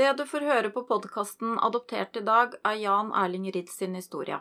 Det 0.00 0.12
du 0.16 0.22
får 0.24 0.44
høre 0.48 0.68
på 0.72 0.80
podkasten 0.88 1.58
Adoptert 1.60 2.14
i 2.16 2.20
dag, 2.24 2.54
er 2.64 2.76
Jan 2.80 3.10
Erling 3.22 3.50
Ridd 3.52 3.68
sin 3.68 3.98
historie. 3.98 4.38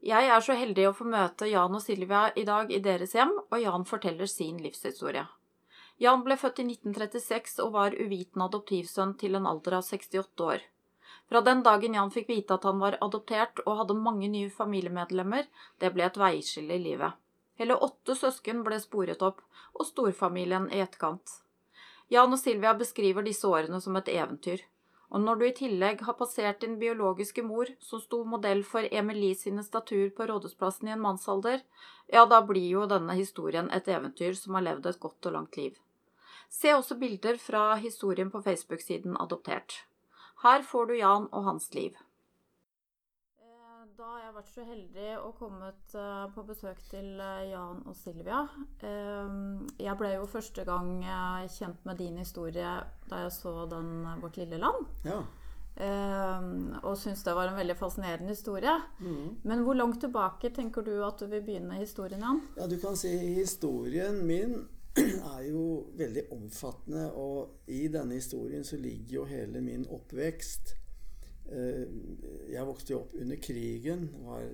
Jeg 0.00 0.30
er 0.32 0.40
så 0.46 0.56
heldig 0.56 0.86
å 0.88 0.92
få 0.96 1.04
møte 1.12 1.50
Jan 1.50 1.76
og 1.76 1.82
Silvia 1.84 2.22
i 2.40 2.44
dag 2.48 2.72
i 2.72 2.78
deres 2.86 3.12
hjem, 3.12 3.34
og 3.42 3.58
Jan 3.60 3.84
forteller 3.90 4.30
sin 4.32 4.62
livshistorie. 4.64 5.26
Jan 6.00 6.24
ble 6.24 6.38
født 6.40 6.62
i 6.64 6.66
1936 6.70 7.60
og 7.66 7.74
var 7.76 7.98
uvitende 7.98 8.48
adoptivsønn 8.48 9.12
til 9.20 9.36
en 9.36 9.50
alder 9.52 9.76
av 9.82 9.84
68 9.90 10.48
år. 10.48 10.64
Fra 11.28 11.44
den 11.50 11.60
dagen 11.68 12.00
Jan 12.00 12.16
fikk 12.16 12.32
vite 12.32 12.56
at 12.56 12.64
han 12.70 12.80
var 12.80 12.96
adoptert 13.04 13.60
og 13.66 13.76
hadde 13.82 14.00
mange 14.08 14.32
nye 14.32 14.56
familiemedlemmer, 14.56 15.52
det 15.84 15.92
ble 15.92 16.08
et 16.08 16.20
veiskille 16.24 16.80
i 16.80 16.84
livet. 16.88 17.20
Hele 17.60 17.76
åtte 17.76 18.16
søsken 18.16 18.64
ble 18.64 18.80
sporet 18.80 19.20
opp, 19.20 19.44
og 19.76 19.84
storfamilien 19.92 20.72
i 20.72 20.80
etterkant. 20.80 21.42
Jan 22.12 22.34
og 22.34 22.40
Silvia 22.40 22.74
beskriver 22.76 23.24
disse 23.24 23.48
årene 23.48 23.78
som 23.80 23.96
et 23.96 24.10
eventyr. 24.12 24.60
Og 25.12 25.20
når 25.20 25.38
du 25.38 25.44
i 25.44 25.54
tillegg 25.56 26.00
har 26.06 26.16
passert 26.16 26.62
din 26.64 26.78
biologiske 26.80 27.42
mor, 27.44 27.68
som 27.84 28.00
sto 28.00 28.22
modell 28.24 28.62
for 28.64 28.88
Emilie 28.88 29.36
sine 29.36 29.64
statuer 29.66 30.08
på 30.16 30.24
Rådhusplassen 30.30 30.88
i 30.88 30.94
en 30.94 31.02
mannsalder, 31.04 31.60
ja, 32.08 32.24
da 32.24 32.40
blir 32.48 32.68
jo 32.78 32.86
denne 32.88 33.16
historien 33.18 33.68
et 33.76 33.90
eventyr 33.92 34.32
som 34.38 34.56
har 34.56 34.64
levd 34.70 34.88
et 34.88 35.00
godt 35.02 35.28
og 35.28 35.36
langt 35.36 35.58
liv. 35.60 35.76
Se 36.52 36.72
også 36.72 36.96
bilder 37.00 37.36
fra 37.40 37.74
historien 37.80 38.32
på 38.32 38.40
Facebook-siden 38.44 39.20
Adoptert. 39.20 39.82
Her 40.42 40.64
får 40.64 40.88
du 40.88 40.96
Jan 40.96 41.28
og 41.30 41.44
hans 41.44 41.68
liv. 41.76 41.92
Da 44.02 44.08
har 44.16 44.22
jeg 44.24 44.32
vært 44.34 44.48
så 44.50 44.62
heldig 44.66 45.10
og 45.22 45.34
kommet 45.38 45.92
uh, 45.94 46.24
på 46.34 46.42
besøk 46.48 46.80
til 46.88 47.20
uh, 47.22 47.44
Jan 47.46 47.84
og 47.86 47.94
Silvia. 47.94 48.40
Uh, 48.82 49.62
jeg 49.78 49.94
ble 50.00 50.10
jo 50.16 50.24
første 50.26 50.64
gang 50.66 51.04
kjent 51.46 51.86
med 51.86 52.02
din 52.02 52.18
historie 52.18 52.72
da 53.06 53.20
jeg 53.22 53.30
så 53.36 53.52
den 53.70 53.92
Vårt 54.18 54.40
lille 54.42 54.58
land. 54.58 54.90
Ja. 55.06 55.20
og 56.82 56.98
syntes 56.98 57.22
det 57.22 57.36
var 57.38 57.52
en 57.52 57.60
veldig 57.60 57.78
fascinerende 57.78 58.34
historie. 58.34 58.74
Mm. 58.98 59.38
Men 59.46 59.62
hvor 59.62 59.78
langt 59.78 60.00
tilbake 60.02 60.50
tenker 60.50 60.82
du 60.82 60.96
at 61.06 61.22
du 61.22 61.28
vil 61.30 61.46
begynne 61.46 61.78
historien, 61.78 62.26
Jan? 62.26 62.42
Ja, 62.58 62.66
du 62.66 62.80
kan 62.82 62.98
si 62.98 63.14
historien 63.38 64.18
min 64.26 64.64
er 64.98 65.46
jo 65.46 65.92
veldig 65.96 66.26
omfattende, 66.34 67.06
og 67.14 67.70
i 67.70 67.86
denne 67.86 68.18
historien 68.18 68.66
så 68.66 68.82
ligger 68.82 69.20
jo 69.20 69.30
hele 69.30 69.62
min 69.62 69.86
oppvekst. 69.86 70.81
Eh, 71.50 71.86
jeg 72.52 72.66
vokste 72.68 72.94
jo 72.94 73.00
opp 73.02 73.16
under 73.18 73.40
krigen. 73.42 74.06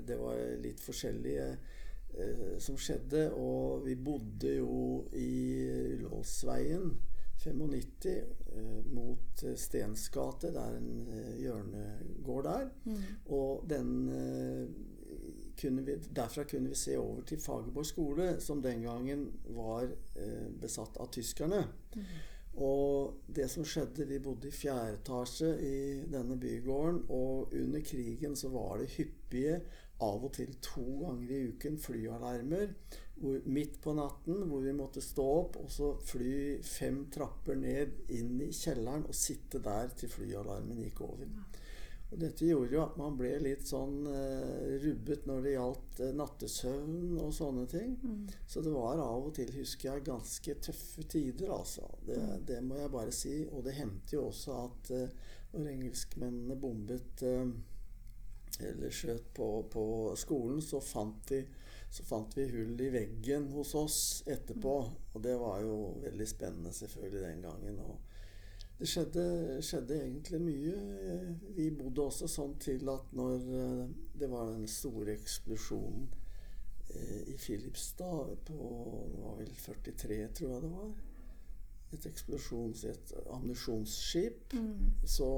Det 0.06 0.16
var 0.20 0.40
litt 0.62 0.80
forskjellige 0.82 1.48
eh, 1.52 2.56
som 2.62 2.78
skjedde. 2.80 3.28
Og 3.36 3.84
vi 3.86 3.96
bodde 3.96 4.56
jo 4.58 4.80
i 5.18 5.30
Ullåsveien 5.98 6.90
95 7.38 8.08
eh, 8.08 8.78
mot 8.94 9.44
Stens 9.56 10.08
gate. 10.14 10.52
Det 10.54 10.64
er 10.64 10.78
en 10.78 11.36
hjørnegård 11.42 12.48
der. 12.48 12.72
Mm. 12.88 13.04
Og 13.36 13.68
den 13.70 13.92
kunne 15.58 15.82
vi, 15.82 15.94
derfra 16.14 16.44
kunne 16.46 16.70
vi 16.70 16.78
se 16.78 16.94
over 16.98 17.22
til 17.26 17.40
Fagerborg 17.42 17.86
skole, 17.86 18.26
som 18.40 18.62
den 18.62 18.84
gangen 18.84 19.24
var 19.56 19.88
besatt 20.60 20.98
av 21.02 21.10
tyskerne. 21.14 21.64
Mm. 21.96 22.10
Og 22.58 23.20
det 23.30 23.46
som 23.52 23.66
skjedde 23.66 24.08
Vi 24.08 24.18
bodde 24.22 24.48
i 24.50 24.54
fjerde 24.54 24.96
etasje 24.96 25.50
i 25.62 25.76
denne 26.10 26.38
bygården, 26.40 27.04
og 27.08 27.54
under 27.54 27.84
krigen 27.86 28.34
så 28.36 28.50
var 28.50 28.80
det 28.80 28.90
hyppige, 28.96 29.60
av 29.98 30.24
og 30.24 30.30
til 30.36 30.52
to 30.62 30.84
ganger 31.00 31.30
i 31.34 31.38
uken, 31.50 31.78
flyalarmer 31.82 32.68
hvor, 33.18 33.40
midt 33.50 33.80
på 33.82 33.94
natten 33.98 34.44
hvor 34.46 34.62
vi 34.62 34.74
måtte 34.76 35.02
stå 35.02 35.24
opp 35.40 35.58
og 35.58 35.70
så 35.74 35.88
fly 36.06 36.58
fem 36.62 37.00
trapper 37.14 37.58
ned 37.58 38.12
inn 38.14 38.36
i 38.44 38.52
kjelleren 38.54 39.08
og 39.08 39.18
sitte 39.18 39.58
der 39.64 39.90
til 39.98 40.12
flyalarmen 40.12 40.84
gikk 40.84 41.02
over. 41.08 41.26
Og 42.08 42.20
dette 42.22 42.46
gjorde 42.48 42.72
jo 42.72 42.80
at 42.80 42.94
man 42.96 43.16
ble 43.18 43.34
litt 43.44 43.66
sånn 43.68 44.06
uh, 44.08 44.76
rubbet 44.80 45.26
når 45.28 45.42
det 45.44 45.54
gjaldt 45.54 45.98
uh, 46.00 46.12
nattesøvn 46.16 47.18
og 47.20 47.34
sånne 47.36 47.64
ting. 47.68 47.96
Mm. 48.00 48.22
Så 48.48 48.62
det 48.64 48.72
var 48.72 49.02
av 49.04 49.28
og 49.28 49.34
til, 49.36 49.52
husker 49.58 49.90
jeg, 49.90 50.06
ganske 50.08 50.54
tøffe 50.64 51.04
tider, 51.04 51.52
altså. 51.52 51.84
Det, 52.06 52.16
mm. 52.16 52.46
det 52.48 52.62
må 52.64 52.80
jeg 52.80 52.94
bare 52.94 53.12
si. 53.12 53.34
Og 53.52 53.66
det 53.66 53.76
hendte 53.76 54.16
jo 54.16 54.28
også 54.30 54.56
at 54.62 54.92
uh, 54.96 55.34
når 55.52 55.72
engelskmennene 55.74 56.56
bombet 56.60 57.24
eller 58.58 58.90
skjøt 58.92 59.28
på, 59.36 59.46
på, 59.70 59.84
skolen, 60.18 60.58
så 60.64 60.80
fant, 60.82 61.30
vi, 61.30 61.38
så 61.92 62.04
fant 62.04 62.34
vi 62.36 62.48
hull 62.50 62.80
i 62.82 62.90
veggen 62.92 63.46
hos 63.54 63.74
oss 63.78 64.00
etterpå. 64.26 64.74
Mm. 64.84 64.96
Og 65.12 65.24
det 65.24 65.36
var 65.40 65.60
jo 65.62 65.76
veldig 66.02 66.28
spennende 66.28 66.72
selvfølgelig 66.74 67.22
den 67.22 67.44
gangen. 67.46 67.80
Og, 67.84 68.07
det 68.78 68.86
skjedde, 68.86 69.24
skjedde, 69.66 69.96
egentlig 70.04 70.38
mye. 70.38 70.74
Vi 71.56 71.66
bodde 71.74 72.04
også 72.04 72.28
sånn 72.30 72.54
til 72.62 72.86
at 72.92 73.10
når 73.18 73.46
eh, 73.58 73.84
det 74.20 74.28
var 74.30 74.52
den 74.52 74.68
store 74.70 75.16
eksplosjonen 75.16 76.04
eh, 76.94 77.32
i 77.32 77.36
Filipstad 77.42 78.36
på 78.46 78.58
Det 79.10 79.22
var 79.24 79.38
vel 79.40 79.50
43, 79.64 80.18
tror 80.38 80.52
jeg 80.54 80.62
det 80.62 80.72
var. 80.76 80.92
Et 81.96 82.06
eksplosjons... 82.12 82.84
Et 82.84 83.14
ammunisjonsskip. 83.34 84.54
Mm. 84.54 84.92
Så 85.04 85.28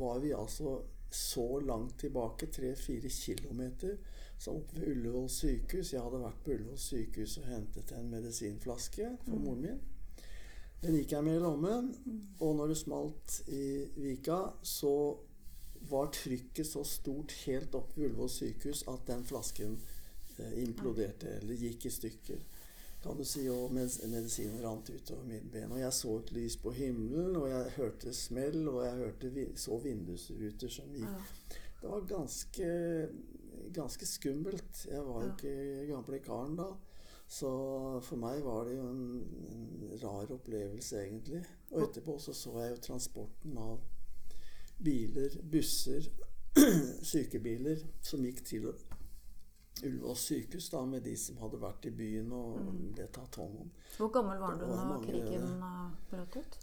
var 0.00 0.22
vi 0.24 0.32
altså 0.32 0.78
så 1.10 1.60
langt 1.60 1.98
tilbake, 2.00 2.46
tre-fire 2.46 3.08
kilometer, 3.12 3.96
som 4.38 4.56
oppe 4.62 4.80
ved 4.80 4.88
Ullevål 4.94 5.28
sykehus. 5.32 5.92
Jeg 5.92 6.00
hadde 6.04 6.22
vært 6.24 6.40
på 6.44 6.56
Ullevål 6.56 6.80
sykehus 6.80 7.36
og 7.42 7.50
hentet 7.50 7.92
en 7.96 8.08
medisinflaske 8.12 9.12
for 9.26 9.36
mm. 9.36 9.44
moren 9.44 9.62
min. 9.68 9.84
Den 10.82 10.98
gikk 10.98 11.12
jeg 11.16 11.24
med 11.24 11.38
i 11.38 11.42
lommen. 11.42 11.92
Og 12.40 12.56
når 12.58 12.72
det 12.72 12.78
smalt 12.80 13.40
i 13.48 13.66
Vika, 13.96 14.42
så 14.62 14.92
var 15.90 16.10
trykket 16.14 16.66
så 16.66 16.82
stort 16.86 17.32
helt 17.46 17.74
opp 17.78 17.94
ved 17.96 18.08
Ullevål 18.08 18.30
sykehus 18.32 18.84
at 18.90 19.06
den 19.06 19.24
flasken 19.26 19.76
eh, 20.38 20.56
imploderte, 20.64 21.38
eller 21.40 21.54
gikk 21.54 21.86
i 21.86 21.94
stykker. 21.94 22.40
Kan 23.02 23.18
du 23.20 23.24
si, 23.28 23.44
Og 23.48 23.70
medisinen 23.72 24.62
rant 24.64 24.90
utover 24.90 25.26
mitt 25.28 25.46
ben. 25.52 25.70
Og 25.72 25.78
jeg 25.80 25.92
så 25.94 26.16
et 26.18 26.32
lys 26.34 26.56
på 26.58 26.72
himmelen, 26.74 27.36
og 27.38 27.48
jeg 27.50 27.76
hørte 27.76 28.14
smell, 28.14 28.68
og 28.68 28.80
jeg 28.84 28.96
hørte, 29.04 29.46
så 29.62 29.78
vindusruter 29.78 30.72
som 30.72 30.90
gikk. 30.96 31.54
Det 31.80 31.92
var 31.92 32.08
ganske, 32.08 32.68
ganske 33.76 34.06
skummelt. 34.06 34.86
Jeg 34.90 35.04
var 35.06 35.22
jo 35.22 35.32
ikke 35.36 35.86
gamle 35.92 36.18
karen 36.24 36.56
da. 36.58 36.72
Så 37.28 37.50
for 38.06 38.20
meg 38.22 38.44
var 38.44 38.68
det 38.68 38.76
jo 38.76 38.86
en, 38.86 39.06
en 39.50 39.98
rar 40.02 40.30
opplevelse, 40.36 41.00
egentlig. 41.02 41.42
Og 41.72 41.88
etterpå 41.88 42.18
så, 42.22 42.34
så 42.36 42.54
jeg 42.60 42.76
jo 42.76 42.82
transporten 42.86 43.58
av 43.58 43.80
biler, 44.78 45.34
busser, 45.42 46.06
sykebiler 47.12 47.82
som 48.04 48.22
gikk 48.24 48.44
til 48.46 48.70
Ullevål 49.84 50.16
sykehus 50.16 50.70
da, 50.72 50.80
med 50.88 51.02
de 51.04 51.12
som 51.20 51.36
hadde 51.42 51.58
vært 51.60 51.84
i 51.84 51.92
byen 51.92 52.30
og 52.32 52.60
mm. 52.64 52.76
ble 52.96 53.08
tatt 53.12 53.36
hånd 53.36 53.58
om. 53.60 53.72
Hvor 53.98 54.08
gammel 54.14 54.38
var 54.40 54.56
du 54.56 54.64
da 54.70 54.96
krigen 55.02 55.50
eh, 55.52 55.82
brøt 56.08 56.38
ut? 56.38 56.56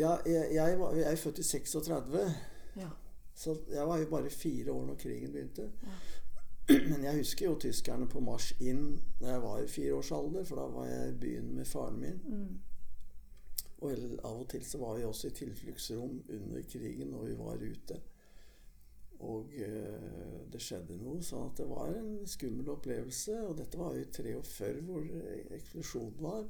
Ja, 0.00 0.16
jeg, 0.26 0.48
jeg, 0.56 0.78
var, 0.80 0.96
jeg, 0.98 1.06
er 1.06 1.20
født 1.20 1.38
i 1.38 1.46
36. 1.46 2.24
Ja. 2.80 2.88
Så 3.36 3.54
jeg 3.70 3.86
var 3.86 4.00
jo 4.02 4.08
bare 4.10 4.32
fire 4.32 4.74
år 4.74 4.88
når 4.90 4.98
krigen 5.00 5.32
begynte. 5.32 5.70
Ja. 5.86 6.00
Men 6.66 7.04
jeg 7.04 7.20
husker 7.20 7.46
jo 7.46 7.58
tyskerne 7.62 8.08
på 8.10 8.20
marsj 8.24 8.56
inn 8.66 8.96
da 9.20 9.36
jeg 9.36 9.42
var 9.44 9.60
i 9.62 9.70
fireårsalder, 9.70 10.46
for 10.48 10.58
da 10.58 10.66
var 10.72 10.88
jeg 10.90 11.12
i 11.12 11.20
byen 11.22 11.52
med 11.54 11.68
faren 11.70 12.00
min. 12.02 12.18
Mm. 12.26 12.56
Og 13.84 13.92
av 14.24 14.40
og 14.40 14.48
til 14.50 14.64
så 14.66 14.80
var 14.80 14.96
vi 14.96 15.04
også 15.06 15.30
i 15.30 15.36
tilfluktsrom 15.36 16.20
under 16.38 16.68
krigen 16.70 17.12
når 17.12 17.26
vi 17.28 17.38
var 17.38 17.62
ute. 17.62 18.00
Og 19.26 19.52
øh, 19.56 20.40
det 20.52 20.60
skjedde 20.60 20.98
noe, 21.00 21.22
så 21.24 21.46
at 21.46 21.60
det 21.60 21.68
var 21.70 21.92
en 21.94 22.26
skummel 22.28 22.68
opplevelse. 22.74 23.38
Og 23.46 23.54
dette 23.60 23.78
var 23.80 23.94
jo 23.94 24.02
i 24.02 24.10
43 24.12 24.82
hvor 24.88 25.06
eksplosjonen 25.56 26.18
var. 26.24 26.44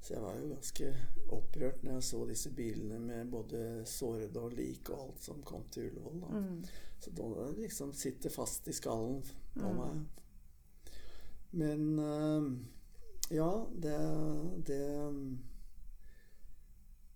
Så 0.00 0.14
jeg 0.14 0.22
var 0.24 0.36
jo 0.40 0.52
ganske 0.54 0.90
opprørt 1.36 1.82
når 1.84 1.98
jeg 1.98 2.04
så 2.08 2.20
disse 2.28 2.50
bilene 2.56 2.98
med 3.04 3.32
både 3.32 3.64
sårede 3.88 4.40
og 4.40 4.54
lik 4.56 4.88
og 4.90 5.02
alt 5.02 5.24
som 5.24 5.42
kom 5.44 5.66
til 5.72 5.90
Ullevål. 5.90 6.22
Mm. 6.32 6.62
Så 7.00 7.10
da 7.10 7.50
liksom 7.56 7.92
sitter 7.92 8.30
fast 8.30 8.68
i 8.68 8.72
skallen 8.76 9.22
på 9.54 9.68
mm. 9.68 9.78
meg. 9.78 10.02
Men 11.50 11.98
uh, 11.98 12.50
ja, 13.30 13.66
det, 13.72 13.96
det 14.66 14.82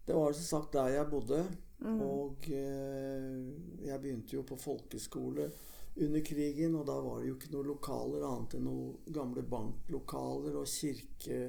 Det 0.06 0.14
var 0.14 0.32
som 0.32 0.44
sagt 0.44 0.72
der 0.72 0.88
jeg 0.88 1.10
bodde. 1.10 1.44
Mm. 1.78 2.00
Og 2.00 2.48
uh, 2.48 3.84
jeg 3.84 4.00
begynte 4.00 4.36
jo 4.36 4.42
på 4.42 4.56
folkeskole 4.56 5.50
under 5.96 6.20
krigen, 6.26 6.75
og 6.75 6.86
da 6.86 6.96
var 6.98 7.20
det 7.20 7.28
jo 7.28 7.36
ikke 7.36 7.52
noen 7.52 7.70
lokaler 7.70 8.25
annet 8.26 8.56
enn 8.56 8.64
noen 8.66 9.14
gamle 9.14 9.44
banklokaler 9.46 10.56
og 10.58 10.66
kirke, 10.66 11.40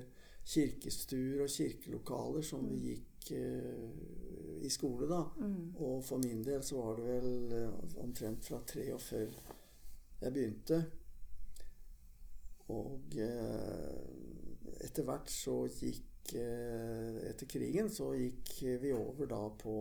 kirkestuer 0.46 1.46
og 1.48 1.50
kirkelokaler 1.50 2.46
som 2.46 2.68
vi 2.68 3.00
mm. 3.00 3.15
Gikk 3.26 3.38
uh, 3.42 4.66
i 4.66 4.70
skole, 4.70 5.08
da. 5.10 5.22
Mm. 5.42 5.76
Og 5.82 6.04
for 6.06 6.22
min 6.24 6.44
del 6.46 6.64
så 6.64 6.80
var 6.82 7.00
det 7.00 7.08
vel 7.10 7.58
uh, 7.66 8.04
omtrent 8.04 8.46
fra 8.46 8.62
43 8.66 9.26
jeg 10.22 10.34
begynte. 10.34 10.80
Og 12.74 13.18
uh, 13.20 14.26
etter 14.86 15.06
hvert 15.06 15.32
så 15.32 15.66
gikk 15.70 16.34
eh, 16.38 17.18
etter 17.30 17.50
krigen 17.50 17.90
så 17.92 18.12
gikk 18.18 18.52
vi 18.82 18.94
over 18.96 19.30
da 19.30 19.42
på 19.60 19.76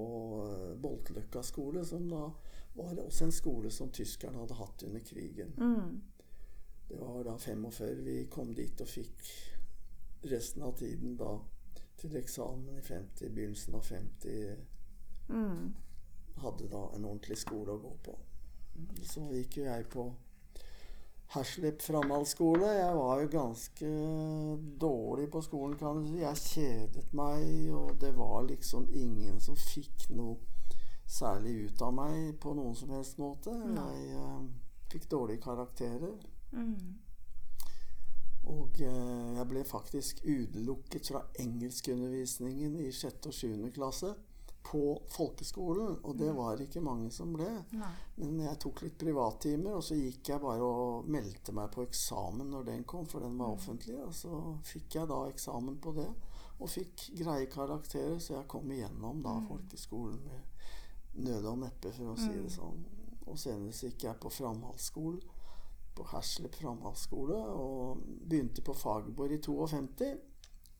eh, 0.45 0.75
Boltløkka 0.81 1.43
skole, 1.45 1.85
som 1.85 2.09
da 2.11 2.27
var 2.75 2.99
også 2.99 3.29
en 3.29 3.35
skole 3.35 3.71
som 3.71 3.93
tyskerne 3.95 4.41
hadde 4.43 4.59
hatt 4.59 4.83
under 4.89 5.05
krigen. 5.07 5.53
Mm. 5.57 6.01
Det 6.89 7.01
var 7.01 7.25
da 7.25 7.37
45 7.39 8.03
vi 8.05 8.17
kom 8.33 8.55
dit 8.55 8.81
og 8.81 8.91
fikk 8.91 9.29
resten 10.31 10.65
av 10.65 10.75
tiden 10.79 11.17
da 11.21 11.37
til 12.05 12.21
eksamen 12.21 12.77
i 12.79 12.83
50, 12.85 13.33
begynnelsen 13.33 13.79
av 13.79 13.89
50. 13.89 14.57
Mm. 15.29 15.75
Hadde 16.45 16.69
da 16.69 16.85
en 16.93 17.09
ordentlig 17.09 17.39
skole 17.41 17.75
å 17.75 17.81
gå 17.81 17.97
på. 18.05 18.15
Så 19.07 19.25
gikk 19.33 19.61
jo 19.61 19.67
jeg 19.69 19.87
på 19.93 20.09
Herslip 21.35 21.83
framhaldsskole. 21.83 22.67
Jeg 22.77 22.97
var 22.97 23.23
jo 23.23 23.31
ganske 23.33 23.93
dårlig 24.81 25.31
på 25.33 25.41
skolen, 25.43 25.79
kan 25.79 26.03
du 26.03 26.11
si. 26.11 26.21
Jeg 26.21 26.43
kjedet 26.43 27.15
meg, 27.17 27.47
og 27.75 27.97
det 28.03 28.13
var 28.19 28.45
liksom 28.47 28.87
ingen 28.93 29.41
som 29.43 29.57
fikk 29.59 30.11
noe 30.15 30.37
særlig 31.11 31.55
ut 31.65 31.83
av 31.85 31.95
meg 31.97 32.37
på 32.41 32.55
noen 32.57 32.77
som 32.79 32.93
helst 32.95 33.19
måte. 33.23 33.55
Jeg 33.55 34.21
eh, 34.21 34.45
fikk 34.93 35.09
dårlige 35.11 35.43
karakterer. 35.45 36.15
Mm. 36.53 37.04
Og 38.53 38.81
eh, 38.85 39.33
jeg 39.39 39.49
ble 39.49 39.65
faktisk 39.65 40.21
utelukket 40.27 41.11
fra 41.13 41.25
engelskundervisningen 41.41 42.79
i 42.85 42.91
6. 42.93 43.29
og 43.31 43.35
7. 43.35 43.51
klasse 43.75 44.13
på 44.65 45.03
folkeskolen. 45.09 45.99
Og 46.03 46.17
det 46.19 46.31
var 46.37 46.61
ikke 46.61 46.83
mange 46.85 47.11
som 47.13 47.33
ble. 47.37 47.49
Nei. 47.77 47.93
Men 48.21 48.41
jeg 48.47 48.61
tok 48.65 48.85
litt 48.85 48.97
privattimer, 49.01 49.79
og 49.79 49.85
så 49.85 49.99
gikk 49.99 50.33
jeg 50.33 50.43
bare 50.45 50.65
og 50.65 51.09
meldte 51.13 51.55
meg 51.57 51.73
på 51.75 51.85
eksamen 51.85 52.51
når 52.53 52.71
den 52.71 52.87
kom, 52.89 53.09
for 53.09 53.25
den 53.25 53.37
var 53.41 53.55
offentlig. 53.57 53.99
Og 54.05 54.15
så 54.17 54.41
fikk 54.67 54.99
jeg 55.01 55.11
da 55.13 55.21
eksamen 55.29 55.79
på 55.85 55.95
det, 55.99 56.09
og 56.55 56.71
fikk 56.71 57.11
greie 57.19 57.49
karakterer, 57.51 58.19
så 58.23 58.39
jeg 58.39 58.51
kom 58.51 58.71
igjennom 58.73 59.23
da 59.25 59.37
folkeskolen 59.49 60.21
med 60.25 61.25
nød 61.25 61.47
og 61.47 61.61
neppe, 61.63 61.93
for 61.95 62.15
å 62.15 62.19
si 62.19 62.33
det 62.33 62.53
sånn. 62.55 62.85
Og 63.25 63.39
senere 63.41 63.73
gikk 63.73 64.07
jeg 64.09 64.21
på 64.21 64.33
framhaldsskolen, 64.33 65.23
på 65.95 66.07
Herslep 66.11 66.57
framhaldsskole, 66.59 67.37
og 67.37 68.03
begynte 68.29 68.63
på 68.65 68.75
Fagerborg 68.75 69.37
i 69.37 69.43
52. 69.43 70.15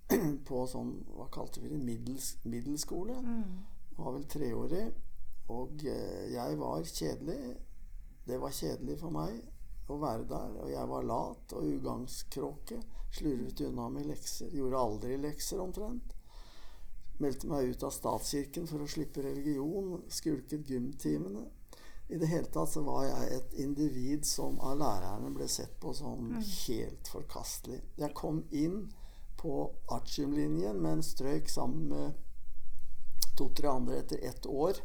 På 0.49 0.67
sånn, 0.69 0.91
hva 1.17 1.31
kalte 1.33 1.63
vi 1.63 1.71
det, 1.73 1.81
middels, 1.81 2.35
middelskole. 2.45 3.17
Mm. 3.25 3.55
Var 3.97 4.13
vel 4.19 4.27
treårig. 4.29 4.85
Og 5.55 5.85
eh, 5.89 6.27
jeg 6.35 6.59
var 6.61 6.85
kjedelig. 6.85 7.55
Det 8.25 8.37
var 8.41 8.53
kjedelig 8.53 8.99
for 9.01 9.15
meg 9.15 9.39
å 9.89 9.97
være 10.01 10.27
der. 10.29 10.59
Og 10.61 10.73
jeg 10.73 10.91
var 10.91 11.09
lat 11.09 11.57
og 11.57 11.71
ugagnskråke. 11.79 12.83
Slurvet 13.15 13.65
unna 13.69 13.89
med 13.93 14.09
lekser. 14.11 14.53
Gjorde 14.53 14.85
aldri 14.85 15.19
lekser, 15.23 15.63
omtrent. 15.65 16.15
Meldte 17.23 17.49
meg 17.49 17.71
ut 17.71 17.85
av 17.87 17.93
statskirken 17.95 18.67
for 18.69 18.83
å 18.83 18.91
slippe 18.91 19.23
religion. 19.25 20.01
Skulket 20.11 20.69
gymtimene. 20.69 21.47
I 22.09 22.19
det 22.21 22.27
hele 22.27 22.51
tatt 22.53 22.69
så 22.71 22.83
var 22.85 23.07
jeg 23.07 23.37
et 23.39 23.55
individ 23.65 24.27
som 24.29 24.59
av 24.61 24.77
lærerne 24.81 25.31
ble 25.33 25.49
sett 25.49 25.79
på 25.81 25.95
som 25.97 26.35
helt 26.37 27.09
forkastelig. 27.09 27.81
Jeg 27.97 28.13
kom 28.17 28.43
inn 28.53 28.91
på 29.41 29.71
artiumlinjen, 29.93 30.81
men 30.85 31.03
strøyk 31.05 31.49
sammen 31.49 31.89
med 31.89 32.13
to-tre 33.39 33.73
andre 33.73 34.03
etter 34.03 34.21
ett 34.25 34.47
år. 34.47 34.81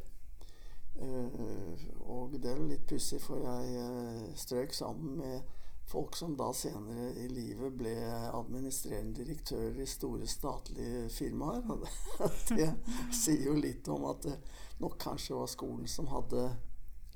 Eh, 1.00 1.84
og 2.08 2.40
det 2.40 2.52
er 2.52 2.64
litt 2.64 2.88
pussig, 2.88 3.22
for 3.24 3.44
jeg 3.44 3.84
eh, 3.84 4.26
strøk 4.40 4.74
sammen 4.76 5.20
med 5.20 5.56
folk 5.90 6.16
som 6.16 6.36
da 6.38 6.52
senere 6.54 7.12
i 7.18 7.28
livet 7.32 7.74
ble 7.80 7.96
administrerende 8.36 9.24
direktører 9.24 9.80
i 9.82 9.88
store 9.90 10.28
statlige 10.30 11.08
firmaer. 11.14 11.64
Det, 12.50 12.56
det 12.58 12.70
sier 13.16 13.48
jo 13.50 13.56
litt 13.58 13.88
om 13.90 14.06
at 14.12 14.28
det 14.28 14.36
nok 14.80 15.00
kanskje 15.02 15.38
var 15.40 15.50
skolen 15.50 15.88
som 15.90 16.08
hadde 16.12 16.50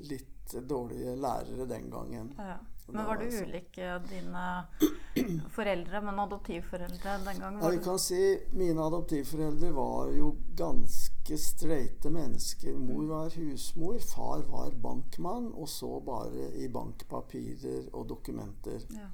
litt 0.10 0.56
dårlige 0.70 1.16
lærere 1.16 1.68
den 1.70 1.90
gangen. 1.92 2.34
Ja. 2.38 2.60
Men 2.88 3.06
var 3.08 3.18
du 3.18 3.26
ulik 3.26 3.78
dine 4.10 4.42
foreldre, 5.56 6.02
men 6.04 6.20
adoptivforeldre 6.20 7.14
den 7.24 7.40
gangen? 7.40 7.62
Ja, 7.64 7.70
jeg 7.72 7.84
kan 7.86 8.00
si 8.02 8.20
Mine 8.60 8.84
adoptivforeldre 8.84 9.70
var 9.76 10.12
jo 10.12 10.34
ganske 10.60 11.38
streite 11.40 12.12
mennesker. 12.12 12.76
Mor 12.76 13.06
var 13.08 13.38
husmor, 13.40 14.02
far 14.04 14.44
var 14.52 14.76
bankmann, 14.84 15.54
og 15.56 15.70
så 15.72 15.94
bare 16.04 16.52
i 16.60 16.68
bankpapirer 16.68 17.88
og 17.94 18.10
dokumenter. 18.12 18.84
Ja. 18.92 19.08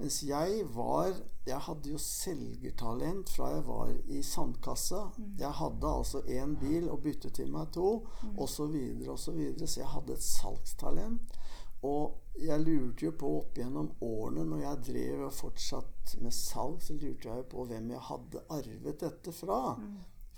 Mens 0.00 0.22
jeg 0.24 0.62
var 0.74 1.12
Jeg 1.46 1.58
hadde 1.66 1.90
jo 1.90 1.98
selgertalent 1.98 3.30
fra 3.32 3.50
jeg 3.54 3.64
var 3.66 3.90
i 4.12 4.20
sandkassa. 4.22 5.00
Jeg 5.40 5.50
hadde 5.56 5.88
altså 5.88 6.20
én 6.28 6.54
bil 6.60 6.88
og 6.92 7.00
byttet 7.04 7.34
til 7.40 7.50
meg 7.52 7.72
to, 7.74 8.06
osv., 8.36 8.76
osv. 9.08 9.40
Så, 9.58 9.66
så, 9.66 9.80
jeg 9.80 9.88
hadde 9.88 10.12
et 10.14 10.26
salgstalent. 10.26 11.38
Og 11.82 12.20
jeg 12.44 12.60
lurte 12.60 13.06
jo 13.06 13.12
på 13.16 13.32
opp 13.38 13.58
gjennom 13.58 13.88
årene, 14.04 14.44
når 14.52 14.62
jeg 14.66 14.84
drev 14.90 15.24
og 15.26 15.34
fortsatt 15.34 16.14
med 16.20 16.34
salg, 16.36 16.78
så 16.84 16.94
lurte 16.94 17.28
jeg 17.28 17.42
jo 17.42 17.48
på 17.56 17.66
hvem 17.72 17.90
jeg 17.94 18.06
hadde 18.10 18.44
arvet 18.60 19.00
dette 19.00 19.32
fra. 19.32 19.60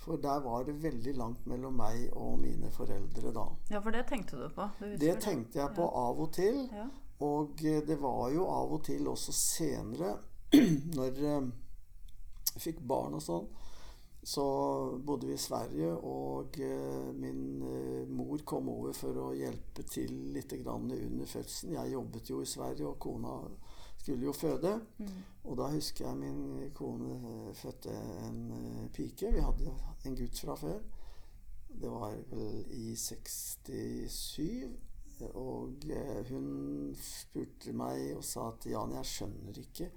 For 0.03 0.19
der 0.19 0.39
var 0.43 0.65
det 0.67 0.75
veldig 0.83 1.13
langt 1.15 1.45
mellom 1.47 1.77
meg 1.79 2.09
og 2.19 2.39
mine 2.41 2.71
foreldre 2.71 3.31
da. 3.35 3.45
ja, 3.71 3.79
for 3.79 3.95
det 3.95 4.03
tenkte 4.09 4.39
du 4.39 4.49
på? 4.51 4.67
Du 4.79 4.85
husker 4.85 4.99
Det 4.99 5.13
tenkte 5.23 5.59
jeg 5.61 5.75
på 5.77 5.87
av 5.87 6.19
og 6.19 6.33
til. 6.35 6.65
Ja. 6.71 6.89
Og 7.23 7.65
eh, 7.65 7.83
det 7.87 7.99
var 8.01 8.29
jo 8.33 8.47
av 8.51 8.73
og 8.77 8.85
til 8.87 9.07
også 9.07 9.35
senere, 9.35 10.15
når 10.97 11.19
eh, 11.23 11.51
jeg 12.53 12.63
fikk 12.67 12.81
barn 12.87 13.17
og 13.17 13.23
sånn, 13.23 13.45
så 14.23 14.43
bodde 15.03 15.27
vi 15.27 15.35
i 15.35 15.41
Sverige, 15.41 15.89
og 16.07 16.59
eh, 16.63 17.09
min 17.19 17.63
mor 18.15 18.43
kom 18.47 18.69
over 18.71 18.95
for 18.95 19.19
å 19.19 19.33
hjelpe 19.35 19.83
til 19.89 20.13
litt 20.35 20.55
grann 20.63 20.91
under 20.95 21.27
fødselen. 21.27 21.75
Jeg 21.75 21.95
jobbet 21.95 22.31
jo 22.31 22.41
i 22.43 22.47
Sverige, 22.47 22.87
og 22.87 22.99
kona 23.03 23.35
skulle 23.97 24.27
jo 24.27 24.35
føde. 24.35 24.73
Og 25.43 25.59
da 25.59 25.67
husker 25.73 26.07
jeg 26.07 26.19
min 26.19 26.71
kone 26.75 27.51
fødte 27.55 27.91
en 28.23 28.39
pike. 28.95 29.31
Vi 29.31 29.43
hadde 29.43 29.75
en 30.07 30.17
gutt 30.19 30.39
fra 30.43 30.55
før. 30.59 30.79
Det 31.73 31.91
var 31.91 32.15
vel 32.31 32.63
i 32.75 32.95
67. 32.99 34.92
Og 35.39 35.85
eh, 35.91 36.19
hun 36.29 36.93
spurte 36.99 37.73
meg 37.77 38.15
og 38.17 38.25
sa 38.27 38.49
at 38.51 38.67
Jan, 38.69 38.95
jeg 38.99 39.11
skjønner 39.11 39.61
ikke 39.63 39.91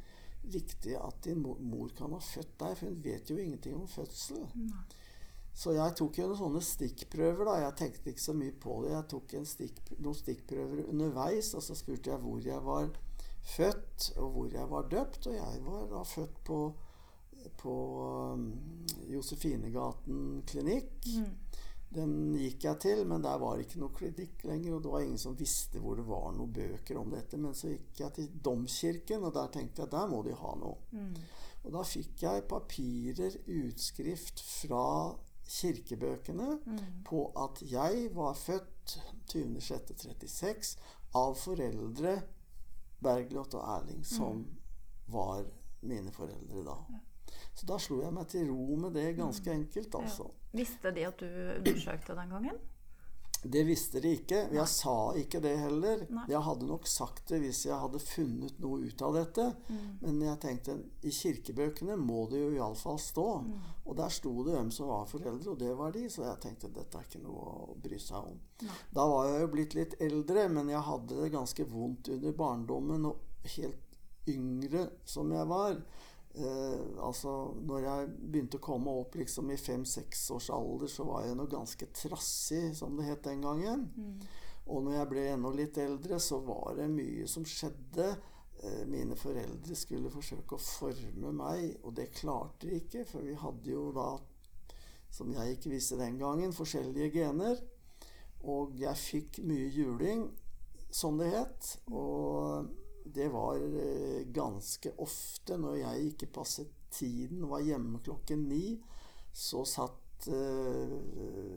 riktig 0.55 0.95
at 0.99 1.25
din 1.25 1.43
mor, 1.43 1.91
kan 1.97 2.13
ha 2.15 2.21
født 2.23 2.55
deg, 2.61 2.77
for 2.79 2.87
hun 2.87 3.03
vet 3.05 3.31
jo 3.31 3.39
ingenting 3.41 3.75
om 3.79 3.89
fødsel. 3.91 4.45
Så 5.57 5.73
jeg 5.73 5.95
tok 5.97 6.19
jo 6.21 6.27
noen 6.29 6.39
sånne 6.39 6.61
stikkprøver, 6.63 7.49
da. 7.49 7.55
Jeg 7.65 7.77
tenkte 7.81 8.13
ikke 8.13 8.25
så 8.27 8.35
mye 8.37 8.53
på 8.61 8.75
det. 8.85 8.93
Jeg 8.93 9.09
tok 9.13 9.35
en 9.39 9.49
stikk, 9.49 9.79
noen 9.97 10.19
stikkprøver 10.19 10.83
underveis, 10.85 11.55
og 11.57 11.65
så 11.65 11.77
spurte 11.79 12.13
jeg 12.13 12.21
hvor 12.23 12.45
jeg 12.45 12.61
var 12.67 12.91
født, 13.57 14.11
og 14.21 14.35
hvor 14.35 14.53
jeg 14.53 14.71
var 14.71 14.91
døpt. 14.93 15.31
Og 15.31 15.39
jeg 15.39 15.63
var 15.65 15.89
da 15.95 16.03
født 16.11 16.43
på, 16.45 16.61
på 17.63 17.77
um, 18.37 18.47
Josefinegaten 19.09 20.43
klinikk. 20.47 20.93
Den 21.95 22.35
gikk 22.35 22.65
jeg 22.67 22.81
til, 22.83 23.05
men 23.07 23.23
der 23.23 23.39
var 23.39 23.57
det 23.57 23.67
ikke 23.69 23.81
noe 23.81 23.95
klinikk 23.95 24.43
lenger. 24.49 24.75
Og 24.77 24.83
det 24.83 24.93
var 24.93 25.05
ingen 25.05 25.21
som 25.23 25.37
visste 25.39 25.79
hvor 25.81 25.97
det 25.97 26.07
var 26.09 26.33
noen 26.35 26.53
bøker 26.53 26.99
om 26.99 27.13
dette. 27.15 27.39
Men 27.39 27.55
så 27.55 27.71
gikk 27.71 28.01
jeg 28.03 28.13
til 28.19 28.29
Domkirken, 28.45 29.25
og 29.25 29.35
der 29.37 29.53
tenkte 29.55 29.85
jeg 29.85 29.93
der 29.95 30.11
må 30.11 30.23
de 30.27 30.35
ha 30.35 30.55
noe. 30.59 30.77
Og 31.65 31.73
da 31.75 31.83
fikk 31.87 32.23
jeg 32.23 32.45
papirer, 32.51 33.39
utskrift 33.47 34.43
fra 34.43 35.15
kirkebøkene 35.47 36.59
på 37.07 37.21
at 37.39 37.63
jeg 37.63 38.09
var 38.15 38.35
født 38.35 38.97
20.06.36 39.31 40.77
av 41.15 41.35
foreldre 41.39 42.17
Bergljot 43.03 43.55
og 43.55 43.63
Erling, 43.77 44.03
som 44.07 44.43
var 45.07 45.45
mine 45.87 46.11
foreldre 46.13 46.65
da. 46.67 46.77
Så 47.57 47.67
da 47.69 47.81
slo 47.81 48.03
jeg 48.05 48.13
meg 48.13 48.29
til 48.29 48.49
ro 48.51 48.77
med 48.77 48.97
det 48.99 49.15
ganske 49.17 49.53
enkelt, 49.53 49.95
altså. 49.97 50.31
Visste 50.57 50.93
de 50.93 51.07
at 51.09 51.21
du 51.21 51.29
undersøkte 51.29 52.17
den 52.19 52.35
gangen? 52.35 52.65
Det 53.47 53.63
visste 53.67 54.01
de 54.03 54.11
ikke. 54.17 54.39
Jeg 54.55 54.69
sa 54.71 54.95
ikke 55.19 55.41
det 55.45 55.53
heller. 55.61 56.03
Nei. 56.11 56.25
Jeg 56.33 56.43
hadde 56.43 56.67
nok 56.67 56.89
sagt 56.91 57.29
det 57.31 57.39
hvis 57.45 57.61
jeg 57.69 57.79
hadde 57.79 58.01
funnet 58.03 58.59
noe 58.63 58.89
ut 58.89 59.05
av 59.07 59.15
dette. 59.15 59.45
Men 60.01 60.19
jeg 60.25 60.41
tenkte 60.43 60.77
i 61.07 61.13
kirkebøkene 61.15 61.99
må 62.01 62.25
det 62.33 62.41
jo 62.43 62.51
iallfall 62.57 62.99
stå. 63.03 63.27
Og 63.85 63.99
der 64.01 64.13
sto 64.13 64.33
det 64.47 64.57
hvem 64.57 64.73
som 64.75 64.91
var 64.91 65.07
foreldre, 65.11 65.53
og 65.53 65.61
det 65.63 65.73
var 65.79 65.95
de. 65.95 66.07
Så 66.11 66.27
jeg 66.27 66.43
tenkte 66.43 66.73
dette 66.75 66.99
er 66.99 67.07
ikke 67.07 67.23
noe 67.23 67.55
å 67.71 67.79
bry 67.83 68.01
seg 68.03 68.33
om. 68.33 68.41
Da 68.91 69.07
var 69.13 69.31
jeg 69.31 69.45
jo 69.45 69.53
blitt 69.55 69.79
litt 69.79 69.99
eldre, 70.09 70.49
men 70.53 70.73
jeg 70.73 70.87
hadde 70.91 71.23
det 71.23 71.33
ganske 71.37 71.69
vondt 71.71 72.11
under 72.17 72.37
barndommen. 72.43 73.11
Og 73.13 73.51
helt 73.57 73.83
yngre 74.27 74.89
som 75.07 75.31
jeg 75.31 75.47
var, 75.47 75.77
Eh, 76.37 76.81
altså, 77.01 77.31
når 77.65 77.85
jeg 77.87 78.09
begynte 78.19 78.59
å 78.61 78.65
komme 78.67 78.93
opp 79.01 79.15
liksom 79.17 79.49
i 79.55 79.57
fem-seks 79.61 80.27
års 80.35 80.51
alder, 80.53 80.91
så 80.93 81.07
var 81.09 81.25
jeg 81.25 81.39
noe 81.39 81.49
ganske 81.49 81.89
trassig, 81.97 82.75
som 82.77 82.99
det 82.99 83.09
het 83.09 83.25
den 83.25 83.45
gangen. 83.45 83.87
Og 84.67 84.83
når 84.85 84.99
jeg 84.99 85.11
ble 85.13 85.27
enda 85.33 85.53
litt 85.55 85.79
eldre, 85.81 86.19
så 86.21 86.43
var 86.45 86.75
det 86.77 86.91
mye 86.93 87.25
som 87.31 87.47
skjedde 87.49 88.11
eh, 88.13 88.83
mine 88.91 89.17
foreldre 89.17 89.79
skulle 89.79 90.13
forsøke 90.13 90.59
å 90.59 90.65
forme 90.65 91.33
meg, 91.39 91.79
og 91.83 91.97
det 91.97 92.11
klarte 92.19 92.69
de 92.69 92.83
ikke, 92.83 93.07
for 93.09 93.25
vi 93.25 93.39
hadde 93.41 93.73
jo 93.73 93.89
da, 93.97 94.11
som 95.09 95.33
jeg 95.33 95.57
ikke 95.57 95.73
visste 95.73 95.97
den 95.97 96.19
gangen, 96.21 96.53
forskjellige 96.53 97.15
gener. 97.17 97.63
Og 98.45 98.77
jeg 98.77 99.01
fikk 99.01 99.41
mye 99.47 99.71
juling, 99.73 100.27
som 100.93 101.17
det 101.17 101.33
het. 101.33 101.79
Og 101.89 102.69
det 103.15 103.29
var 103.33 103.61
eh, 103.61 104.27
ganske 104.35 104.93
ofte 105.03 105.59
når 105.61 105.79
jeg 105.83 106.11
ikke 106.11 106.33
passet 106.41 106.73
tiden, 106.91 107.49
var 107.51 107.65
hjemme 107.65 108.01
klokken 108.05 108.47
ni, 108.49 108.77
så 109.33 109.65
satt 109.69 110.29
uh, 110.33 110.93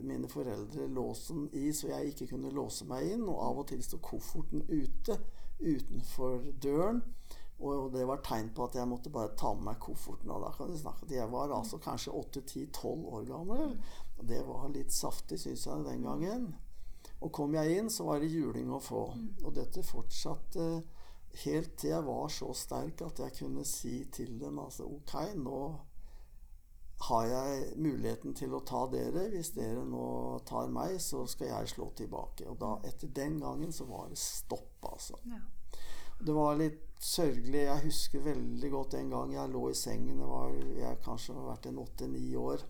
mine 0.04 0.28
foreldre 0.28 0.84
låsen 0.92 1.46
i 1.56 1.70
så 1.72 1.88
jeg 1.94 2.10
ikke 2.12 2.26
kunne 2.34 2.52
låse 2.52 2.84
meg 2.88 3.14
inn. 3.14 3.24
Og 3.24 3.38
av 3.40 3.62
og 3.62 3.70
til 3.70 3.80
sto 3.84 4.00
kofferten 4.04 4.66
ute 4.68 5.16
utenfor 5.60 6.44
døren. 6.62 7.00
Og 7.60 7.90
det 7.92 8.06
var 8.08 8.22
tegn 8.24 8.48
på 8.56 8.64
at 8.64 8.76
jeg 8.78 8.88
måtte 8.88 9.12
bare 9.12 9.34
ta 9.36 9.52
med 9.56 9.66
meg 9.68 9.80
kofferten. 9.84 10.30
Og 10.32 10.44
da 10.44 10.52
kan 10.56 10.70
du 10.72 10.78
snakke 10.80 11.04
at 11.04 11.12
jeg 11.12 11.32
var 11.32 11.52
altså 11.52 11.80
kanskje 11.80 12.14
8-10-12 12.16 13.08
år 13.16 13.26
gammel. 13.28 13.74
Og 14.18 14.28
det 14.28 14.40
var 14.48 14.68
litt 14.72 14.92
saftig, 14.96 15.40
syns 15.40 15.66
jeg, 15.68 15.84
den 15.84 16.06
gangen. 16.08 16.46
Og 17.20 17.32
kom 17.36 17.54
jeg 17.56 17.76
inn, 17.76 17.90
så 17.92 18.06
var 18.08 18.20
det 18.20 18.32
juling 18.32 18.72
å 18.72 18.80
få. 18.80 19.02
Og 19.44 19.52
dette 19.56 19.84
fortsatte 19.84 20.70
helt 21.44 21.76
til 21.78 21.94
jeg 21.94 22.06
var 22.06 22.28
så 22.32 22.50
sterk 22.56 23.02
at 23.06 23.22
jeg 23.22 23.36
kunne 23.38 23.64
si 23.68 24.04
til 24.12 24.34
dem 24.40 24.58
altså 24.58 24.88
Ok, 24.90 25.14
nå 25.38 25.60
har 27.00 27.26
jeg 27.26 27.68
muligheten 27.80 28.34
til 28.36 28.52
å 28.52 28.60
ta 28.66 28.82
dere. 28.92 29.30
Hvis 29.32 29.54
dere 29.56 29.86
nå 29.88 30.40
tar 30.48 30.68
meg, 30.72 30.98
så 31.00 31.22
skal 31.30 31.48
jeg 31.48 31.70
slå 31.72 31.86
tilbake. 31.96 32.44
Og 32.50 32.58
da, 32.60 32.74
etter 32.84 33.08
den 33.16 33.38
gangen, 33.40 33.72
så 33.72 33.86
var 33.88 34.10
det 34.10 34.20
stopp, 34.20 34.76
altså. 34.84 35.16
Ja. 35.30 35.40
Det 36.20 36.34
var 36.36 36.58
litt 36.60 36.82
sørgelig. 37.00 37.62
Jeg 37.62 37.84
husker 37.86 38.26
veldig 38.26 38.70
godt 38.74 38.98
en 38.98 39.14
gang 39.14 39.32
jeg 39.32 39.52
lå 39.54 39.62
i 39.70 39.78
sengen. 39.80 40.20
Det 40.20 40.28
var, 40.28 40.52
jeg 40.76 41.00
kanskje 41.06 41.38
har 41.38 41.48
vært 41.54 41.70
en 41.70 41.80
åtte-ni 41.80 42.26
år. 42.36 42.66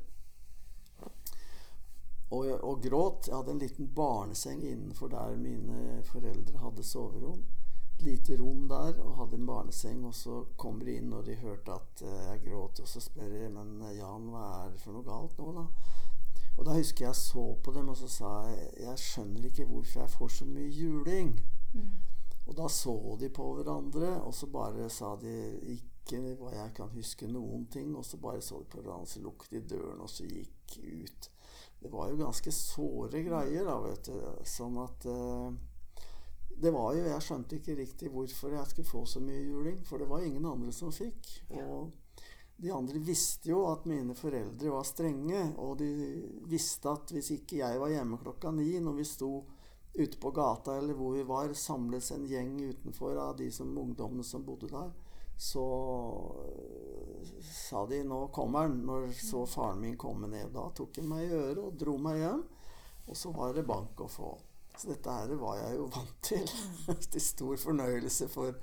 Og, 2.30 2.46
og, 2.54 2.76
gråt. 2.84 3.26
Jeg 3.26 3.34
hadde 3.34 3.56
en 3.56 3.64
liten 3.64 3.90
barneseng 3.96 4.62
innenfor 4.62 5.10
der 5.10 5.34
mine 5.42 6.04
foreldre 6.06 6.62
hadde 6.62 6.86
soverom 6.86 7.42
lite 8.04 8.36
rom 8.40 8.66
der 8.70 8.98
og 9.02 9.16
hadde 9.18 9.38
en 9.38 9.48
barneseng. 9.48 10.04
Og 10.08 10.14
så 10.14 10.42
kommer 10.56 10.88
de 10.88 10.98
inn, 11.00 11.12
og 11.16 11.24
de 11.26 11.38
hørte 11.40 11.76
at 11.76 12.04
eh, 12.06 12.20
jeg 12.30 12.44
gråt. 12.48 12.82
Og 12.82 12.88
så 12.88 13.02
spør 13.04 13.32
de 13.32 13.48
men 13.54 13.76
eh, 13.86 13.96
Jan, 13.98 14.28
hva 14.32 14.46
er 14.60 14.74
det 14.74 14.82
for 14.82 14.96
noe 14.96 15.06
galt 15.06 15.38
nå, 15.40 15.52
da? 15.56 15.66
Og 16.58 16.66
da 16.66 16.74
husker 16.76 17.06
jeg 17.06 17.16
så 17.16 17.44
på 17.64 17.72
dem, 17.72 17.88
og 17.88 17.96
så 17.96 18.08
sa 18.10 18.30
jeg 18.50 18.84
jeg 18.84 19.00
skjønner 19.00 19.46
ikke 19.48 19.68
hvorfor 19.68 20.02
jeg 20.02 20.14
får 20.16 20.32
så 20.34 20.48
mye 20.48 20.72
juling. 20.74 21.30
Mm. 21.72 21.92
Og 22.50 22.56
da 22.58 22.66
så 22.68 22.94
de 23.20 23.30
på 23.32 23.46
hverandre, 23.56 24.10
og 24.26 24.34
så 24.34 24.48
bare 24.50 24.88
sa 24.92 25.14
de 25.20 25.34
ikke 25.76 26.20
hva 26.40 26.50
jeg 26.52 26.74
kan 26.76 26.90
huske 26.92 27.28
noen 27.30 27.66
ting. 27.72 27.94
Og 27.96 28.04
så 28.04 28.18
bare 28.20 28.42
så 28.44 28.60
de 28.60 28.68
på 28.72 28.82
hverandre, 28.82 29.08
så 29.08 29.22
lukket 29.24 29.54
de 29.54 29.62
døren, 29.76 30.02
og 30.02 30.10
så 30.10 30.26
gikk 30.28 30.80
ut. 30.82 31.30
Det 31.80 31.88
var 31.92 32.10
jo 32.10 32.18
ganske 32.20 32.52
såre 32.52 33.22
greier, 33.24 33.64
da, 33.64 33.78
vet 33.86 34.10
du. 34.10 34.18
Sånn 34.44 34.76
at 34.82 35.06
uh, 35.08 35.48
det 36.60 36.70
var 36.74 36.92
jo 36.94 37.06
Jeg 37.06 37.24
skjønte 37.24 37.56
ikke 37.56 37.78
riktig 37.78 38.10
hvorfor 38.12 38.54
jeg 38.56 38.70
skulle 38.70 38.90
få 38.90 39.04
så 39.08 39.22
mye 39.24 39.40
juling, 39.40 39.80
for 39.84 39.98
det 39.98 40.08
var 40.10 40.24
ingen 40.24 40.46
andre 40.46 40.72
som 40.76 40.92
fikk. 40.92 41.30
Og 41.56 41.90
de 42.60 42.72
andre 42.76 43.00
visste 43.00 43.48
jo 43.48 43.62
at 43.70 43.86
mine 43.88 44.14
foreldre 44.14 44.72
var 44.74 44.84
strenge, 44.84 45.46
og 45.56 45.78
de 45.80 45.88
visste 46.50 46.92
at 46.92 47.12
hvis 47.14 47.32
ikke 47.38 47.62
jeg 47.62 47.80
var 47.80 47.92
hjemme 47.92 48.20
klokka 48.20 48.52
ni 48.52 48.74
når 48.84 48.98
vi 48.98 49.06
sto 49.08 49.30
ute 49.96 50.18
på 50.20 50.30
gata 50.30 50.76
eller 50.78 50.94
hvor 50.94 51.16
vi 51.16 51.24
var, 51.26 51.54
samles 51.56 52.12
en 52.14 52.26
gjeng 52.28 52.58
utenfor 52.60 53.16
av 53.18 53.38
de 53.40 53.48
som, 53.52 53.72
ungdommene 53.78 54.24
som 54.26 54.44
bodde 54.44 54.68
der, 54.70 54.92
så 55.40 55.64
sa 57.40 57.86
de 57.86 58.02
'nå 58.04 58.28
kommer 58.28 58.68
han'. 58.68 58.84
Når 58.84 59.12
så 59.12 59.46
faren 59.46 59.80
min 59.80 59.96
komme 59.96 60.28
ned. 60.28 60.52
Da 60.52 60.70
tok 60.70 60.96
han 60.96 61.08
meg 61.08 61.24
i 61.24 61.34
øret 61.34 61.58
og 61.58 61.78
dro 61.78 61.96
meg 61.96 62.18
hjem. 62.18 62.44
Og 63.08 63.16
så 63.16 63.32
var 63.32 63.54
det 63.54 63.66
bank 63.66 64.00
å 64.00 64.08
få. 64.08 64.38
Så 64.80 64.88
dette 64.88 65.12
her 65.12 65.34
var 65.36 65.58
jeg 65.60 65.76
jo 65.76 65.90
vant 65.92 66.16
til. 66.24 66.46
Mm. 66.88 67.04
til 67.12 67.22
stor 67.24 67.60
fornøyelse 67.60 68.30
for 68.32 68.56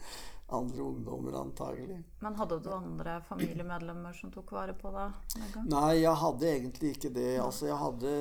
andre 0.58 0.82
ungdommer, 0.82 1.36
antagelig. 1.42 2.00
Men 2.24 2.38
hadde 2.40 2.58
du 2.64 2.72
andre 2.72 3.18
familiemedlemmer 3.28 4.16
som 4.16 4.32
tok 4.34 4.54
vare 4.56 4.74
på 4.80 4.94
deg? 4.96 5.38
Nei, 5.68 6.00
jeg 6.00 6.16
hadde 6.24 6.50
egentlig 6.50 6.94
ikke 6.96 7.12
det. 7.14 7.34
Altså, 7.44 7.68
jeg 7.68 7.78
hadde 7.82 8.14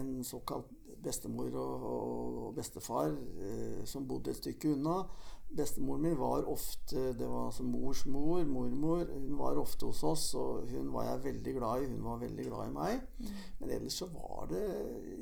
en 0.00 0.12
såkalt 0.24 0.72
bestemor 1.04 1.54
og, 1.54 1.84
og 1.92 2.54
bestefar 2.56 3.12
eh, 3.12 3.84
som 3.86 4.08
bodde 4.08 4.32
et 4.32 4.40
stykke 4.40 4.72
unna. 4.74 5.02
Bestemoren 5.48 6.02
min 6.02 6.16
var 6.18 6.44
ofte 6.48 7.12
Det 7.16 7.26
var 7.26 7.46
altså 7.46 7.64
mors 7.64 8.04
mor, 8.06 8.44
mormor. 8.44 9.06
Hun 9.14 9.38
var 9.38 9.60
ofte 9.60 9.88
hos 9.88 10.02
oss, 10.04 10.26
og 10.34 10.68
hun 10.68 10.92
var 10.92 11.06
jeg 11.08 11.24
veldig 11.24 11.54
glad 11.56 11.82
i. 11.82 11.88
Hun 11.94 12.04
var 12.04 12.20
veldig 12.20 12.44
glad 12.50 12.68
i 12.68 12.74
meg. 12.76 13.00
Mm. 13.18 13.32
Men 13.60 13.74
ellers 13.78 13.98
så 14.02 14.10
var 14.12 14.48
det 14.52 14.62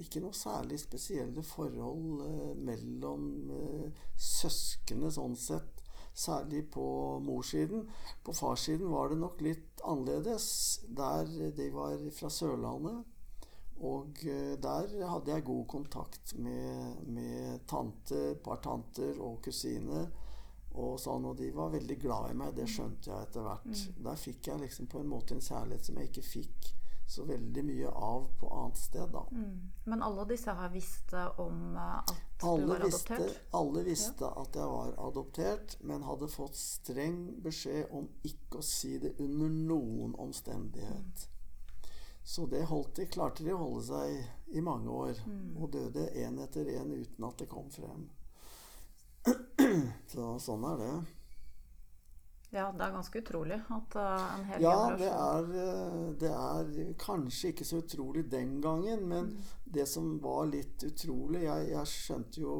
ikke 0.02 0.24
noe 0.24 0.34
særlig 0.36 0.80
spesielle 0.82 1.46
forhold 1.46 2.26
eh, 2.26 2.52
mellom 2.68 3.26
eh, 3.54 4.04
søsknene 4.18 5.12
sånn 5.14 5.38
sett. 5.38 5.82
Særlig 6.16 6.64
på 6.72 6.86
morssiden. 7.22 7.84
På 8.24 8.32
farssiden 8.34 8.90
var 8.90 9.12
det 9.12 9.20
nok 9.20 9.42
litt 9.44 9.82
annerledes. 9.84 10.48
Der 10.96 11.28
de 11.54 11.70
var 11.74 12.00
fra 12.16 12.32
Sørlandet. 12.32 13.04
Og 13.84 14.22
eh, 14.24 14.54
der 14.62 14.94
hadde 15.10 15.32
jeg 15.32 15.44
god 15.44 15.66
kontakt 15.68 16.36
med, 16.38 17.02
med 17.12 17.66
tante, 17.68 18.22
et 18.32 18.40
par 18.44 18.62
tanter 18.64 19.20
og 19.20 19.42
kusiner. 19.44 20.08
Og, 20.76 20.98
sånn, 21.00 21.24
og 21.24 21.36
de 21.38 21.50
var 21.56 21.72
veldig 21.72 21.96
glad 22.00 22.32
i 22.32 22.38
meg. 22.40 22.56
Det 22.56 22.68
skjønte 22.68 23.10
jeg 23.12 23.28
etter 23.28 23.44
hvert. 23.44 23.68
Mm. 23.68 24.00
Der 24.08 24.18
fikk 24.20 24.50
jeg 24.50 24.64
liksom 24.64 24.88
på 24.92 25.00
en 25.00 25.12
måte 25.12 25.36
en 25.36 25.44
kjærlighet 25.44 25.88
som 25.88 26.00
jeg 26.00 26.10
ikke 26.12 26.26
fikk 26.26 26.72
så 27.06 27.24
veldig 27.24 27.62
mye 27.64 27.88
av 27.88 28.24
på 28.40 28.48
annet 28.50 28.78
sted, 28.78 29.08
da. 29.12 29.22
Mm. 29.30 29.70
Men 29.84 30.02
alle 30.02 30.24
disse 30.26 30.54
her 30.58 30.72
visste 30.72 31.22
om 31.38 31.76
eh, 31.76 32.00
at 32.00 32.46
alle 32.48 32.64
du 32.64 32.72
var 32.72 32.82
visste, 32.82 33.14
adoptert? 33.14 33.38
Alle 33.60 33.84
visste 33.86 34.26
ja. 34.26 34.32
at 34.42 34.58
jeg 34.58 34.72
var 34.72 34.98
adoptert, 35.06 35.76
men 35.86 36.08
hadde 36.08 36.28
fått 36.32 36.58
streng 36.58 37.20
beskjed 37.44 37.94
om 37.94 38.08
ikke 38.26 38.58
å 38.58 38.66
si 38.66 38.96
det 39.02 39.14
under 39.22 39.54
noen 39.54 40.18
omstendighet. 40.26 41.26
Mm. 41.28 41.35
Så 42.26 42.46
det 42.50 42.64
holdt 42.66 42.96
de, 42.98 43.04
klarte 43.06 43.44
de 43.46 43.52
å 43.54 43.60
holde 43.60 43.84
seg 43.86 44.56
i 44.58 44.62
mange 44.64 44.90
år. 44.90 45.20
Mm. 45.30 45.52
Og 45.60 45.70
døde 45.76 46.08
én 46.18 46.40
etter 46.42 46.66
én 46.74 46.90
uten 46.90 47.26
at 47.28 47.38
det 47.38 47.46
kom 47.46 47.68
frem. 47.70 48.08
Så 50.12 50.32
sånn 50.42 50.66
er 50.66 50.80
det. 50.80 50.90
Ja, 52.50 52.66
det 52.74 52.82
er 52.82 52.94
ganske 52.96 53.20
utrolig 53.20 53.58
at 53.74 53.94
uh, 53.98 54.24
en 54.36 54.44
hel 54.48 54.64
ja, 54.64 54.74
generasjon 54.74 55.06
Ja, 55.06 55.30
det 55.46 55.60
er, 55.60 56.10
det 56.22 56.32
er, 56.32 56.92
kanskje 56.98 57.50
ikke 57.52 57.66
så 57.66 57.80
utrolig 57.82 58.24
den 58.32 58.56
gangen, 58.64 59.06
men 59.10 59.32
mm. 59.32 59.48
det 59.78 59.86
som 59.90 60.12
var 60.22 60.46
litt 60.50 60.82
utrolig 60.86 61.42
Jeg, 61.44 61.66
jeg 61.72 61.90
skjønte 61.90 62.42
jo 62.42 62.56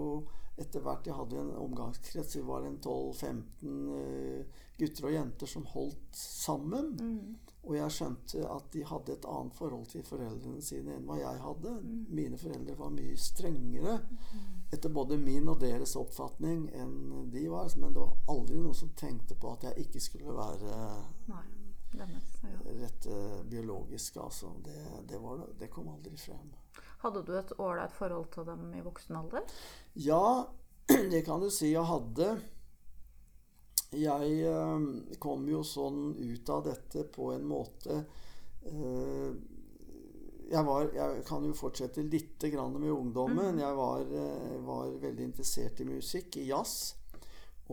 etter 0.59 0.83
hvert 0.83 1.07
Jeg 1.07 1.17
hadde 1.17 1.41
en 1.43 1.51
omgangskrets. 1.61 2.39
Vi 2.39 2.45
var 2.47 2.65
en 2.65 2.79
12-15 2.81 3.91
uh, 3.91 4.63
gutter 4.79 5.11
og 5.11 5.19
jenter 5.19 5.51
som 5.51 5.67
holdt 5.75 6.23
sammen. 6.23 6.95
Mm. 6.97 7.46
Og 7.67 7.75
jeg 7.75 7.95
skjønte 7.97 8.45
at 8.47 8.69
de 8.75 8.85
hadde 8.87 9.15
et 9.17 9.27
annet 9.27 9.57
forhold 9.59 9.89
til 9.91 10.05
foreldrene 10.07 10.63
sine 10.63 10.95
enn 10.95 11.07
hva 11.09 11.19
jeg 11.19 11.43
hadde. 11.43 11.73
Mm. 11.83 12.05
Mine 12.15 12.39
foreldre 12.39 12.77
var 12.79 12.93
mye 12.95 13.17
strengere 13.19 13.97
mm. 14.07 14.45
etter 14.77 14.93
både 14.95 15.19
min 15.19 15.51
og 15.51 15.59
deres 15.65 15.97
oppfatning 15.99 16.69
enn 16.79 17.27
de 17.35 17.47
var. 17.51 17.73
Men 17.81 17.97
det 17.97 18.05
var 18.05 18.35
aldri 18.37 18.61
noen 18.61 18.79
som 18.79 18.95
tenkte 18.99 19.39
på 19.39 19.57
at 19.57 19.67
jeg 19.67 19.87
ikke 19.89 20.05
skulle 20.05 20.37
være 20.37 20.77
rett 22.83 23.07
uh, 23.11 23.43
biologisk. 23.51 24.17
Altså. 24.17 24.53
Det, 24.65 24.79
det, 25.09 25.19
var, 25.19 25.47
det, 25.59 25.71
kom 25.73 25.89
aldri 25.89 26.17
frem. 26.21 26.53
Hadde 27.03 27.23
du 27.27 27.35
et 27.39 27.53
ålreit 27.59 27.95
forhold 27.95 28.31
til 28.35 28.47
dem 28.47 28.69
i 28.75 28.85
voksen 28.85 29.19
alder? 29.19 29.57
Ja, 29.95 30.47
det 31.13 31.25
kan 31.27 31.43
du 31.43 31.51
si 31.51 31.73
jeg 31.73 31.87
hadde 31.87 32.37
jeg 33.95 34.40
eh, 34.43 34.87
kom 35.23 35.47
jo 35.49 35.62
sånn 35.64 36.16
ut 36.19 36.50
av 36.50 36.64
dette 36.66 37.05
på 37.12 37.31
en 37.35 37.45
måte 37.47 38.00
eh, 38.66 39.31
jeg, 40.47 40.62
var, 40.66 40.90
jeg, 40.95 41.23
kan 41.26 41.47
jo 41.47 41.55
fortsette 41.59 42.05
litt 42.07 42.43
med 42.47 42.90
ungdommen. 42.90 43.57
Mm. 43.57 43.62
Jeg 43.64 43.78
var, 43.78 44.00
eh, 44.00 44.59
var, 44.62 44.93
veldig 45.02 45.25
interessert 45.25 45.81
i 45.83 45.88
musikk, 45.88 46.37
i 46.38 46.47
jazz. 46.52 46.95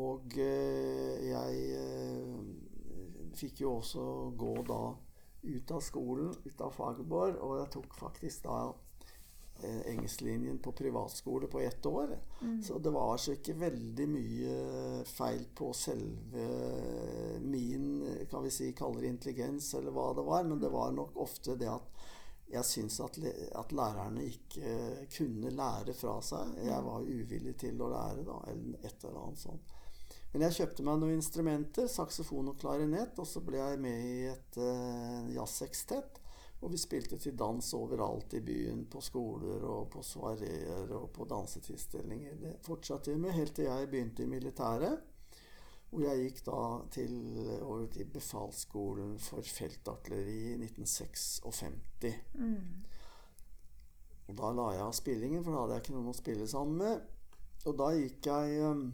Og 0.01 0.33
jeg 0.33 1.81
fikk 3.37 3.61
jo 3.61 3.75
også 3.75 4.05
gå 4.33 4.55
da 4.65 4.79
ut 5.43 5.73
av 5.75 5.83
skolen, 5.85 6.31
ut 6.33 6.63
av 6.65 6.73
Fagerborg, 6.73 7.37
og 7.37 7.59
jeg 7.59 7.69
tok 7.75 7.93
faktisk 7.99 8.47
da 8.47 8.55
Eh, 8.63 8.82
engelsklinjen 9.91 10.59
på 10.63 10.71
privatskole 10.71 11.47
på 11.47 11.59
ett 11.59 11.85
år. 11.85 12.15
Mm. 12.41 12.63
Så 12.63 12.79
det 12.79 12.93
var 12.93 13.17
så 13.17 13.35
ikke 13.37 13.57
veldig 13.61 14.07
mye 14.09 14.57
feil 15.07 15.45
på 15.55 15.71
selve 15.77 16.47
min 17.43 17.87
kan 18.29 18.43
vi 18.43 18.51
si, 18.51 18.71
kaller 18.73 19.03
intelligens, 19.07 19.73
eller 19.73 19.91
hva 19.91 20.13
det 20.13 20.25
var. 20.27 20.43
Men 20.43 20.59
det 20.59 20.71
var 20.73 20.91
nok 20.91 21.17
ofte 21.23 21.57
det 21.59 21.69
at 21.71 21.93
jeg 22.53 22.65
syns 22.65 22.99
at, 23.01 23.17
at, 23.57 23.71
lærerne 23.73 24.25
ikke 24.27 24.73
kunne 25.17 25.53
lære 25.53 25.95
fra 25.97 26.19
seg. 26.21 26.57
Jeg 26.61 26.81
mm. 26.81 26.89
var 26.89 27.07
uvillig 27.07 27.55
til 27.63 27.81
å 27.81 27.89
lære, 27.93 28.25
da, 28.27 28.41
eller 28.51 28.83
et 28.85 29.07
eller 29.07 29.21
annet 29.23 29.41
sånt. 29.41 29.73
Men 30.33 30.47
jeg 30.47 30.57
kjøpte 30.57 30.85
meg 30.85 30.99
noen 31.01 31.17
instrumenter, 31.19 31.87
saksofon 31.89 32.51
og 32.53 32.59
klarinett, 32.61 33.19
og 33.21 33.27
så 33.29 33.41
ble 33.45 33.59
jeg 33.59 33.81
med 33.81 34.05
i 34.09 34.19
et 34.31 34.57
uh, 34.57 35.29
jazzsekstett. 35.33 36.22
Og 36.63 36.71
vi 36.71 36.79
spilte 36.79 37.17
til 37.19 37.35
dans 37.35 37.73
overalt 37.75 38.33
i 38.37 38.39
byen, 38.43 38.85
på 38.87 39.01
skoler 39.03 39.65
og 39.67 39.89
på 39.91 40.03
soareer 40.07 40.93
og 40.95 41.09
på 41.11 41.27
dansetilstelninger. 41.27 42.37
Det 42.39 42.53
fortsatte 42.63 43.11
vi 43.11 43.19
med 43.19 43.35
helt 43.35 43.55
til 43.57 43.67
jeg 43.67 43.89
begynte 43.91 44.23
i 44.23 44.31
militæret. 44.31 45.09
Hvor 45.89 46.01
jeg 46.07 46.23
gikk 46.23 46.39
da 46.47 46.61
til, 46.95 47.11
over 47.61 47.85
til 47.93 48.07
befalsskolen 48.09 49.17
for 49.21 49.45
feltartilleri 49.45 50.39
i 50.53 50.57
1956. 50.63 52.15
Mm. 52.33 52.85
Og 54.27 54.37
da 54.39 54.51
la 54.55 54.69
jeg 54.73 54.85
av 54.87 54.95
spillingen, 54.97 55.43
for 55.43 55.53
da 55.53 55.65
hadde 55.65 55.75
jeg 55.75 55.83
ikke 55.83 55.97
noen 55.97 56.13
å 56.13 56.17
spille 56.17 56.47
sammen 56.49 56.79
med. 56.79 56.95
Og 57.67 57.77
da 57.79 57.91
gikk 57.97 58.31
jeg 58.31 58.71
um, 58.71 58.87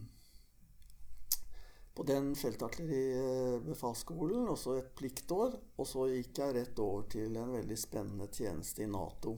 på 1.99 2.05
den 2.07 2.29
feltartilleribefalsskolen, 2.39 4.45
også 4.47 4.77
et 4.79 4.93
pliktår. 4.95 5.57
Og 5.75 5.83
så 5.87 6.07
gikk 6.07 6.39
jeg 6.39 6.55
rett 6.55 6.79
over 6.79 7.03
til 7.11 7.35
en 7.35 7.51
veldig 7.51 7.75
spennende 7.75 8.31
tjeneste 8.31 8.83
i 8.85 8.87
Nato. 8.87 9.35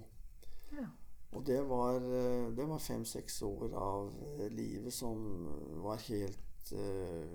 Ja. 0.76 0.86
Og 1.34 1.46
det 1.48 1.64
var, 1.66 1.96
eh, 2.06 2.60
var 2.60 2.78
fem-seks 2.78 3.42
år 3.48 3.74
av 3.74 4.14
eh, 4.38 4.50
livet 4.54 4.94
som 4.94 5.48
var 5.82 5.98
helt 6.06 6.72
uh, 6.78 7.26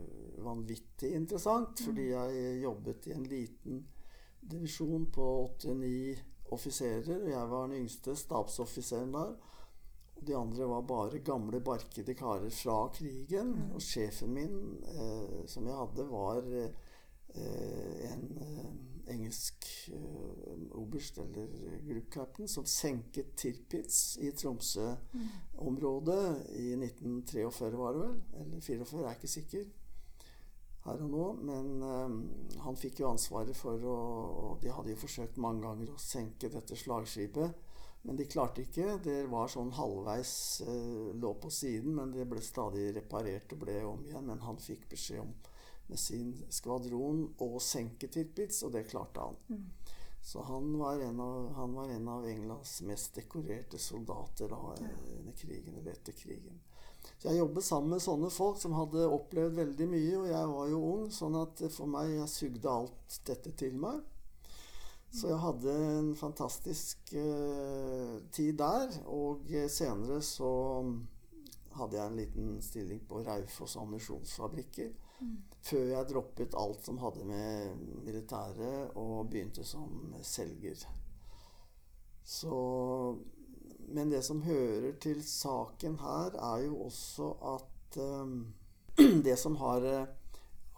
vanvittig 0.46 1.10
interessant. 1.18 1.80
Mm. 1.80 1.84
Fordi 1.88 2.04
jeg 2.12 2.60
jobbet 2.62 3.06
i 3.06 3.12
en 3.16 3.26
liten 3.26 3.86
divisjon 4.40 5.10
på 5.10 5.22
åtte-ni 5.42 6.14
offiserer. 6.54 7.18
Og 7.18 7.30
jeg 7.34 7.48
var 7.50 7.66
den 7.66 7.80
yngste 7.82 8.14
stabsoffiseren 8.14 9.10
der. 9.18 9.34
De 10.20 10.34
andre 10.34 10.66
var 10.66 10.82
bare 10.88 11.18
gamle, 11.24 11.60
barkede 11.60 12.14
karer 12.16 12.50
fra 12.50 12.88
krigen. 12.94 13.52
Mm. 13.52 13.70
Og 13.76 13.82
sjefen 13.84 14.32
min, 14.34 14.58
eh, 14.88 15.46
som 15.46 15.66
jeg 15.68 15.76
hadde, 15.76 16.08
var 16.10 16.42
eh, 16.56 18.10
en 18.10 18.26
eh, 18.40 18.70
engelsk 19.12 19.68
eh, 19.92 20.76
oberst, 20.78 21.18
eller 21.18 21.48
group 21.86 22.10
captain, 22.12 22.48
som 22.48 22.66
senket 22.66 23.36
Tirpitz 23.36 24.18
i 24.24 24.32
Tromsø-området 24.32 26.22
i 26.58 26.72
1943, 26.74 27.72
var 27.78 27.92
det 27.92 28.06
vel? 28.06 28.22
Eller 28.40 28.60
44, 28.60 29.02
jeg 29.02 29.10
er 29.10 29.20
ikke 29.20 29.34
sikker 29.36 29.66
her 30.86 31.02
og 31.02 31.10
nå. 31.12 31.26
Men 31.46 31.70
eh, 31.82 32.60
han 32.64 32.78
fikk 32.80 33.02
jo 33.02 33.10
ansvaret 33.12 33.56
for 33.58 33.82
å 33.82 33.96
Og 34.46 34.60
de 34.62 34.72
hadde 34.72 34.94
jo 34.94 35.00
forsøkt 35.00 35.40
mange 35.42 35.64
ganger 35.66 35.92
å 35.92 36.00
senke 36.00 36.50
dette 36.52 36.78
slagskipet. 36.78 37.65
Men 38.06 38.18
de 38.18 38.28
klarte 38.30 38.62
ikke. 38.62 39.00
Det 39.02 39.18
var 39.32 39.50
sånn 39.50 39.72
halvveis 39.74 40.32
eh, 40.62 41.12
lå 41.18 41.32
på 41.42 41.50
siden, 41.50 41.96
men 41.98 42.14
det 42.14 42.28
ble 42.30 42.42
stadig 42.44 42.92
reparert 42.94 43.54
og 43.56 43.64
ble 43.64 43.80
om 43.88 44.04
igjen. 44.06 44.28
Men 44.30 44.44
han 44.46 44.60
fikk 44.62 44.86
beskjed 44.92 45.24
om 45.24 45.34
med 45.86 46.00
sin 46.02 46.32
skvadron 46.50 47.22
å 47.42 47.60
senke 47.62 48.08
Tirpitz, 48.10 48.62
og 48.66 48.72
det 48.74 48.86
klarte 48.90 49.22
han. 49.22 49.36
Mm. 49.50 49.66
Så 50.26 50.42
han 50.42 50.72
var, 50.78 50.98
av, 50.98 51.52
han 51.54 51.74
var, 51.74 51.90
en 51.94 52.08
av, 52.10 52.24
Englands 52.26 52.80
mest 52.82 53.14
dekorerte 53.14 53.78
soldater 53.78 54.50
da, 54.50 54.58
under 55.18 55.36
krigen, 55.38 55.76
eller 55.78 55.92
etter 55.92 56.16
krigen. 56.18 56.58
Så 57.06 57.28
jeg 57.28 57.38
jobbet 57.38 57.64
sammen 57.64 57.94
med 57.94 58.02
sånne 58.02 58.32
folk 58.34 58.58
som 58.58 58.74
hadde 58.74 59.06
opplevd 59.06 59.54
veldig 59.54 59.86
mye, 59.92 60.16
og 60.18 60.26
jeg 60.32 60.50
var 60.50 60.72
jo 60.72 60.80
ung, 60.88 61.04
sånn 61.14 61.38
at 61.38 61.62
for 61.70 61.90
meg 61.90 62.10
Jeg 62.16 62.32
sugde 62.32 62.72
alt 62.72 63.20
dette 63.28 63.54
til 63.54 63.78
meg. 63.78 64.02
Så 65.12 65.30
jeg 65.30 65.38
hadde 65.40 65.74
en 65.98 66.08
fantastisk 66.18 67.12
uh, 67.14 68.16
tid 68.32 68.58
der. 68.58 68.90
Og 69.06 69.46
senere 69.72 70.20
så 70.22 70.50
hadde 71.76 71.98
jeg 71.98 72.10
en 72.10 72.18
liten 72.20 72.50
stilling 72.64 73.02
på 73.08 73.22
Raufoss 73.26 73.76
ammunisjonsfabrikker. 73.80 74.92
Mm. 75.20 75.36
Før 75.64 75.86
jeg 75.92 76.08
droppet 76.10 76.56
alt 76.58 76.84
som 76.84 77.00
hadde 77.00 77.24
med 77.28 77.80
militæret, 78.04 78.92
og 78.96 79.30
begynte 79.30 79.64
som 79.64 80.14
selger. 80.22 80.86
Så 82.24 83.16
Men 83.88 84.10
det 84.10 84.24
som 84.24 84.42
hører 84.42 84.96
til 84.98 85.20
saken 85.22 85.98
her, 86.00 86.34
er 86.54 86.64
jo 86.64 86.80
også 86.88 87.28
at 87.54 87.98
um, 88.02 88.46
det 89.26 89.38
som 89.38 89.56
har 89.56 89.84
uh, 89.86 90.08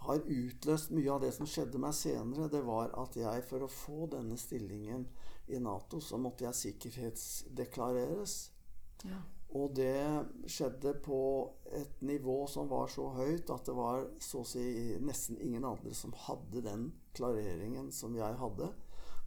har 0.07 0.21
utløst 0.25 0.93
mye 0.95 1.11
av 1.13 1.25
det 1.25 1.33
som 1.35 1.49
skjedde 1.49 1.81
meg 1.83 1.97
senere, 1.97 2.51
det 2.53 2.63
var 2.67 2.93
at 3.01 3.17
jeg 3.19 3.43
for 3.49 3.65
å 3.65 3.73
få 3.73 4.07
denne 4.13 4.39
stillingen 4.39 5.09
i 5.49 5.59
Nato, 5.63 6.01
så 6.01 6.21
måtte 6.21 6.47
jeg 6.47 6.61
sikkerhetsdeklareres. 6.63 8.39
Ja. 9.09 9.21
Og 9.57 9.73
det 9.77 10.49
skjedde 10.51 10.93
på 11.01 11.21
et 11.73 12.03
nivå 12.05 12.43
som 12.53 12.69
var 12.69 12.91
så 12.93 13.07
høyt 13.17 13.49
at 13.51 13.65
det 13.69 13.77
var 13.77 14.05
så 14.21 14.43
å 14.43 14.49
si 14.49 14.65
nesten 15.01 15.41
ingen 15.41 15.65
andre 15.65 15.95
som 15.97 16.13
hadde 16.27 16.63
den 16.67 16.91
klareringen 17.17 17.89
som 17.95 18.17
jeg 18.19 18.37
hadde. 18.43 18.69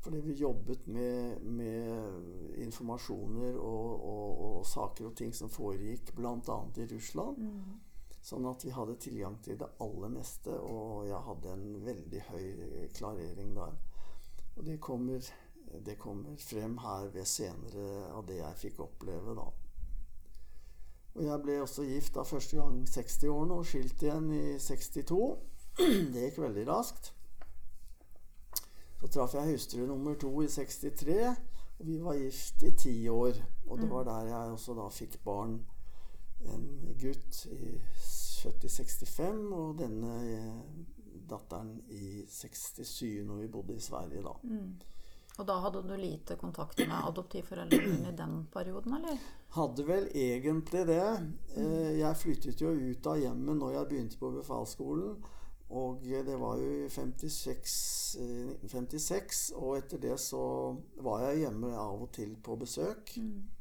Fordi 0.01 0.21
vi 0.25 0.33
jobbet 0.33 0.87
med, 0.89 1.41
med 1.45 2.61
informasjoner 2.61 3.57
og, 3.57 4.05
og, 4.05 4.29
og, 4.45 4.61
saker 4.65 5.09
og 5.09 5.15
ting 5.17 5.33
som 5.33 5.49
foregikk 5.49 6.13
bl.a. 6.17 6.57
i 6.77 6.87
Russland. 6.89 7.37
Mm. 7.37 7.90
Sånn 8.21 8.45
at 8.45 8.61
vi 8.65 8.73
hadde 8.75 8.99
tilgang 9.01 9.39
til 9.41 9.57
det 9.57 9.69
aller 9.81 10.11
meste, 10.13 10.53
og 10.53 11.07
jeg 11.09 11.21
hadde 11.25 11.55
en 11.55 11.79
veldig 11.85 12.21
høy 12.27 12.45
klarering 12.93 13.55
der. 13.57 13.79
Og 14.57 14.65
det 14.67 14.77
kommer, 14.83 15.31
det 15.85 15.97
kommer 15.97 16.37
frem 16.37 16.77
her 16.83 17.09
ved 17.15 17.25
senere 17.25 18.11
av 18.11 18.27
det 18.29 18.37
jeg 18.37 18.59
fikk 18.65 18.83
oppleve, 18.85 19.33
da. 19.39 19.47
Og 21.11 21.23
jeg 21.25 21.43
ble 21.43 21.57
også 21.59 21.83
gift 21.83 22.15
da 22.15 22.23
første 22.23 22.59
gang 22.59 22.83
60-årene 22.87 23.57
og 23.57 23.65
skilt 23.67 24.03
igjen 24.05 24.29
i 24.31 24.43
62. 24.61 25.17
Det 26.13 26.27
gikk 26.27 26.39
veldig 26.43 26.67
raskt. 26.69 27.11
Så 29.01 29.09
traff 29.09 29.33
jeg 29.33 29.55
hustru 29.55 29.81
nummer 29.89 30.15
to 30.21 30.29
i 30.43 30.47
63, 30.47 31.17
og 31.79 31.87
vi 31.87 31.97
var 31.99 32.19
gift 32.19 32.63
i 32.63 32.71
ti 32.77 32.95
år. 33.09 33.33
Og 33.67 33.79
det 33.81 33.89
mm. 33.89 33.93
var 33.95 34.03
der 34.07 34.29
jeg 34.29 34.55
også 34.55 34.75
da 34.77 34.87
fikk 34.93 35.17
barn. 35.25 35.57
En 36.49 36.95
gutt 37.01 37.45
i 37.51 37.75
født 38.41 38.65
i 38.65 38.69
65, 38.69 39.51
og 39.53 39.75
denne 39.81 40.13
eh, 40.25 41.19
datteren 41.29 41.75
i 41.93 42.23
67, 42.29 43.21
når 43.27 43.43
vi 43.43 43.51
bodde 43.51 43.75
i 43.77 43.83
Sverige 43.83 44.23
da. 44.25 44.33
Mm. 44.43 44.71
Og 45.39 45.47
da 45.47 45.57
hadde 45.63 45.81
du 45.87 45.93
lite 45.95 46.35
kontakt 46.37 46.81
med 46.83 46.95
adoptivforeldrene 46.97 48.11
i 48.11 48.17
den 48.17 48.41
perioden, 48.53 48.97
eller? 48.97 49.21
Hadde 49.55 49.85
vel 49.87 50.09
egentlig 50.15 50.83
det. 50.89 51.05
Eh, 51.55 51.93
jeg 51.99 52.19
flyttet 52.19 52.61
jo 52.61 52.73
ut 52.73 53.07
av 53.07 53.21
hjemmet 53.21 53.61
når 53.61 53.77
jeg 53.77 53.89
begynte 53.91 54.19
på 54.19 54.33
befalsskolen. 54.35 55.15
Og 55.71 56.03
det 56.03 56.35
var 56.35 56.59
jo 56.59 56.71
i 56.83 56.89
56, 56.91 57.73
1956, 58.19 59.53
og 59.55 59.77
etter 59.77 60.01
det 60.03 60.17
så 60.19 60.41
var 60.99 61.29
jeg 61.29 61.45
hjemme 61.45 61.71
av 61.79 62.03
og 62.03 62.11
til 62.11 62.33
på 62.43 62.57
besøk. 62.59 63.13
Mm. 63.15 63.60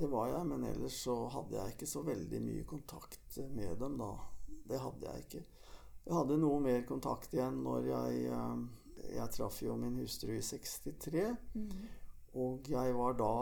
Det 0.00 0.08
var 0.08 0.30
jeg, 0.30 0.44
men 0.48 0.62
ellers 0.64 0.96
så 1.04 1.14
hadde 1.28 1.58
jeg 1.58 1.74
ikke 1.74 1.86
så 1.90 2.00
veldig 2.06 2.38
mye 2.40 2.64
kontakt 2.64 3.36
med 3.52 3.74
dem 3.82 3.98
da. 4.00 4.14
Det 4.70 4.78
hadde 4.80 5.10
jeg 5.10 5.24
ikke. 5.26 5.40
Jeg 6.06 6.16
hadde 6.16 6.38
noe 6.40 6.60
mer 6.64 6.86
kontakt 6.88 7.34
igjen 7.36 7.58
når 7.66 7.88
jeg 7.90 8.22
eh, 8.32 8.62
Jeg 9.10 9.32
traff 9.34 9.58
jo 9.62 9.74
min 9.76 9.98
hustru 10.00 10.32
i 10.32 10.40
63. 10.44 11.26
Mm. 11.52 11.68
Og 12.40 12.70
jeg 12.72 12.96
var 12.96 13.18
da 13.18 13.34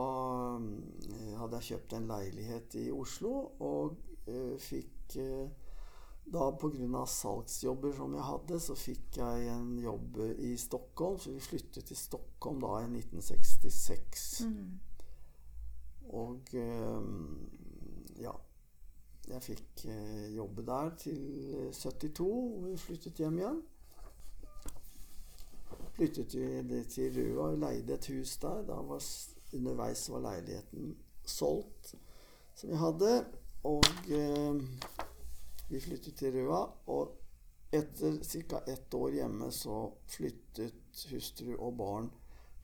eh, 0.59 1.33
Hadde 1.39 1.61
jeg 1.61 1.69
kjøpt 1.71 1.95
en 1.95 2.11
leilighet 2.11 2.79
i 2.83 2.89
Oslo 2.91 3.33
og 3.63 3.95
uh, 4.27 4.59
fikk 4.59 5.19
da 6.29 6.51
pga. 6.61 7.05
salgsjobber 7.07 7.95
som 7.97 8.15
jeg 8.19 8.27
hadde, 8.27 8.59
så 8.61 8.75
fikk 8.77 9.17
jeg 9.23 9.47
en 9.55 9.79
jobb 9.81 10.19
i 10.37 10.57
Stockholm. 10.61 11.17
Så 11.23 11.33
vi 11.33 11.41
flyttet 11.41 11.87
til 11.89 11.97
Stockholm 11.97 12.61
da 12.61 12.75
i 12.83 12.91
1966. 12.91 14.27
Mm. 14.51 14.88
Og 16.09 16.55
eh, 16.55 18.23
ja. 18.23 18.35
Jeg 19.29 19.45
fikk 19.45 19.83
eh, 19.93 20.37
jobbe 20.37 20.65
der 20.65 20.95
til 20.97 21.73
72, 21.77 22.21
og 22.29 22.63
vi 22.65 22.77
flyttet 22.81 23.21
hjem 23.21 23.43
igjen. 23.43 23.59
Flyttet 25.99 26.37
vi 26.71 26.79
til 26.89 27.19
Røa 27.19 27.51
og 27.51 27.59
leide 27.61 27.99
et 27.99 28.09
hus 28.15 28.37
der. 28.41 28.63
Da 28.71 28.79
var, 28.89 29.03
underveis 29.53 30.07
var 30.11 30.25
leiligheten 30.25 30.95
solgt, 31.27 31.95
som 32.55 32.71
vi 32.71 32.79
hadde. 32.81 33.13
Og 33.69 33.85
eh, 34.17 34.63
vi 35.69 35.81
flyttet 35.81 36.17
til 36.17 36.33
Røa. 36.39 36.63
Og 36.87 37.17
etter 37.71 38.17
ca. 38.49 38.63
ett 38.67 38.95
år 38.95 39.11
hjemme 39.13 39.51
så 39.53 39.93
flyttet 40.07 41.05
hustru 41.11 41.53
og 41.59 41.77
barn 41.77 42.09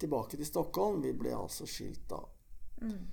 tilbake 0.00 0.37
til 0.37 0.46
Stockholm. 0.46 1.02
Vi 1.02 1.12
ble 1.12 1.35
altså 1.37 1.68
skilt 1.68 2.09
da. 2.09 2.22
Mm. 2.80 3.04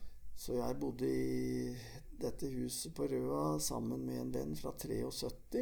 Så 0.42 0.56
jeg 0.58 0.78
bodde 0.82 1.06
i 1.06 1.74
dette 2.22 2.48
huset 2.50 2.96
på 2.98 3.06
Røa 3.10 3.60
sammen 3.62 4.02
med 4.08 4.22
en 4.24 4.34
venn 4.34 4.56
fra 4.58 4.72
73. 4.74 5.62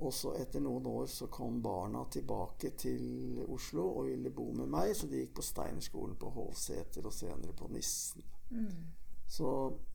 Og 0.00 0.10
så 0.10 0.32
etter 0.40 0.62
noen 0.64 0.86
år 0.88 1.04
så 1.12 1.28
kom 1.30 1.60
barna 1.62 2.06
tilbake 2.10 2.72
til 2.80 3.42
Oslo 3.44 3.84
og 3.90 4.08
ville 4.08 4.32
bo 4.34 4.48
med 4.56 4.72
meg, 4.72 4.94
så 4.96 5.06
de 5.10 5.20
gikk 5.20 5.36
på 5.36 5.44
Steinerskolen 5.44 6.16
på 6.18 6.32
Hovseter 6.34 7.04
og 7.04 7.14
senere 7.14 7.52
på 7.56 7.68
Nissen. 7.70 8.24
Mm. 8.50 8.86
Så 9.30 9.50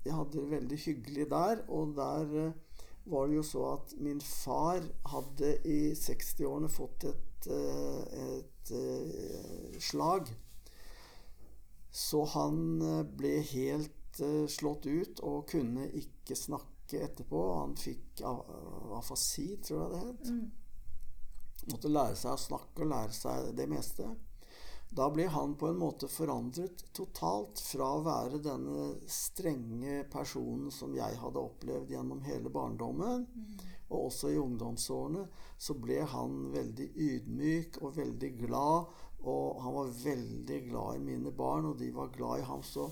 jeg 0.06 0.14
hadde 0.16 0.38
det 0.38 0.52
veldig 0.54 0.80
hyggelig 0.86 1.26
der, 1.34 1.64
og 1.68 1.96
der 1.98 2.36
eh, 2.44 2.86
var 3.10 3.28
det 3.28 3.40
jo 3.40 3.46
så 3.50 3.64
at 3.74 3.96
min 3.98 4.22
far 4.22 4.86
hadde 5.12 5.56
i 5.66 5.80
60-årene 5.98 6.70
fått 6.72 7.10
et, 7.10 7.50
eh, 7.58 8.22
et, 8.38 8.72
et 8.78 9.82
slag. 9.82 10.30
Så 11.92 12.24
han 12.36 12.62
ble 13.18 13.40
helt 13.52 14.22
slått 14.52 14.86
ut 14.86 15.22
og 15.26 15.48
kunne 15.50 15.88
ikke 15.98 16.38
snakke 16.38 17.02
etterpå. 17.06 17.44
Han 17.62 17.76
fikk 17.80 18.24
afasi, 18.98 19.52
tror 19.64 19.82
jeg 19.82 19.92
det 19.94 20.02
het. 20.06 20.32
Mm. 20.34 20.48
Måtte 21.70 21.92
lære 21.92 22.18
seg 22.18 22.34
å 22.34 22.42
snakke 22.42 22.86
og 22.86 22.92
lære 22.94 23.16
seg 23.16 23.54
det 23.58 23.68
meste. 23.70 24.08
Da 24.90 25.06
ble 25.14 25.28
han 25.30 25.54
på 25.54 25.68
en 25.70 25.78
måte 25.78 26.08
forandret 26.10 26.82
totalt 26.98 27.60
fra 27.62 27.92
å 27.94 28.06
være 28.06 28.40
denne 28.42 28.88
strenge 29.06 30.00
personen 30.10 30.72
som 30.74 30.96
jeg 30.98 31.20
hadde 31.22 31.44
opplevd 31.44 31.94
gjennom 31.94 32.24
hele 32.26 32.50
barndommen, 32.50 33.28
mm. 33.30 33.68
og 33.92 34.08
også 34.08 34.32
i 34.34 34.40
ungdomsårene, 34.42 35.28
så 35.62 35.76
ble 35.78 36.00
han 36.10 36.40
veldig 36.56 36.90
ydmyk 37.06 37.78
og 37.84 38.00
veldig 38.00 38.32
glad. 38.42 38.90
Og 39.28 39.60
han 39.64 39.76
var 39.76 39.98
veldig 40.04 40.60
glad 40.70 40.96
i 40.96 41.04
mine 41.04 41.32
barn, 41.36 41.68
og 41.72 41.80
de 41.80 41.90
var 41.96 42.14
glad 42.14 42.40
i 42.40 42.48
ham. 42.48 42.64
Så 42.64 42.88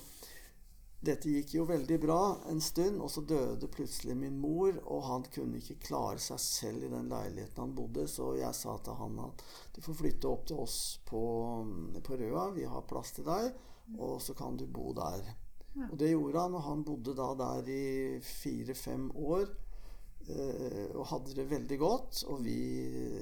dette 1.08 1.30
gikk 1.30 1.54
jo 1.54 1.66
veldig 1.70 1.98
bra 2.02 2.22
en 2.50 2.60
stund, 2.64 3.00
og 3.06 3.12
så 3.14 3.22
døde 3.22 3.70
plutselig 3.72 4.16
min 4.18 4.40
mor, 4.42 4.74
og 4.90 5.04
han 5.06 5.28
kunne 5.34 5.62
ikke 5.62 5.78
klare 5.88 6.20
seg 6.20 6.42
selv 6.42 6.88
i 6.88 6.92
den 6.92 7.12
leiligheten 7.12 7.64
han 7.64 7.76
bodde, 7.78 8.08
så 8.10 8.32
jeg 8.40 8.58
sa 8.58 8.76
til 8.84 8.98
han 8.98 9.20
at 9.28 9.44
du 9.76 9.82
får 9.86 10.00
flytte 10.02 10.32
opp 10.32 10.48
til 10.50 10.64
oss 10.66 10.80
på, 11.08 11.22
på 12.04 12.18
Røa, 12.18 12.50
vi 12.58 12.66
har 12.68 12.88
plass 12.90 13.14
til 13.16 13.28
deg, 13.30 13.52
og 14.02 14.18
så 14.26 14.34
kan 14.38 14.58
du 14.58 14.66
bo 14.66 14.90
der. 14.98 15.22
Og 15.86 15.94
det 16.02 16.10
gjorde 16.10 16.42
han, 16.42 16.58
og 16.58 16.66
han 16.66 16.84
bodde 16.84 17.14
da 17.16 17.30
der 17.38 17.70
i 17.70 18.18
fire-fem 18.26 19.12
år. 19.14 19.46
Eh, 20.28 20.90
og 20.96 21.06
hadde 21.08 21.36
det 21.38 21.48
veldig 21.48 21.78
godt, 21.80 22.24
og 22.28 22.42
vi 22.44 22.58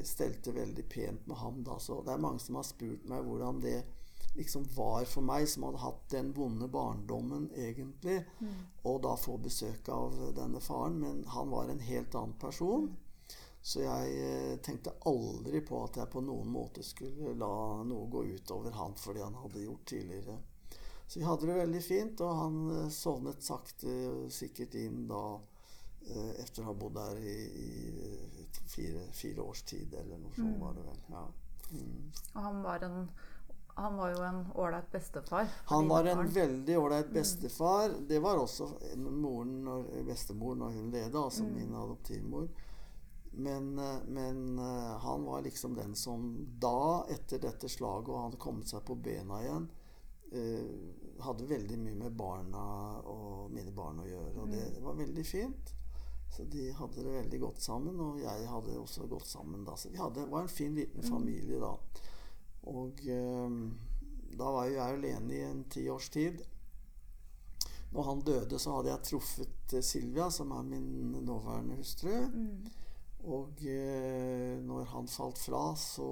stelte 0.08 0.56
veldig 0.56 0.86
pent 0.90 1.28
med 1.30 1.38
ham 1.38 1.62
da. 1.66 1.78
Så 1.80 2.00
det 2.06 2.16
er 2.16 2.24
mange 2.24 2.42
som 2.42 2.58
har 2.58 2.66
spurt 2.66 3.06
meg 3.10 3.26
hvordan 3.28 3.62
det 3.62 3.78
liksom 4.36 4.66
var 4.76 5.06
for 5.08 5.24
meg, 5.24 5.46
som 5.48 5.68
hadde 5.68 5.84
hatt 5.84 6.10
den 6.12 6.34
vonde 6.36 6.68
barndommen, 6.68 7.48
egentlig, 7.56 8.18
mm. 8.42 8.58
og 8.90 9.00
da 9.06 9.14
få 9.20 9.38
besøk 9.40 9.88
av 9.94 10.18
denne 10.36 10.62
faren. 10.64 10.98
Men 11.04 11.24
han 11.36 11.54
var 11.54 11.70
en 11.70 11.84
helt 11.86 12.18
annen 12.18 12.36
person. 12.42 12.90
Så 13.66 13.82
jeg 13.82 14.18
eh, 14.22 14.58
tenkte 14.66 14.94
aldri 15.10 15.62
på 15.66 15.80
at 15.86 15.98
jeg 15.98 16.12
på 16.14 16.22
noen 16.22 16.52
måte 16.54 16.84
skulle 16.86 17.34
la 17.38 17.82
noe 17.86 18.10
gå 18.14 18.22
utover 18.36 18.76
han 18.78 18.94
fordi 19.00 19.24
han 19.26 19.40
hadde 19.42 19.64
gjort 19.64 19.88
tidligere. 19.90 20.36
Så 21.08 21.20
vi 21.20 21.26
hadde 21.26 21.48
det 21.50 21.56
veldig 21.58 21.82
fint, 21.82 22.22
og 22.22 22.42
han 22.42 22.60
eh, 22.76 22.92
sovnet 22.94 23.46
sakte 23.46 23.96
sikkert 24.34 24.78
inn 24.78 25.08
da 25.10 25.24
etter 26.40 26.62
å 26.62 26.68
ha 26.68 26.74
bodd 26.78 26.98
der 27.00 27.18
i, 27.18 27.36
i 27.66 28.48
fire, 28.70 29.08
fire, 29.14 29.42
års 29.42 29.64
tid, 29.66 29.94
eller 29.94 30.20
noe 30.22 30.36
sånt 30.36 30.54
mm. 30.54 30.60
var 30.62 30.76
det 30.78 30.84
vel. 30.86 31.00
Ja. 31.12 31.24
Mm. 31.72 32.12
Og 32.34 32.44
han 32.46 32.62
var 32.66 32.86
en 32.86 33.00
han 33.76 33.98
var 34.00 34.10
jo 34.10 34.22
en 34.24 34.46
ålreit 34.56 34.92
bestefar. 34.92 35.48
Han 35.66 35.88
var 35.88 36.06
en 36.08 36.30
veldig 36.32 36.78
ålreit 36.80 37.10
mm. 37.10 37.14
bestefar. 37.14 37.90
Mm. 37.90 38.06
Det 38.08 38.20
var 38.24 38.40
også 38.40 38.70
moren 38.96 39.58
når, 39.66 39.90
bestemor 40.08 40.56
når 40.56 40.78
hun 40.78 40.94
leda, 40.94 41.20
altså 41.20 41.44
mm. 41.44 41.50
min 41.54 41.76
adoptivmor. 41.76 42.48
Men, 43.32 43.80
eh, 43.80 43.98
men, 44.08 44.60
eh, 44.60 44.98
han 44.98 45.26
var 45.26 45.42
liksom 45.42 45.76
den 45.76 45.96
som 45.96 46.48
da, 46.60 47.06
etter 47.10 47.40
dette 47.40 47.70
slaget, 47.70 48.10
og 48.10 48.16
han 48.16 48.30
hadde 48.30 48.40
kommet 48.46 48.72
seg 48.72 48.86
på 48.88 48.96
bena 48.96 49.42
igjen, 49.44 49.68
eh, 50.32 51.20
hadde 51.26 51.50
veldig 51.50 51.80
mye 51.80 52.00
med 52.06 52.16
barna 52.16 52.66
og 53.04 53.52
mine 53.52 53.76
barn 53.76 54.00
å 54.00 54.08
gjøre. 54.08 54.38
Og 54.40 54.56
det, 54.56 54.62
det 54.70 54.80
mm. 54.80 54.88
var 54.88 55.02
veldig 55.04 55.26
fint. 55.28 55.76
Så 56.36 56.44
de 56.52 56.66
hadde 56.76 57.04
det 57.04 57.14
veldig 57.14 57.40
godt 57.40 57.62
sammen, 57.64 58.00
og 58.04 58.20
jeg 58.20 58.48
hadde 58.52 58.80
også 58.82 59.08
gått 59.08 59.30
sammen 59.30 59.64
da. 59.64 59.78
Så 59.80 59.92
vi 59.94 60.02
hadde, 60.02 60.26
var 60.28 60.44
en 60.44 60.52
fin 60.52 60.76
liten 60.76 61.00
mm. 61.00 61.08
familie 61.08 61.60
da. 61.62 61.72
Og 62.72 63.06
eh, 63.08 63.60
da 64.36 64.50
var 64.52 64.68
jo 64.68 64.76
jeg 64.76 64.98
alene 64.98 65.38
i 65.38 65.46
en 65.48 65.64
ti 65.72 65.86
års 65.90 66.10
tid. 66.12 66.42
Når 67.96 68.10
han 68.10 68.24
døde, 68.28 68.60
så 68.60 68.74
hadde 68.76 68.92
jeg 68.92 69.08
truffet 69.08 69.76
eh, 69.78 69.86
Silvia, 69.86 70.28
som 70.34 70.52
er 70.52 70.66
min 70.68 71.14
nåværende 71.24 71.78
hustru. 71.80 72.12
Mm. 72.12 72.66
Og 73.32 73.64
eh, 73.72 74.58
når 74.62 74.90
han 74.92 75.08
falt 75.10 75.40
fra, 75.40 75.62
så 75.80 76.10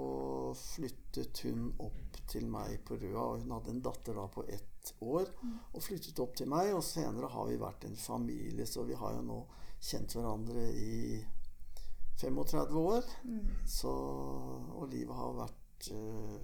flyttet 0.57 1.43
hun 1.43 1.67
opp 1.83 2.21
til 2.31 2.47
meg 2.49 2.79
på 2.87 2.95
Røa. 3.01 3.25
Og 3.25 3.43
hun 3.43 3.51
hadde 3.57 3.75
en 3.75 3.83
datter 3.89 4.17
da 4.17 4.29
på 4.31 4.45
ett 4.47 4.93
år 5.03 5.27
mm. 5.41 5.59
og 5.73 5.83
flyttet 5.83 6.23
opp 6.23 6.39
til 6.39 6.49
meg. 6.53 6.71
Og 6.77 6.85
senere 6.87 7.29
har 7.35 7.51
vi 7.51 7.59
vært 7.59 7.89
en 7.89 7.99
familie, 7.99 8.65
så 8.69 8.87
vi 8.87 8.95
har 8.97 9.19
jo 9.19 9.27
nå 9.27 9.41
kjent 9.83 10.15
hverandre 10.15 10.65
i 10.79 11.25
35 12.21 12.77
år. 12.79 13.03
Mm. 13.23 13.47
Så, 13.67 13.91
og 14.75 14.87
livet 14.91 15.15
har 15.17 15.33
vært 15.37 15.89
uh, 15.91 16.37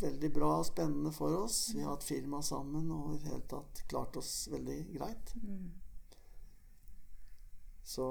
veldig 0.00 0.30
bra 0.34 0.50
og 0.58 0.66
spennende 0.68 1.12
for 1.14 1.44
oss. 1.44 1.70
Vi 1.74 1.82
har 1.82 1.94
hatt 1.94 2.06
firma 2.06 2.42
sammen 2.44 2.90
og 2.92 3.14
i 3.14 3.22
det 3.22 3.32
hele 3.32 3.46
tatt 3.50 3.84
klart 3.88 4.18
oss 4.20 4.34
veldig 4.52 4.78
greit. 4.96 5.34
Mm. 5.42 5.70
Så 7.84 8.06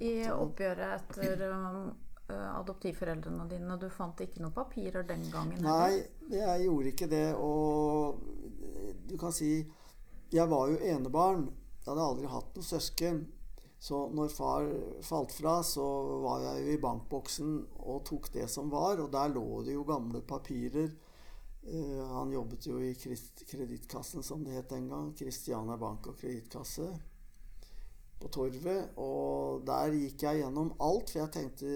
I 0.00 0.12
oppgjøret 0.32 0.96
etter 1.00 1.46
um, 1.52 1.92
adoptivforeldrene 2.30 3.46
dine, 3.50 3.76
du 3.80 3.88
fant 3.92 4.20
ikke 4.20 4.42
noen 4.44 4.56
papirer 4.56 5.06
den 5.08 5.24
gangen? 5.32 5.62
Nei, 5.64 6.02
jeg 6.30 6.66
gjorde 6.66 6.92
ikke 6.92 7.10
det. 7.10 7.26
Og 7.36 8.20
du 9.10 9.16
kan 9.18 9.34
si 9.34 9.52
Jeg 10.30 10.46
var 10.46 10.68
jo 10.70 10.76
enebarn. 10.86 11.48
Jeg 11.80 11.88
hadde 11.88 12.06
aldri 12.06 12.30
hatt 12.30 12.56
noen 12.56 12.66
søsken. 12.66 13.20
Så 13.80 13.96
når 14.12 14.28
far 14.28 14.66
falt 15.00 15.32
fra, 15.32 15.54
så 15.64 15.84
var 16.20 16.42
jeg 16.44 16.66
jo 16.66 16.72
i 16.74 16.80
bankboksen 16.82 17.54
og 17.80 18.02
tok 18.04 18.28
det 18.34 18.44
som 18.52 18.68
var. 18.72 19.00
Og 19.00 19.08
der 19.12 19.32
lå 19.32 19.62
det 19.64 19.76
jo 19.78 19.86
gamle 19.88 20.20
papirer. 20.20 20.90
Uh, 21.64 22.04
han 22.12 22.32
jobbet 22.32 22.66
jo 22.68 22.76
i 22.80 22.92
Kredittkassen, 22.96 24.24
som 24.24 24.44
det 24.44 24.58
het 24.58 24.68
den 24.72 24.90
gang. 24.92 25.14
Kristiania 25.16 25.78
Bank 25.80 26.12
og 26.12 26.20
Kredittkasse 26.20 26.90
på 28.20 28.28
Torvet. 28.28 28.92
Og 29.00 29.64
der 29.68 29.96
gikk 29.96 30.28
jeg 30.28 30.42
gjennom 30.42 30.74
alt, 30.76 31.08
for 31.08 31.22
jeg 31.22 31.34
tenkte 31.38 31.74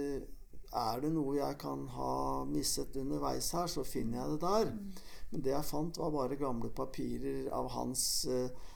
er 0.75 1.01
det 1.01 1.13
noe 1.15 1.37
jeg 1.39 1.57
kan 1.61 1.85
ha 1.95 2.45
misset 2.51 2.97
underveis 2.99 3.53
her, 3.55 3.69
så 3.71 3.85
finner 3.87 4.21
jeg 4.21 4.35
det 4.35 4.41
der. 4.43 4.73
Mm. 4.75 5.03
Men 5.31 5.45
det 5.47 5.53
jeg 5.55 5.69
fant, 5.69 5.99
var 6.03 6.13
bare 6.15 6.39
gamle 6.39 6.71
papirer 6.75 7.49
av 7.55 7.71
hans 7.77 8.05
uh, 8.29 8.49
uh, 8.51 8.74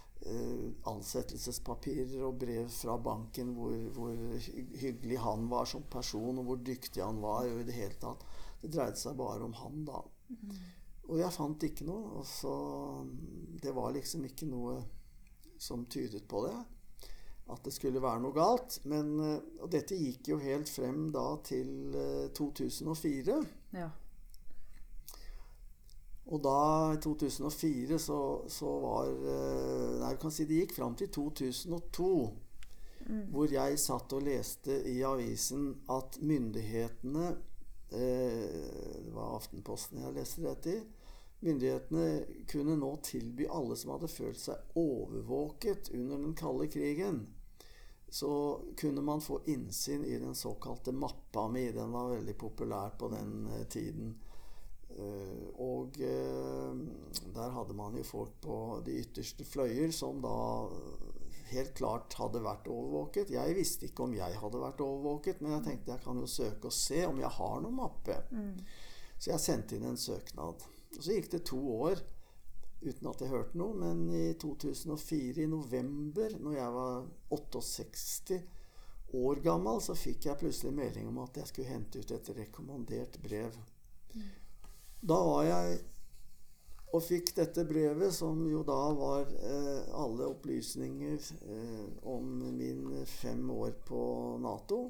ansettelsespapirer 0.91 2.25
og 2.27 2.41
brev 2.41 2.67
fra 2.75 2.97
banken 3.01 3.53
hvor, 3.57 3.77
hvor, 3.95 4.17
hyggelig 4.81 5.21
han 5.23 5.47
var 5.51 5.69
som 5.71 5.85
person, 5.91 6.41
og 6.41 6.49
hvor 6.49 6.59
dyktig 6.67 7.05
han 7.05 7.21
var. 7.23 7.47
og 7.47 7.63
i 7.63 7.69
Det 7.69 7.77
hele 7.77 7.99
tatt. 8.03 8.25
Det 8.63 8.73
dreide 8.75 8.99
seg 8.99 9.17
bare 9.19 9.47
om 9.47 9.55
han, 9.55 9.85
da. 9.87 10.03
Mm. 10.29 10.57
Og 11.09 11.21
jeg 11.23 11.35
fant 11.35 11.69
ikke 11.69 11.87
noe. 11.89 12.19
Og 12.21 12.27
så 12.27 12.55
Det 13.63 13.75
var 13.75 13.95
liksom 13.95 14.27
ikke 14.29 14.49
noe 14.51 14.81
som 15.59 15.87
tydet 15.91 16.27
på 16.29 16.45
det. 16.47 16.57
At 17.49 17.65
det 17.65 17.73
skulle 17.73 18.03
være 18.03 18.21
noe 18.23 18.37
galt. 18.37 18.81
Men, 18.91 19.15
uh, 19.23 19.63
og 19.63 19.71
dette 19.73 19.97
gikk 19.97 20.35
jo 20.35 20.43
helt 20.43 20.69
frem 20.69 21.09
da 21.15 21.31
til 21.47 21.95
uh, 21.97 22.29
2004. 22.37 23.41
Ja. 23.79 23.89
Og 26.29 26.43
da, 26.45 26.59
i 26.93 27.01
2004, 27.01 27.99
så, 27.99 28.19
så 28.53 28.73
var 28.83 29.09
eh, 29.09 29.97
Nei, 30.03 30.13
du 30.13 30.21
kan 30.21 30.35
si 30.35 30.45
det 30.49 30.63
gikk 30.63 30.77
fram 30.77 30.97
til 30.99 31.09
2002. 31.15 32.11
Mm. 33.09 33.23
Hvor 33.33 33.49
jeg 33.49 33.79
satt 33.81 34.13
og 34.13 34.27
leste 34.27 34.75
i 34.91 34.99
avisen 35.07 35.71
at 35.89 36.19
myndighetene 36.21 37.31
eh, 37.97 38.99
Det 39.07 39.15
var 39.15 39.39
Aftenposten 39.39 40.03
jeg 40.05 40.17
leste 40.19 40.45
dette 40.45 40.75
i. 40.75 40.83
Myndighetene 41.47 42.45
kunne 42.51 42.77
nå 42.77 42.91
tilby 43.07 43.47
alle 43.49 43.79
som 43.79 43.95
hadde 43.95 44.11
følt 44.11 44.41
seg 44.43 44.79
overvåket 44.79 45.93
under 45.95 46.19
den 46.19 46.35
kalde 46.37 46.67
krigen, 46.67 47.21
så 48.11 48.59
kunne 48.81 49.05
man 49.07 49.23
få 49.23 49.39
innsyn 49.47 50.03
i 50.05 50.19
den 50.19 50.35
såkalte 50.35 50.93
mappa 50.93 51.47
mi. 51.49 51.69
Den 51.73 51.95
var 51.95 52.11
veldig 52.17 52.35
populær 52.41 52.97
på 52.99 53.09
den 53.15 53.47
eh, 53.55 53.65
tiden. 53.71 54.17
Eh, 54.99 55.47
og 55.63 56.01
eh, 56.03 56.81
der 57.35 57.55
hadde 57.55 57.77
man 57.79 57.97
jo 57.99 58.05
folk 58.07 58.35
på 58.43 58.59
de 58.87 58.99
ytterste 59.03 59.47
fløyer 59.47 59.93
som 59.95 60.23
da 60.25 60.35
helt 61.53 61.73
klart 61.79 62.17
hadde 62.19 62.43
vært 62.45 62.69
overvåket. 62.73 63.33
Jeg 63.33 63.57
visste 63.57 63.89
ikke 63.89 64.05
om 64.05 64.17
jeg 64.17 64.37
hadde 64.41 64.61
vært 64.61 64.83
overvåket, 64.85 65.41
men 65.41 65.57
jeg 65.57 65.65
tenkte 65.69 65.95
jeg 65.95 66.05
kan 66.05 66.21
jo 66.21 66.29
søke 66.29 66.69
og 66.69 66.77
se 66.77 67.05
om 67.09 67.23
jeg 67.23 67.33
har 67.39 67.63
noen 67.65 67.79
mappe. 67.79 68.19
Mm. 68.35 68.53
Så 69.19 69.33
jeg 69.33 69.45
sendte 69.45 69.79
inn 69.79 69.89
en 69.89 70.01
søknad. 70.01 70.67
Og 70.97 71.01
så 71.01 71.17
gikk 71.17 71.31
det 71.33 71.47
to 71.49 71.61
år 71.79 72.03
uten 72.79 73.09
at 73.11 73.23
jeg 73.23 73.33
hørte 73.33 73.59
noe, 73.59 73.75
men 73.75 74.05
i 74.15 74.37
2004, 74.39 75.43
i 75.43 75.49
november, 75.51 76.37
når 76.39 76.55
jeg 76.55 76.75
var 76.77 77.09
68 77.35 78.39
år 79.19 79.41
gammel, 79.43 79.81
så 79.83 79.97
fikk 79.99 80.29
jeg 80.29 80.41
plutselig 80.43 80.75
melding 80.77 81.09
om 81.11 81.19
at 81.25 81.41
jeg 81.41 81.51
skulle 81.51 81.73
hente 81.73 82.03
ut 82.03 82.13
et 82.15 82.31
rekommandert 82.37 83.19
brev. 83.25 83.57
Mm. 84.15 84.29
Da 85.01 85.19
var 85.23 85.45
jeg 85.47 85.79
og 86.89 87.03
fikk 87.05 87.35
dette 87.37 87.67
brevet, 87.69 88.15
som 88.17 88.41
jo 88.49 88.63
da 88.67 88.79
var 88.97 89.29
eh, 89.29 89.83
alle 89.93 90.31
opplysninger 90.31 91.19
eh, 91.19 91.85
om 92.09 92.31
mine 92.57 93.05
fem 93.07 93.43
år 93.53 93.75
på 93.87 94.01
Nato. 94.41 94.81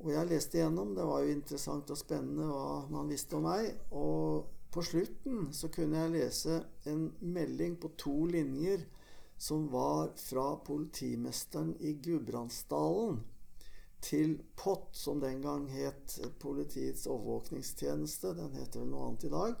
Og 0.00 0.12
jeg 0.14 0.30
leste 0.30 0.60
igjennom. 0.60 0.94
Det 0.96 1.04
var 1.04 1.24
jo 1.24 1.34
interessant 1.34 1.90
og 1.92 1.98
spennende 1.98 2.46
hva 2.48 2.86
man 2.92 3.10
visste 3.10 3.36
om 3.36 3.44
meg. 3.50 3.66
Og 3.90 4.46
på 4.72 4.84
slutten 4.86 5.50
så 5.52 5.68
kunne 5.74 6.04
jeg 6.04 6.14
lese 6.14 6.62
en 6.88 7.10
melding 7.20 7.74
på 7.82 7.90
to 8.00 8.14
linjer 8.30 8.86
som 9.40 9.66
var 9.72 10.14
fra 10.20 10.54
politimesteren 10.64 11.74
i 11.80 11.96
Gudbrandsdalen 11.98 13.18
til 14.04 14.38
POT, 14.56 14.88
som 14.96 15.20
den 15.20 15.42
gang 15.44 15.68
het 15.72 16.18
Politiets 16.40 17.06
overvåkningstjeneste. 17.06 18.34
Den 18.38 18.56
heter 18.58 18.82
vel 18.82 18.90
noe 18.92 19.08
annet 19.08 19.28
i 19.28 19.32
dag. 19.32 19.56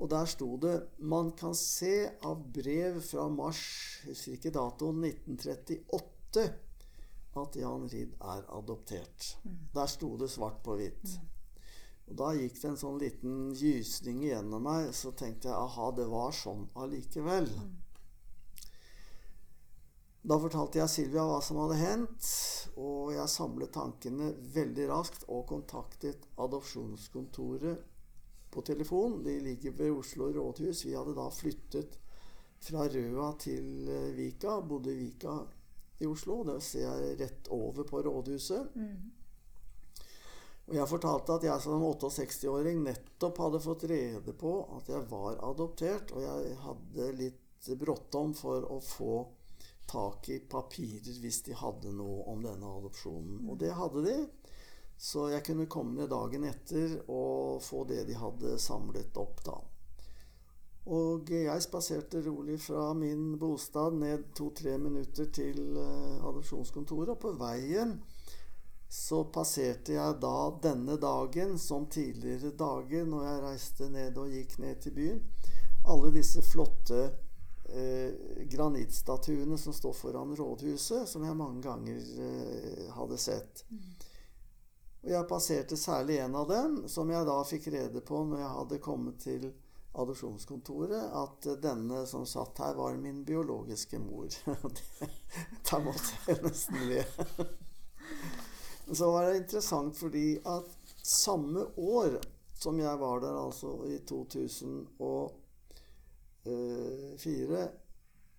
Og 0.00 0.08
der 0.10 0.28
sto 0.30 0.54
det 0.56 0.76
Man 0.98 1.32
kan 1.36 1.54
se 1.54 2.08
av 2.24 2.40
brev 2.54 3.00
fra 3.04 3.28
mars, 3.28 3.62
husker 4.06 4.38
ikke 4.38 4.54
datoen, 4.54 5.04
1938 5.04 6.46
at 7.40 7.56
Jan 7.56 7.86
Ridd 7.88 8.14
er 8.20 8.46
adoptert. 8.56 9.36
Der 9.74 9.86
sto 9.90 10.16
det 10.18 10.30
svart 10.32 10.62
på 10.64 10.78
hvitt. 10.80 11.18
Og 12.10 12.16
Da 12.18 12.32
gikk 12.34 12.56
det 12.58 12.70
en 12.72 12.80
sånn 12.80 12.98
liten 12.98 13.52
gysning 13.54 14.24
igjennom 14.24 14.64
meg. 14.66 14.90
Så 14.94 15.12
tenkte 15.14 15.50
jeg 15.50 15.56
aha, 15.56 15.90
det 15.94 16.08
var 16.10 16.34
sånn 16.34 16.66
allikevel. 16.74 17.46
Da 20.20 20.36
fortalte 20.36 20.82
jeg 20.82 20.92
Silvia 20.92 21.22
hva 21.24 21.38
som 21.40 21.62
hadde 21.62 21.78
hendt, 21.80 22.26
og 22.76 23.14
jeg 23.14 23.32
samlet 23.32 23.72
tankene 23.72 24.34
veldig 24.52 24.88
raskt 24.90 25.24
og 25.32 25.46
kontaktet 25.48 26.26
adopsjonskontoret 26.36 27.86
på 28.52 28.64
telefon. 28.66 29.22
De 29.24 29.38
ligger 29.40 29.72
ved 29.78 29.94
Oslo 29.96 30.28
rådhus. 30.34 30.84
Vi 30.84 30.92
hadde 30.92 31.16
da 31.16 31.30
flyttet 31.32 31.96
fra 32.60 32.84
Røa 32.92 33.30
til 33.40 33.88
eh, 33.88 34.12
Vika. 34.18 34.58
Bodde 34.60 34.92
i 34.92 34.98
Vika 34.98 35.38
i 36.04 36.06
Oslo. 36.10 36.42
Det 36.44 36.58
ser 36.64 36.84
jeg 36.84 37.16
rett 37.22 37.48
over 37.56 37.88
på 37.88 38.02
rådhuset. 38.04 38.76
Mm. 38.76 39.16
Og 40.70 40.76
jeg 40.76 40.88
fortalte 40.92 41.34
at 41.34 41.48
jeg 41.48 41.64
som 41.64 41.82
68-åring 41.82 42.84
nettopp 42.84 43.40
hadde 43.42 43.64
fått 43.64 43.88
rede 43.90 44.36
på 44.38 44.52
at 44.76 44.92
jeg 44.92 45.02
var 45.10 45.40
adoptert, 45.48 46.12
og 46.14 46.22
jeg 46.22 46.56
hadde 46.62 47.12
litt 47.18 47.70
bråttom 47.80 48.36
for 48.38 48.68
å 48.70 48.78
få 48.84 49.14
tak 49.90 50.28
i 50.30 50.38
papirer 50.50 51.18
hvis 51.22 51.42
de 51.48 51.56
hadde 51.58 51.92
noe 51.96 52.22
om 52.30 52.44
denne 52.44 52.70
adopsjonen. 52.78 53.42
Og 53.50 53.58
det 53.60 53.74
hadde 53.74 54.04
de. 54.06 54.16
Så 55.00 55.30
jeg 55.32 55.44
kunne 55.46 55.68
komme 55.70 55.96
ned 55.96 56.10
dagen 56.12 56.44
etter 56.44 56.98
og 57.08 57.62
få 57.64 57.86
det 57.88 58.04
de 58.08 58.16
hadde 58.20 58.58
samlet 58.60 59.16
opp 59.20 59.40
da. 59.46 59.56
Og 60.90 61.28
jeg 61.32 61.62
spaserte 61.64 62.22
rolig 62.24 62.58
fra 62.60 62.90
min 62.96 63.36
bostad 63.38 63.96
ned 64.00 64.30
to-tre 64.36 64.76
minutter 64.80 65.28
til 65.32 65.76
eh, 65.76 66.20
adopsjonskontoret. 66.24 67.14
Og 67.14 67.20
på 67.20 67.32
veien 67.40 67.98
så 68.90 69.22
passerte 69.30 69.94
jeg 69.94 70.18
da 70.22 70.36
denne 70.62 70.96
dagen, 70.98 71.56
som 71.62 71.86
tidligere 71.86 72.50
dager 72.58 73.04
når 73.06 73.26
jeg 73.26 73.42
reiste 73.44 73.90
ned 73.92 74.18
og 74.18 74.32
gikk 74.34 74.56
ned 74.58 74.80
til 74.82 74.96
byen, 74.96 75.20
alle 75.86 76.10
disse 76.16 76.42
flotte 76.42 77.04
eh, 77.74 78.44
granittstatuene 78.50 79.58
som 79.58 79.72
står 79.72 79.92
foran 79.92 80.36
rådhuset, 80.36 81.08
som 81.08 81.24
jeg 81.24 81.36
mange 81.36 81.62
ganger 81.64 81.98
eh, 82.26 82.86
hadde 82.96 83.18
sett. 83.18 83.64
Og 85.00 85.10
jeg 85.14 85.28
passerte 85.28 85.78
særlig 85.80 86.18
en 86.20 86.36
av 86.36 86.48
dem, 86.50 86.78
som 86.88 87.10
jeg 87.10 87.26
da 87.28 87.38
fikk 87.48 87.70
rede 87.72 88.02
på 88.04 88.24
når 88.28 88.42
jeg 88.42 88.54
hadde 88.58 88.80
kommet 88.84 89.20
til 89.24 89.46
adopsjonskontoret, 90.00 91.08
at 91.18 91.48
denne 91.62 92.04
som 92.06 92.26
satt 92.28 92.60
her, 92.62 92.76
var 92.78 92.98
min 93.00 93.24
biologiske 93.24 93.98
mor. 93.98 94.28
da 95.70 95.80
måtte 95.82 96.20
jeg 96.28 96.44
nesten 96.44 96.84
le. 96.90 97.04
Så 98.92 99.10
var 99.10 99.28
det 99.28 99.40
interessant 99.44 99.98
fordi 99.98 100.34
at 100.44 100.70
samme 101.06 101.64
år 101.78 102.18
som 102.60 102.78
jeg 102.80 102.98
var 103.00 103.20
der, 103.22 103.36
altså 103.40 103.72
i 103.88 103.98
2004, 106.44 107.68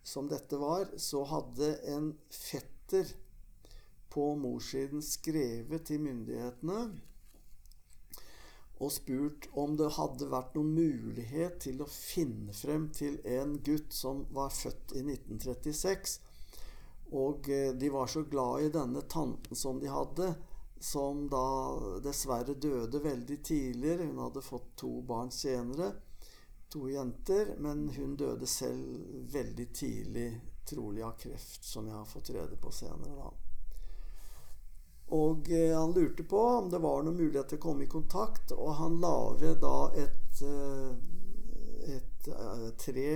som 0.04 0.28
dette 0.30 0.58
var, 0.58 0.88
så 0.98 1.24
hadde 1.30 1.76
en 1.94 2.12
fetter 2.34 3.14
på 4.12 4.34
morssiden 4.36 5.04
skrevet 5.06 5.86
til 5.88 6.02
myndighetene 6.04 6.82
og 8.82 8.90
spurt 8.90 9.46
om 9.62 9.76
det 9.78 9.92
hadde 9.94 10.30
vært 10.32 10.56
noen 10.58 10.74
mulighet 10.74 11.60
til 11.68 11.84
å 11.84 11.90
finne 11.90 12.54
frem 12.56 12.88
til 12.96 13.20
en 13.30 13.60
gutt 13.62 13.94
som 13.94 14.24
var 14.34 14.54
født 14.56 14.96
i 14.98 15.04
1936. 15.06 16.16
Og 17.12 17.50
eh, 17.52 17.74
de 17.78 17.92
var 17.94 18.10
så 18.10 18.24
glad 18.26 18.66
i 18.66 18.72
denne 18.74 19.04
tanten 19.12 19.58
som 19.58 19.80
de 19.82 19.92
hadde, 19.92 20.32
som 20.82 21.28
da 21.30 21.46
dessverre 22.02 22.56
døde 22.58 23.04
veldig 23.04 23.38
tidligere. 23.46 24.08
Hun 24.10 24.24
hadde 24.26 24.46
fått 24.46 24.72
to 24.82 24.96
barn 25.06 25.30
senere, 25.36 25.92
to 26.72 26.90
jenter, 26.90 27.56
men 27.60 27.90
hun 27.90 28.16
døde 28.16 28.48
selv 28.48 29.00
veldig 29.34 29.68
tidlig, 29.76 30.42
trolig 30.66 31.04
av 31.04 31.18
kreft, 31.20 31.66
som 31.66 31.88
jeg 31.88 31.96
har 31.96 32.06
fått 32.08 32.30
rede 32.30 32.56
på 32.62 32.72
senere. 32.72 33.16
da. 33.18 33.32
Og 35.12 35.52
eh, 35.52 35.78
han 35.80 35.92
lurte 35.92 36.24
på 36.24 36.40
om 36.40 36.70
det 36.72 36.80
var 36.80 37.04
noen 37.04 37.18
mulighet 37.18 37.52
til 37.52 37.60
å 37.60 37.66
komme 37.66 37.84
i 37.84 37.92
kontakt, 37.92 38.54
og 38.56 38.78
han 38.80 39.00
la 39.04 39.16
ved 39.42 39.60
da 39.60 39.78
et, 40.00 40.44
eh, 40.48 40.94
et 41.98 42.30
eh, 42.32 42.68
tre 42.80 43.10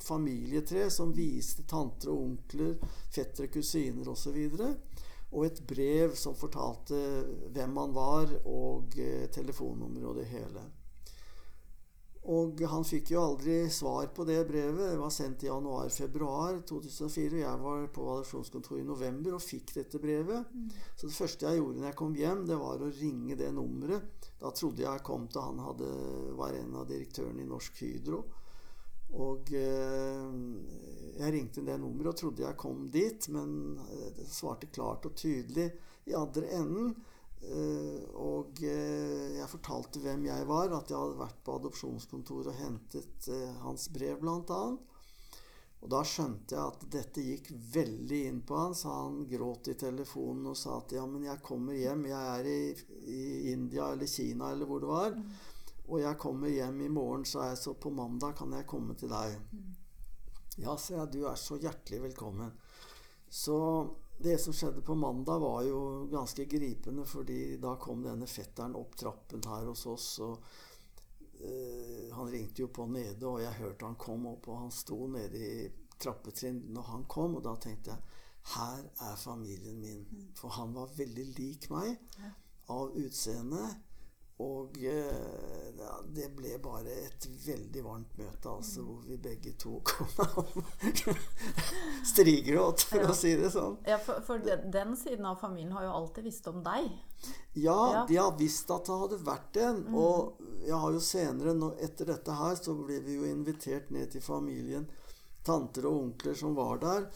familietre 0.00 0.90
som 0.92 1.14
viste 1.16 1.64
tanter 1.68 2.12
og 2.12 2.26
onkler, 2.26 2.74
fettere, 3.14 3.48
kusiner 3.52 4.12
osv. 4.12 4.36
Og, 4.52 5.00
og 5.30 5.46
et 5.46 5.62
brev 5.64 6.12
som 6.18 6.36
fortalte 6.36 7.00
hvem 7.54 7.80
han 7.80 7.96
var, 7.96 8.36
og 8.44 9.00
telefonnummer 9.32 10.10
og 10.10 10.20
det 10.20 10.28
hele. 10.34 10.66
Og 12.28 12.60
han 12.68 12.84
fikk 12.84 13.14
jo 13.14 13.22
aldri 13.22 13.62
svar 13.72 14.10
på 14.12 14.26
det 14.28 14.42
brevet. 14.44 14.92
Det 14.92 14.98
var 15.00 15.12
sendt 15.14 15.44
i 15.44 15.48
januar-februar 15.48 16.58
2004. 16.68 17.38
Jeg 17.40 17.60
var 17.62 17.86
på 17.94 18.08
adopsjonskontoret 18.12 18.82
i 18.82 18.88
november 18.88 19.38
og 19.38 19.44
fikk 19.44 19.72
dette 19.78 20.00
brevet. 20.02 20.50
Mm. 20.52 20.66
Så 21.00 21.08
det 21.08 21.16
første 21.16 21.48
jeg 21.48 21.62
gjorde 21.62 21.80
når 21.80 21.88
jeg 21.88 21.98
kom 22.02 22.18
hjem, 22.18 22.42
det 22.50 22.58
var 22.60 22.84
å 22.84 22.90
ringe 22.98 23.38
det 23.40 23.48
nummeret. 23.56 24.28
Da 24.40 24.52
trodde 24.52 24.84
jeg 24.84 25.06
kom 25.06 25.24
til 25.32 25.46
han 25.46 25.64
hadde, 25.64 25.88
var 26.36 26.58
en 26.58 26.76
av 26.82 26.90
direktørene 26.90 27.40
i 27.40 27.48
Norsk 27.48 27.80
Hydro. 27.86 28.20
Og 29.20 29.54
eh, 29.56 30.26
jeg 31.22 31.34
ringte 31.34 31.64
det 31.66 31.78
nummeret 31.80 32.12
og 32.12 32.20
trodde 32.20 32.44
jeg 32.44 32.60
kom 32.60 32.84
dit, 32.92 33.30
men 33.32 33.80
det 34.18 34.28
svarte 34.28 34.68
klart 34.68 35.08
og 35.08 35.16
tydelig 35.18 35.70
i 36.04 36.14
andre 36.20 36.52
enden. 36.60 36.92
Eh, 37.40 38.02
og 38.20 38.58
uh, 38.60 39.09
jeg 39.50 39.58
fortalte 39.58 40.00
hvem 40.04 40.28
jeg 40.28 40.46
var, 40.46 40.70
at 40.70 40.90
jeg 40.92 40.98
hadde 41.00 41.18
vært 41.18 41.40
på 41.42 41.56
adopsjonskontoret 41.58 42.52
og 42.52 42.60
hentet 42.60 43.26
eh, 43.34 43.56
hans 43.64 43.88
brev, 43.90 44.22
annet. 44.22 44.86
Og 45.80 45.88
da 45.90 46.02
skjønte 46.04 46.54
jeg 46.54 46.60
at 46.60 46.84
dette 46.92 47.24
gikk 47.24 47.48
veldig 47.72 48.20
inn 48.28 48.40
på 48.46 48.58
han, 48.60 48.76
så 48.76 48.92
han 48.92 49.24
gråt 49.26 49.72
i 49.72 49.76
telefonen 49.80 50.52
og 50.52 50.58
sa 50.60 50.76
at 50.78 50.94
ja, 50.94 51.06
men 51.08 51.24
jeg 51.24 51.42
kommer 51.42 51.74
hjem, 51.74 52.04
jeg 52.10 52.34
er 52.36 52.50
i, 52.50 52.60
i 53.10 53.22
India 53.54 53.88
eller 53.94 54.10
Kina 54.10 54.52
eller 54.52 54.68
hvor 54.68 54.84
det 54.84 54.90
var, 54.92 55.16
mm. 55.16 55.30
og 55.88 56.02
jeg 56.04 56.20
kommer 56.20 56.52
hjem 56.52 56.82
i 56.84 56.92
morgen, 56.92 57.24
sa 57.26 57.48
jeg, 57.48 57.58
så 57.62 57.74
på 57.80 57.90
mandag 57.96 58.36
kan 58.38 58.52
jeg 58.54 58.68
komme 58.70 58.94
til 59.00 59.10
deg. 59.10 59.40
Mm. 59.50 59.72
Ja, 60.60 60.76
sa 60.76 60.98
jeg, 61.00 61.10
du 61.16 61.24
er 61.24 61.40
så 61.40 61.56
hjertelig 61.58 62.04
velkommen. 62.10 62.52
Så 63.30 63.56
det 64.22 64.38
som 64.38 64.52
skjedde 64.52 64.82
på 64.84 64.94
mandag, 64.94 65.38
var 65.40 65.62
jo 65.64 66.06
ganske 66.12 66.44
gripende, 66.44 67.04
fordi 67.08 67.56
da 67.56 67.76
kom 67.80 68.02
denne 68.04 68.28
fetteren 68.28 68.76
opp 68.76 68.96
trappen 68.96 69.44
her 69.48 69.68
hos 69.70 69.86
oss. 69.88 70.08
og 70.24 70.44
uh, 71.40 72.08
Han 72.16 72.30
ringte 72.32 72.62
jo 72.62 72.68
på 72.68 72.86
nede, 72.86 73.24
og 73.26 73.40
jeg 73.42 73.58
hørte 73.62 73.88
han 73.88 74.00
kom 74.00 74.26
opp, 74.32 74.48
og 74.48 74.64
han 74.66 74.74
sto 74.74 75.06
nede 75.08 75.40
i 75.40 75.68
trappetrinn 76.00 76.66
når 76.74 76.90
han 76.94 77.06
kom. 77.08 77.38
Og 77.40 77.44
da 77.48 77.56
tenkte 77.60 77.94
jeg 77.94 78.20
her 78.56 78.84
er 79.08 79.16
familien 79.20 79.80
min. 79.80 80.04
For 80.36 80.52
han 80.58 80.74
var 80.76 80.92
veldig 80.96 81.26
lik 81.38 81.70
meg 81.72 81.96
av 82.70 82.96
utseende. 82.96 83.64
Og 84.40 84.78
eh, 84.80 85.70
ja, 85.78 85.96
det 86.08 86.30
ble 86.36 86.54
bare 86.62 86.94
et 87.02 87.26
veldig 87.44 87.82
varmt 87.84 88.14
møte, 88.16 88.48
altså, 88.48 88.84
hvor 88.86 89.02
vi 89.04 89.18
begge 89.20 89.52
to 89.60 89.80
kom 89.88 90.08
strigråt, 92.08 92.86
for 92.88 93.04
ja. 93.04 93.10
å 93.12 93.16
si 93.16 93.34
det 93.36 93.50
sånn. 93.52 93.76
Ja, 93.88 93.98
For, 94.00 94.22
for 94.24 94.40
den, 94.44 94.70
den, 94.72 94.94
siden 94.96 95.28
av 95.28 95.36
familien 95.42 95.74
har 95.76 95.84
jo 95.84 95.92
alltid 95.98 96.30
visst 96.30 96.48
om 96.48 96.62
deg. 96.64 96.88
Ja, 97.52 97.76
ja. 97.98 98.04
de 98.08 98.16
har 98.16 98.32
visst 98.38 98.72
at 98.72 98.88
det 98.88 98.96
hadde 99.02 99.20
vært 99.26 99.60
en. 99.60 99.82
Mm. 99.90 99.98
Og 100.00 100.40
jeg 100.64 100.80
har 100.86 100.96
jo 100.96 101.02
senere, 101.04 101.54
nå, 101.56 101.74
etter 101.84 102.08
dette 102.14 102.38
her, 102.40 102.56
så 102.56 102.76
ble 102.78 103.00
vi 103.04 103.18
jo 103.18 103.28
invitert 103.28 103.92
ned 103.92 104.14
til 104.14 104.24
familien. 104.24 104.88
Tanter 105.44 105.88
og 105.90 106.06
onkler 106.06 106.36
som 106.38 106.56
var 106.56 106.80
der. 106.80 107.10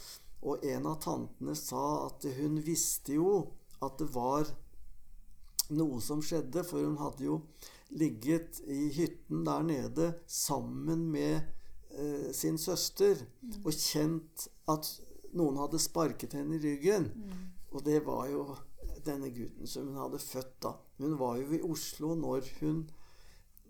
Og 0.44 0.64
en 0.68 0.90
av 0.92 1.00
tantene 1.00 1.56
sa 1.56 2.04
at 2.10 2.28
hun 2.36 2.60
visste 2.64 3.16
jo 3.16 3.38
at 3.84 3.96
det 4.00 4.10
var 4.12 4.48
noe 5.70 6.00
som 6.04 6.22
skjedde, 6.24 6.64
for 6.66 6.84
hun 6.84 6.98
hadde 7.00 7.26
jo 7.26 7.40
ligget 7.94 8.60
i 8.66 8.88
hytten 8.94 9.44
der 9.46 9.62
nede 9.62 10.12
sammen 10.26 11.06
med 11.12 11.40
eh, 11.94 12.30
sin 12.32 12.58
søster 12.58 13.20
og 13.62 13.72
kjent 13.72 14.48
at 14.68 14.88
noen 15.34 15.58
hadde 15.62 15.82
sparket 15.82 16.36
henne 16.38 16.58
i 16.58 16.62
ryggen. 16.62 17.10
Og 17.74 17.84
det 17.86 18.00
var 18.06 18.28
jo 18.30 18.46
denne 19.04 19.30
gutten 19.34 19.68
som 19.68 19.88
hun 19.90 20.00
hadde 20.00 20.22
født 20.22 20.60
da. 20.64 20.74
Hun 21.02 21.16
var 21.18 21.38
jo 21.40 21.54
i 21.54 21.62
Oslo 21.66 22.14
når 22.18 22.48
hun 22.60 22.84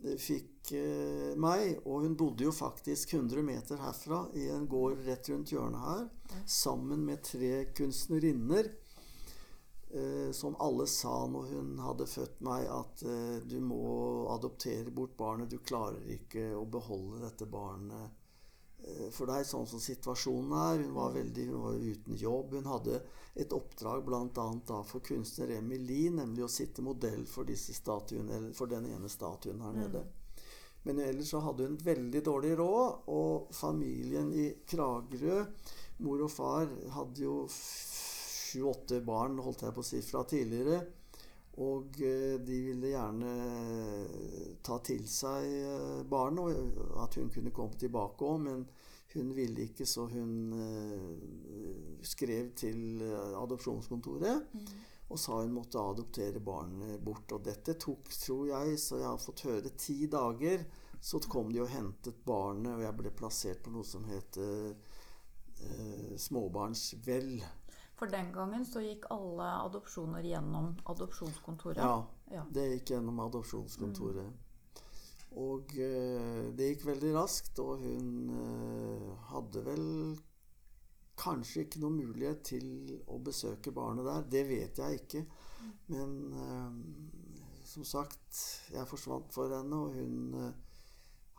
eh, 0.04 0.16
fikk 0.20 0.74
eh, 0.76 1.32
meg, 1.40 1.80
og 1.84 2.04
hun 2.04 2.16
bodde 2.20 2.46
jo 2.46 2.52
faktisk 2.54 3.16
100 3.16 3.44
meter 3.46 3.80
herfra 3.82 4.26
i 4.38 4.48
en 4.52 4.68
gård 4.70 5.02
rett 5.06 5.30
rundt 5.32 5.52
hjørnet 5.54 5.84
her, 5.88 6.08
sammen 6.46 7.04
med 7.08 7.24
tre 7.26 7.66
kunstnerinner. 7.76 8.70
Eh, 9.94 10.32
som 10.32 10.56
alle 10.58 10.86
sa 10.86 11.26
når 11.26 11.42
hun 11.42 11.78
hadde 11.78 12.06
født 12.10 12.40
meg, 12.42 12.64
at 12.66 13.02
eh, 13.06 13.36
du 13.46 13.60
må 13.62 14.26
adoptere 14.34 14.90
bort 14.90 15.14
barnet. 15.16 15.52
Du 15.52 15.60
klarer 15.62 16.02
ikke 16.16 16.48
å 16.58 16.64
beholde 16.66 17.20
dette 17.22 17.46
barnet 17.46 18.08
eh, 18.82 19.12
for 19.14 19.30
deg, 19.30 19.46
sånn 19.46 19.68
som 19.70 19.78
situasjonen 19.78 20.56
er. 20.58 20.82
Hun 20.82 20.96
var, 20.96 21.14
veldig, 21.14 21.44
hun 21.52 21.62
var 21.68 21.78
uten 21.78 22.18
jobb. 22.18 22.56
Hun 22.58 22.66
hadde 22.72 22.98
et 23.38 23.54
oppdrag 23.54 24.02
bl.a. 24.08 24.80
for 24.88 24.98
kunstner 25.06 25.54
Emilie, 25.60 26.10
nemlig 26.18 26.42
å 26.42 26.50
sitte 26.50 26.82
modell 26.82 27.22
for, 27.30 27.46
disse 27.46 27.76
statuen 27.78 28.34
eller 28.34 28.50
for 28.58 28.74
den 28.74 28.90
ene 28.90 29.12
statuen 29.12 29.62
her 29.62 29.78
nede. 29.78 30.02
Men 30.84 30.98
ellers 31.06 31.30
så 31.30 31.38
hadde 31.46 31.68
hun 31.70 31.78
veldig 31.78 32.24
dårlig 32.26 32.56
råd, 32.58 33.06
og 33.14 33.54
familien 33.54 34.34
i 34.34 34.50
Kragerø, 34.66 35.38
mor 36.02 36.26
og 36.26 36.34
far, 36.34 36.66
hadde 36.98 37.22
jo 37.22 37.44
sju-åtte 38.54 39.02
barn, 39.04 39.40
holdt 39.42 39.66
jeg 39.66 39.74
på 39.74 39.82
å 39.82 39.88
si, 39.90 40.02
fra 40.06 40.22
tidligere. 40.28 40.80
Og 41.62 42.00
eh, 42.02 42.34
de 42.42 42.56
ville 42.66 42.90
gjerne 42.90 43.34
ta 44.66 44.80
til 44.82 45.04
seg 45.10 45.44
eh, 45.46 46.00
barnet, 46.10 46.56
og 46.58 46.96
at 47.04 47.20
hun 47.20 47.30
kunne 47.30 47.54
komme 47.54 47.78
tilbake 47.78 48.26
òg, 48.26 48.40
men 48.48 48.64
hun 49.14 49.30
ville 49.36 49.68
ikke, 49.68 49.86
så 49.86 50.08
hun 50.10 50.32
eh, 50.58 52.00
skrev 52.02 52.50
til 52.58 53.04
adopsjonskontoret. 53.38 54.50
Mm. 54.54 54.74
og 55.04 55.18
sa 55.20 55.36
hun 55.36 55.52
måtte 55.52 55.78
adoptere 55.78 56.40
barnet 56.42 57.02
bort. 57.04 57.30
Og 57.36 57.44
dette 57.44 57.76
tok, 57.78 58.08
tror 58.18 58.48
jeg, 58.48 58.78
så 58.80 58.98
jeg 58.98 59.06
har 59.06 59.20
fått 59.22 59.44
høre 59.46 59.74
ti 59.78 60.08
dager. 60.10 60.64
Så 61.04 61.20
kom 61.28 61.52
de 61.52 61.60
og 61.60 61.68
hentet 61.68 62.22
barnet, 62.24 62.72
og 62.72 62.82
jeg 62.82 62.96
ble 62.98 63.12
plassert 63.14 63.60
på 63.62 63.70
noe 63.74 63.84
som 63.86 64.06
heter 64.08 64.72
eh, 64.72 66.14
småbarnsvel. 66.18 67.36
For 67.94 68.10
den 68.10 68.32
gangen 68.34 68.64
så 68.66 68.80
gikk 68.82 69.04
alle 69.14 69.46
adopsjoner 69.68 70.24
gjennom 70.26 70.72
adopsjonskontoret. 70.90 71.78
Ja, 71.78 72.04
Ja. 72.32 72.42
det 72.50 72.64
gikk 72.72 72.90
gjennom 72.96 73.20
adopsjonskontoret. 73.20 74.32
Og 75.36 75.72
eh, 75.78 76.50
det 76.54 76.68
gikk 76.72 76.86
veldig 76.86 77.12
raskt, 77.14 77.58
og 77.62 77.82
hun 77.82 78.30
eh, 78.34 79.08
hadde 79.30 79.62
vel 79.66 79.86
kanskje 81.18 81.64
ikke 81.64 81.80
noen 81.82 82.00
mulighet 82.02 82.42
til 82.50 82.68
å 83.06 83.18
besøke 83.22 83.72
barnet 83.74 84.06
der. 84.06 84.26
Det 84.30 84.44
vet 84.48 84.78
jeg 84.82 85.00
ikke. 85.00 85.24
Men 85.94 86.14
eh, 86.34 86.78
som 87.64 87.86
sagt, 87.86 88.40
jeg 88.74 88.86
forsvant 88.90 89.30
for 89.34 89.54
henne, 89.54 89.74
og 89.86 89.94
hun 89.94 90.34
eh, 90.34 90.52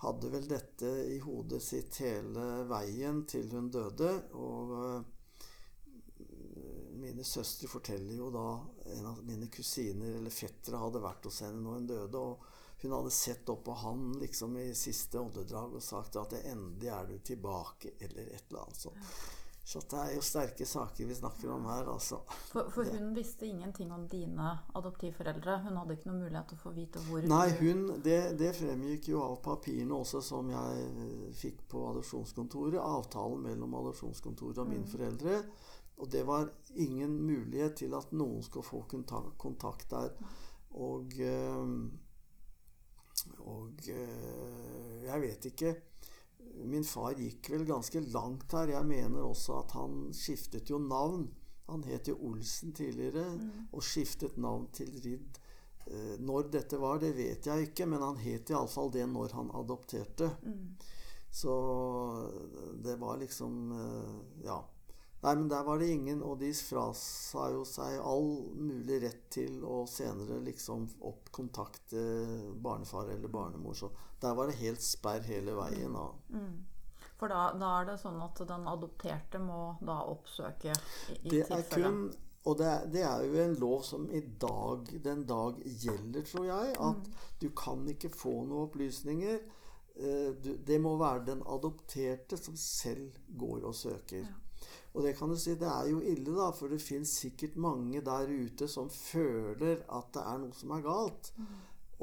hadde 0.04 0.32
vel 0.34 0.48
dette 0.50 0.92
i 1.16 1.20
hodet 1.24 1.62
sitt 1.64 2.00
hele 2.04 2.66
veien 2.68 3.24
til 3.32 3.52
hun 3.56 3.70
døde. 3.72 4.12
Og 4.36 4.76
eh, 4.80 5.04
mine 7.06 7.24
søstre 7.28 7.70
forteller 7.70 8.18
jo 8.18 8.28
da 8.34 8.48
en 8.98 9.10
av 9.14 9.24
mine 9.26 9.48
kusiner 9.54 10.18
eller 10.20 10.34
fettere 10.34 10.82
hadde 10.82 11.04
vært 11.04 11.30
hos 11.30 11.42
henne 11.46 11.62
når 11.62 11.80
hun 11.80 11.90
døde. 11.94 12.28
og 12.28 12.52
hun 12.82 12.92
hadde 12.92 13.12
sett 13.12 13.50
opp 13.50 13.64
på 13.66 13.74
han 13.82 14.12
liksom 14.20 14.58
i 14.62 14.68
siste 14.78 15.18
åndedrag 15.18 15.74
og 15.74 15.84
sagt 15.84 16.20
at 16.22 16.36
'endelig 16.38 16.92
er 16.94 17.08
du 17.10 17.18
tilbake', 17.18 17.96
eller 18.00 18.22
et 18.22 18.44
eller 18.50 18.62
annet 18.62 18.82
sånt. 18.82 19.16
Så 19.66 19.80
det 19.90 19.98
er 19.98 20.12
jo 20.14 20.22
sterke 20.22 20.66
saker 20.66 21.08
vi 21.10 21.16
snakker 21.16 21.50
om 21.50 21.64
her, 21.66 21.88
altså. 21.90 22.20
For, 22.52 22.68
for 22.70 22.86
hun 22.86 23.16
visste 23.16 23.48
ingenting 23.48 23.92
om 23.92 24.04
dine 24.08 24.52
adoptivforeldre. 24.78 25.56
Hun 25.64 25.80
hadde 25.80 25.96
ikke 25.96 26.10
noen 26.12 26.20
mulighet 26.22 26.52
til 26.52 26.60
å 26.60 26.62
få 26.62 26.74
vite 26.76 27.02
hvor 27.08 27.26
Nei, 27.32 27.48
hun, 27.64 27.82
det, 28.06 28.20
det 28.38 28.52
fremgikk 28.60 29.10
jo 29.10 29.24
av 29.26 29.40
papirene 29.48 29.98
også 29.98 30.22
som 30.22 30.52
jeg 30.54 31.34
fikk 31.40 31.66
på 31.72 31.82
adopsjonskontoret. 31.96 32.78
Avtalen 32.78 33.42
mellom 33.48 33.74
adopsjonskontoret 33.82 34.62
og 34.62 34.70
mine 34.70 34.86
foreldre. 34.86 35.42
Og 35.98 36.10
det 36.12 36.26
var 36.28 36.50
ingen 36.76 37.22
mulighet 37.24 37.78
til 37.80 37.94
at 37.96 38.12
noen 38.12 38.44
skulle 38.44 38.68
få 38.68 38.82
kontakt, 39.40 39.90
der. 39.90 40.12
Og 40.76 41.14
eh, 41.24 41.70
Og 43.40 43.88
eh, 43.90 45.06
jeg 45.06 45.22
vet 45.22 45.46
ikke 45.52 45.76
Min 46.68 46.84
far 46.88 47.16
gikk 47.18 47.50
vel 47.52 47.64
ganske 47.68 48.00
langt 48.14 48.52
her. 48.54 48.70
Jeg 48.70 48.86
mener 48.88 49.24
også 49.26 49.62
at 49.64 49.72
han 49.76 50.12
skiftet 50.16 50.70
jo 50.70 50.78
navn. 50.80 51.26
Han 51.68 51.84
het 51.84 52.08
jo 52.08 52.16
Olsen 52.30 52.72
tidligere, 52.78 53.26
og 53.74 53.84
skiftet 53.84 54.38
navn 54.38 54.68
til 54.76 54.92
Ridd. 55.04 55.40
Eh, 55.88 56.14
Når 56.22 56.52
dette 56.54 56.78
var, 56.80 57.00
det 57.02 57.16
vet 57.18 57.48
jeg 57.50 57.70
ikke, 57.72 57.88
men 57.90 58.04
han 58.06 58.22
het 58.22 58.54
iallfall 58.54 58.92
det 58.94 59.08
når 59.10 59.34
han 59.40 59.50
adopterte. 59.58 60.30
Så 61.32 61.56
det 62.84 63.00
var 63.02 63.18
liksom 63.18 63.74
Ja. 64.44 64.62
Nei, 65.26 65.34
men 65.36 65.48
der 65.50 65.64
var 65.66 65.80
det 65.82 65.88
ingen, 65.90 66.20
og 66.22 66.38
de 66.38 66.52
frasa 66.54 67.48
jo 67.50 67.64
seg 67.66 67.96
all 67.98 68.28
mulig 68.62 69.00
rett 69.02 69.24
til 69.34 69.64
å 69.66 69.80
senere 69.90 70.38
liksom 70.46 70.84
oppkontakte 71.10 72.04
barnefar 72.62 73.10
eller 73.10 73.32
barnemor. 73.34 73.74
Så 73.74 73.90
der 74.22 74.36
var 74.38 74.52
det 74.52 74.60
helt 74.60 74.86
sperr 74.86 75.26
hele 75.26 75.56
veien. 75.58 75.98
Mm. 76.30 76.60
For 77.18 77.32
da, 77.32 77.48
da 77.58 77.72
er 77.80 77.90
det 77.90 77.98
sånn 78.04 78.22
at 78.22 78.44
den 78.46 78.70
adopterte 78.70 79.42
må 79.42 79.64
da 79.82 79.98
oppsøke 80.12 80.70
i, 80.70 81.18
i 81.24 81.34
Det 81.34 81.44
er 81.50 81.66
kun 81.74 82.00
Og 82.46 82.58
det 82.60 82.70
er, 82.70 82.88
det 82.94 83.04
er 83.10 83.26
jo 83.26 83.42
en 83.42 83.58
lov 83.58 83.82
som 83.88 84.06
i 84.14 84.22
dag, 84.22 84.92
den 85.02 85.26
dag 85.26 85.58
gjelder, 85.66 86.22
tror 86.30 86.46
jeg. 86.52 86.76
At 86.78 87.08
du 87.42 87.50
kan 87.58 87.82
ikke 87.90 88.14
få 88.14 88.44
noen 88.44 88.68
opplysninger. 88.68 89.40
Eh, 89.96 90.34
Du, 90.38 90.54
det 90.68 90.78
må 90.82 90.98
være 91.02 91.26
den 91.32 91.42
adopterte 91.50 92.38
som 92.38 92.54
selv 92.60 93.16
går 93.34 93.66
og 93.66 93.74
søker. 93.74 94.28
Og 94.96 95.04
det 95.04 95.16
kan 95.18 95.30
du 95.32 95.36
si, 95.36 95.58
det 95.60 95.68
er 95.68 95.90
jo 95.92 96.00
ille, 96.00 96.32
da, 96.32 96.50
for 96.56 96.72
det 96.72 96.80
fins 96.80 97.18
sikkert 97.20 97.58
mange 97.60 98.00
der 98.04 98.32
ute 98.32 98.68
som 98.72 98.88
føler 98.90 99.82
at 99.92 100.14
det 100.16 100.24
er 100.24 100.40
noe 100.40 100.56
som 100.56 100.72
er 100.72 100.86
galt. 100.86 101.34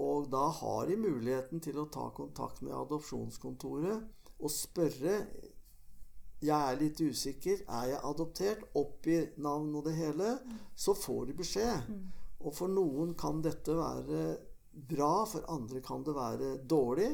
Og 0.03 0.29
da 0.33 0.45
har 0.61 0.89
de 0.89 0.99
muligheten 1.01 1.61
til 1.65 1.81
å 1.81 1.89
ta 1.93 2.11
kontakt 2.17 2.61
med 2.65 2.77
adopsjonskontoret 2.77 4.05
og 4.43 4.53
spørre 4.53 5.17
jeg 6.43 6.59
er 6.59 6.79
litt 6.81 6.99
usikker. 6.99 7.61
Er 7.71 7.93
jeg 7.93 8.01
adoptert? 8.09 8.65
Oppgi 8.75 9.19
navn 9.45 9.77
og 9.79 9.85
det 9.87 9.95
hele. 9.95 10.33
Så 10.75 10.95
får 10.99 11.29
de 11.29 11.37
beskjed. 11.39 11.93
Og 12.43 12.57
for 12.57 12.73
noen 12.73 13.15
kan 13.15 13.39
dette 13.45 13.77
være 13.79 14.25
bra, 14.73 15.23
for 15.29 15.47
andre 15.53 15.83
kan 15.85 16.03
det 16.03 16.17
være 16.17 16.57
dårlig. 16.67 17.13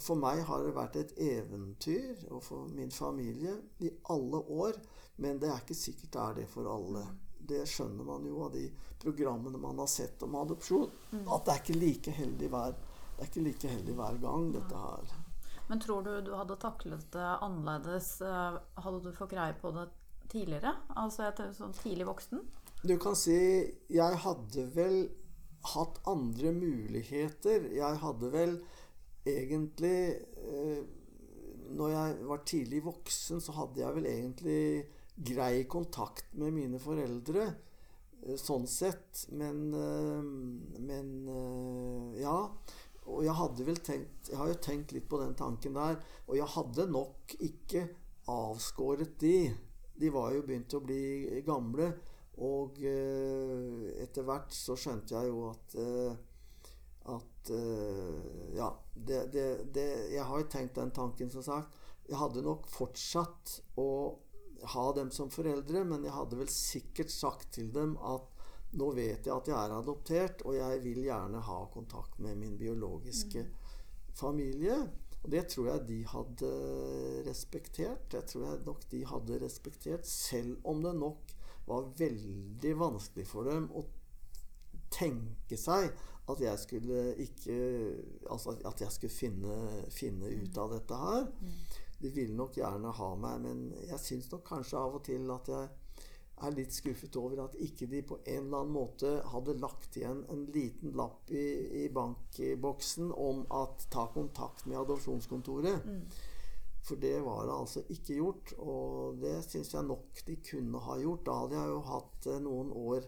For 0.00 0.16
meg 0.16 0.40
har 0.48 0.62
det 0.64 0.74
vært 0.76 0.96
et 1.00 1.12
eventyr, 1.20 2.22
og 2.30 2.42
for 2.46 2.70
min 2.72 2.90
familie, 2.90 3.56
i 3.84 3.90
alle 4.14 4.40
år. 4.40 4.78
Men 5.20 5.40
det 5.42 5.50
er 5.50 5.60
ikke 5.60 5.76
sikkert 5.76 6.12
det 6.14 6.22
er 6.22 6.38
det 6.40 6.46
for 6.52 6.70
alle. 6.70 7.04
Det 7.42 7.64
skjønner 7.68 8.06
man 8.06 8.24
jo 8.24 8.44
av 8.46 8.54
de 8.54 8.68
programmene 9.02 9.60
man 9.60 9.82
har 9.82 9.90
sett 9.90 10.22
om 10.24 10.38
adopsjon. 10.40 10.88
At 11.26 11.44
det 11.44 11.54
er 11.54 11.60
ikke 11.64 11.80
like 11.80 12.16
heldig 12.16 12.48
hver, 12.54 12.78
det 13.16 13.26
er 13.26 13.30
ikke 13.30 13.46
like 13.48 13.74
heldig 13.74 13.98
hver 13.98 14.22
gang, 14.22 14.48
dette 14.54 14.84
her. 14.86 15.14
Men 15.68 15.80
tror 15.80 16.02
du 16.06 16.12
du 16.20 16.34
hadde 16.36 16.58
taklet 16.60 17.04
det 17.14 17.28
annerledes 17.40 18.20
eh, 18.20 18.56
hadde 18.84 18.98
du 19.04 19.12
fått 19.16 19.32
greie 19.32 19.54
på 19.60 19.70
det 19.76 19.86
tidligere? 20.32 20.74
Altså 21.00 21.26
etter 21.28 21.52
sånn 21.56 21.74
tidlig 21.76 22.08
voksen? 22.08 22.42
Du 22.82 22.96
kan 22.98 23.14
si 23.16 23.36
Jeg 23.92 24.18
hadde 24.24 24.66
vel 24.74 25.04
hatt 25.72 26.00
andre 26.10 26.50
muligheter. 26.56 27.68
Jeg 27.70 28.00
hadde 28.02 28.30
vel 28.32 28.56
egentlig 29.26 29.98
eh, 30.36 30.82
Når 31.72 31.88
jeg 31.88 32.16
var 32.28 32.42
tidlig 32.44 32.82
voksen, 32.84 33.40
så 33.40 33.54
hadde 33.56 33.80
jeg 33.80 33.94
vel 33.96 34.06
egentlig 34.10 34.62
grei 35.16 35.64
kontakt 35.64 36.34
med 36.36 36.52
mine 36.52 36.80
foreldre. 36.82 37.46
eh, 38.26 38.36
Sånn 38.36 38.66
sett. 38.66 39.26
Men, 39.32 39.72
eh, 39.72 40.22
men 40.80 41.12
ja. 42.20 42.36
Og 43.02 43.24
jeg 43.26 43.34
hadde 43.34 43.64
vel 43.66 43.80
tenkt 43.82 44.28
Jeg 44.30 44.38
har 44.38 44.46
jo 44.46 44.60
tenkt 44.62 44.92
litt 44.94 45.08
på 45.08 45.18
den 45.22 45.34
tanken 45.34 45.74
der. 45.74 45.98
Og 46.28 46.36
jeg 46.36 46.46
hadde 46.56 46.90
nok 46.90 47.36
ikke 47.40 47.88
avskåret 48.30 49.18
de. 49.20 49.50
De 49.98 50.10
var 50.10 50.32
jo 50.34 50.42
begynt 50.46 50.74
å 50.74 50.82
bli 50.84 51.42
gamle. 51.46 51.92
Og 52.42 52.78
etter 52.82 54.24
hvert 54.24 54.54
så 54.56 54.74
skjønte 54.78 55.14
jeg 55.14 55.28
jo 55.28 55.50
at 55.50 55.74
at 57.10 57.50
uh, 57.50 58.54
Ja, 58.54 58.68
det, 58.94 59.32
det, 59.32 59.46
det 59.74 59.86
Jeg 60.12 60.26
har 60.28 60.42
jo 60.42 60.50
tenkt 60.50 60.76
den 60.78 60.92
tanken, 60.94 61.30
som 61.30 61.42
sagt. 61.42 61.74
Jeg 62.08 62.18
hadde 62.20 62.44
nok 62.44 62.68
fortsatt 62.70 63.56
å 63.80 63.88
ha 64.74 64.84
dem 64.94 65.10
som 65.10 65.30
foreldre, 65.32 65.82
men 65.88 66.04
jeg 66.06 66.14
hadde 66.14 66.38
vel 66.38 66.50
sikkert 66.52 67.10
sagt 67.10 67.54
til 67.58 67.72
dem 67.74 67.96
at 67.98 68.28
Nå 68.72 68.86
vet 68.96 69.26
jeg 69.28 69.34
at 69.34 69.48
jeg 69.50 69.52
er 69.52 69.72
adoptert, 69.76 70.42
og 70.48 70.54
jeg 70.56 70.78
vil 70.80 71.02
gjerne 71.04 71.42
ha 71.44 71.58
kontakt 71.74 72.16
med 72.24 72.38
min 72.40 72.54
biologiske 72.56 73.42
familie. 74.16 74.78
Og 75.22 75.28
det 75.34 75.42
tror 75.52 75.68
jeg 75.68 75.82
de 75.90 75.98
hadde 76.08 76.52
respektert. 77.26 78.06
Det 78.14 78.22
tror 78.30 78.46
jeg 78.46 78.62
nok 78.64 78.86
de 78.94 79.02
hadde 79.10 79.40
respektert, 79.42 80.08
selv 80.08 80.56
om 80.64 80.80
det 80.80 80.94
nok 80.96 81.34
var 81.68 81.90
veldig 82.00 82.72
vanskelig 82.80 83.26
for 83.28 83.46
dem 83.46 83.68
å 83.76 83.84
tenke 84.92 85.56
seg 85.60 85.92
at 86.30 86.40
jeg 86.40 86.58
skulle 86.62 87.00
ikke 87.18 87.56
Altså 88.30 88.54
at 88.68 88.80
jeg 88.80 88.94
skulle 88.94 89.12
finne, 89.12 89.56
finne 89.90 90.30
ut 90.30 90.58
av 90.58 90.74
dette 90.76 90.98
her. 90.98 91.24
De 92.02 92.10
ville 92.10 92.36
nok 92.36 92.56
gjerne 92.56 92.90
ha 92.98 93.08
meg, 93.18 93.40
men 93.44 93.64
jeg 93.88 94.00
syns 94.02 94.30
nok 94.32 94.44
kanskje 94.46 94.78
av 94.78 94.98
og 94.98 95.04
til 95.06 95.30
at 95.34 95.50
jeg 95.52 95.68
er 96.42 96.54
litt 96.56 96.74
skuffet 96.74 97.16
over 97.20 97.44
at 97.44 97.54
ikke 97.62 97.86
de 97.90 98.00
på 98.06 98.18
en 98.24 98.46
eller 98.48 98.64
annen 98.64 98.74
måte 98.74 99.12
hadde 99.30 99.54
lagt 99.62 99.98
igjen 99.98 100.24
en 100.32 100.44
liten 100.54 100.94
lapp 100.98 101.30
i, 101.30 101.44
i 101.82 101.88
bankboksen 101.94 103.12
om 103.14 103.44
at 103.54 103.86
ta 103.92 104.08
kontakt 104.14 104.66
med 104.66 104.80
adopsjonskontoret. 104.80 105.86
Mm. 105.86 106.02
For 106.82 106.98
det 106.98 107.20
var 107.22 107.44
det 107.46 107.54
altså 107.54 107.84
ikke 107.94 108.16
gjort, 108.18 108.54
og 108.58 109.20
det 109.22 109.36
syns 109.46 109.70
jeg 109.74 109.86
nok 109.86 110.22
de 110.26 110.36
kunne 110.42 110.80
ha 110.82 110.98
gjort. 110.98 111.26
Da 111.28 111.36
hadde 111.44 111.60
jeg 111.60 111.70
jo 111.70 111.82
hatt 111.86 112.26
eh, 112.32 112.40
noen 112.42 112.72
år, 112.74 113.06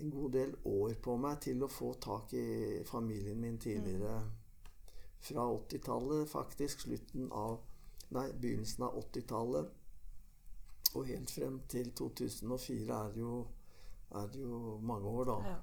en 0.00 0.10
god 0.10 0.32
del 0.36 0.56
år 0.64 0.96
på 1.02 1.16
meg 1.20 1.40
til 1.46 1.62
å 1.64 1.70
få 1.70 1.92
tak 2.02 2.34
i 2.36 2.82
familien 2.88 3.40
min 3.40 3.58
tidligere. 3.58 4.18
Fra 5.26 5.46
80-tallet, 5.50 6.28
faktisk. 6.30 6.86
Slutten 6.86 7.32
av 7.32 7.58
Nei, 8.14 8.28
begynnelsen 8.38 8.84
av 8.86 8.98
80-tallet. 9.00 9.70
Og 10.94 11.08
helt 11.08 11.30
frem 11.30 11.56
til 11.70 11.90
2004 11.98 12.98
er 12.98 13.08
det 13.14 13.20
jo, 13.20 13.40
er 14.14 14.28
det 14.32 14.44
jo 14.44 14.76
mange 14.80 15.08
år, 15.10 15.24
da. 15.32 15.38
Ja. 15.50 15.56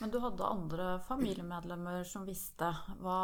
Men 0.00 0.10
du 0.10 0.18
hadde 0.22 0.46
andre 0.46 1.00
familiemedlemmer 1.08 2.04
som 2.08 2.24
visste. 2.24 2.70
Hva, 3.02 3.18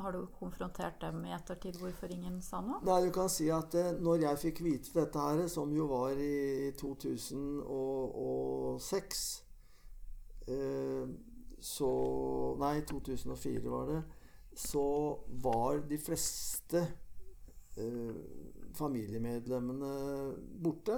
har 0.00 0.12
du 0.14 0.26
konfrontert 0.38 1.00
dem 1.02 1.24
i 1.26 1.34
ettertid 1.34 1.76
hvorfor 1.80 2.08
ingen 2.14 2.42
sa 2.42 2.60
noe? 2.64 2.80
Nei, 2.86 3.00
du 3.04 3.10
kan 3.14 3.28
si 3.32 3.50
at 3.52 3.74
eh, 3.76 3.92
når 4.00 4.16
jeg 4.24 4.42
fikk 4.46 4.62
vite 4.64 4.94
dette 4.96 5.18
her, 5.20 5.48
som 5.52 5.72
jo 5.76 5.86
var 5.90 6.12
i 6.16 6.72
2006 6.80 6.96
eh, 8.96 9.45
Så 11.66 11.88
Nei, 12.60 12.80
2004 12.86 13.70
var 13.72 13.88
det. 13.90 14.02
Så 14.56 14.84
var 15.42 15.80
de 15.88 15.98
fleste 16.00 16.82
eh, 17.76 18.20
familiemedlemmene 18.76 19.90
borte. 20.62 20.96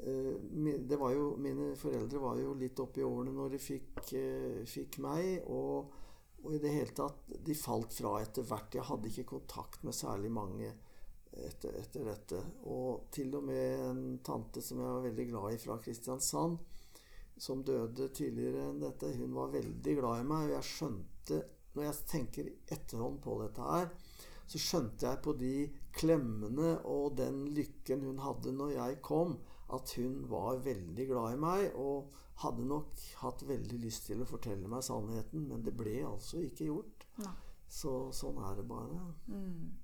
Eh, 0.00 0.34
det 0.78 0.96
var 0.96 1.14
jo, 1.14 1.30
mine 1.42 1.72
foreldre 1.78 2.22
var 2.22 2.38
jo 2.42 2.54
litt 2.58 2.78
oppe 2.82 3.02
i 3.02 3.06
årene 3.06 3.34
når 3.34 3.54
de 3.54 3.62
fikk, 3.62 4.02
eh, 4.18 4.60
fikk 4.66 5.00
meg. 5.04 5.46
Og, 5.46 5.94
og 6.42 6.54
i 6.54 6.60
det 6.62 6.70
hele 6.70 6.94
tatt 6.94 7.32
De 7.44 7.54
falt 7.58 7.94
fra 7.94 8.18
etter 8.22 8.46
hvert. 8.46 8.74
Jeg 8.74 8.88
hadde 8.90 9.10
ikke 9.12 9.32
kontakt 9.36 9.86
med 9.86 9.96
særlig 9.96 10.30
mange 10.34 10.72
etter, 11.32 11.74
etter 11.78 12.06
dette. 12.06 12.42
Og 12.70 13.08
til 13.14 13.34
og 13.38 13.46
med 13.46 13.86
en 13.90 14.02
tante 14.24 14.62
som 14.64 14.80
jeg 14.82 14.96
var 14.96 15.06
veldig 15.06 15.30
glad 15.30 15.54
i 15.54 15.62
fra 15.62 15.78
Kristiansand, 15.82 16.58
som 17.38 17.62
døde 17.66 18.08
tidligere 18.14 18.68
enn 18.68 18.82
dette, 18.82 19.12
hun 19.18 19.34
var 19.36 19.52
veldig 19.54 19.94
glad 20.00 20.22
i 20.22 20.28
meg. 20.28 20.48
Og 20.48 20.54
jeg 20.56 20.68
skjønte, 20.72 21.40
når 21.74 21.88
jeg 21.88 22.06
tenker 22.12 22.52
etterhånd 22.74 23.20
på 23.24 23.36
dette 23.42 23.68
her, 23.72 23.90
så 24.48 24.60
skjønte 24.62 25.04
jeg 25.04 25.20
på 25.24 25.34
de 25.36 25.54
klemmene 25.98 26.78
og 26.88 27.18
den 27.18 27.42
lykken 27.56 28.06
hun 28.06 28.22
hadde 28.24 28.54
når 28.56 28.72
jeg 28.78 29.00
kom, 29.04 29.36
at 29.76 29.92
hun 29.98 30.22
var 30.30 30.62
veldig 30.64 31.04
glad 31.10 31.34
i 31.34 31.42
meg 31.42 31.76
og 31.76 32.14
hadde 32.42 32.64
nok 32.70 33.02
hatt 33.20 33.42
veldig 33.48 33.80
lyst 33.82 34.06
til 34.08 34.22
å 34.22 34.28
fortelle 34.28 34.70
meg 34.70 34.86
sannheten, 34.86 35.44
men 35.50 35.64
det 35.66 35.74
ble 35.76 35.98
altså 36.06 36.40
ikke 36.46 36.70
gjort. 36.70 37.04
Ja. 37.20 37.34
Så 37.68 37.92
sånn 38.16 38.38
er 38.40 38.56
det 38.56 38.64
bare. 38.70 38.96
Mm. 39.28 39.74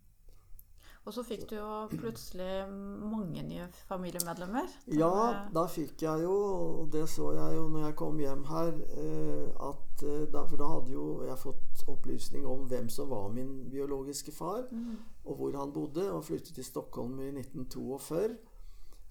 Og 1.05 1.13
så 1.13 1.23
fikk 1.23 1.43
du 1.51 1.57
jo 1.59 1.73
plutselig 1.91 2.65
mange 3.05 3.43
nye 3.45 3.67
familiemedlemmer. 3.89 4.71
Ja, 4.97 5.11
da 5.53 5.67
fikk 5.69 6.01
jeg 6.03 6.23
jo, 6.25 6.33
og 6.81 6.93
det 6.95 7.03
så 7.13 7.27
jeg 7.37 7.57
jo 7.59 7.67
når 7.69 7.85
jeg 7.91 7.97
kom 8.01 8.19
hjem 8.23 8.45
her, 8.49 8.73
eh, 8.97 9.69
at 9.69 10.05
eh, 10.09 10.25
For 10.49 10.57
da 10.57 10.71
hadde 10.73 10.93
jo 10.95 11.05
jeg 11.29 11.39
fått 11.39 11.85
opplysning 11.93 12.47
om 12.47 12.65
hvem 12.71 12.89
som 12.89 13.11
var 13.11 13.29
min 13.29 13.69
biologiske 13.71 14.33
far, 14.33 14.65
Mm. 14.73 14.97
og 15.25 15.37
hvor 15.37 15.57
han 15.59 15.73
bodde, 15.73 16.11
og 16.13 16.25
flyttet 16.25 16.55
til 16.55 16.65
Stockholm 16.65 17.21
i 17.21 17.31
1942. 17.31 18.37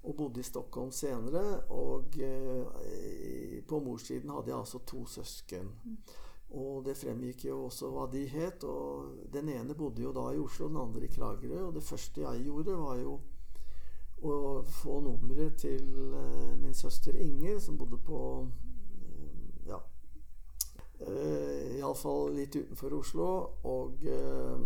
Og 0.03 0.15
bodde 0.17 0.39
i 0.39 0.43
Stockholm 0.43 0.91
senere. 0.91 1.61
Og 1.69 2.17
eh, 2.19 3.61
på 3.67 3.79
morssiden 3.79 4.29
hadde 4.29 4.49
jeg 4.51 4.57
altså 4.57 4.79
to 4.85 5.05
søsken. 5.05 5.69
Og 6.54 6.84
det 6.86 6.93
fremgikk 6.99 7.47
jo 7.47 7.64
også 7.66 7.89
hva 7.89 8.06
de 8.12 8.24
het. 8.30 8.64
Og 8.64 9.30
den 9.34 9.49
ene 9.49 9.76
bodde 9.78 10.04
jo 10.04 10.12
da 10.14 10.28
i 10.34 10.41
Oslo, 10.41 10.68
den 10.70 10.82
andre 10.82 11.08
i 11.08 11.14
Kragerø. 11.14 11.68
Og 11.68 11.74
det 11.78 11.84
første 11.84 12.22
jeg 12.22 12.43
gjorde, 12.45 12.78
var 12.78 12.99
jo 13.01 13.20
å 14.24 14.36
få 14.64 14.99
nummeret 15.04 15.58
til 15.66 16.14
eh, 16.16 16.54
min 16.56 16.76
søster 16.78 17.18
Inger, 17.20 17.58
som 17.60 17.78
bodde 17.78 17.97
på 18.06 18.20
eh, 18.45 19.68
ja, 19.68 19.82
eh, 21.01 21.80
Iallfall 21.80 22.38
litt 22.38 22.56
utenfor 22.56 22.99
Oslo. 23.01 23.30
Og 23.68 24.06
øh, 24.08 24.62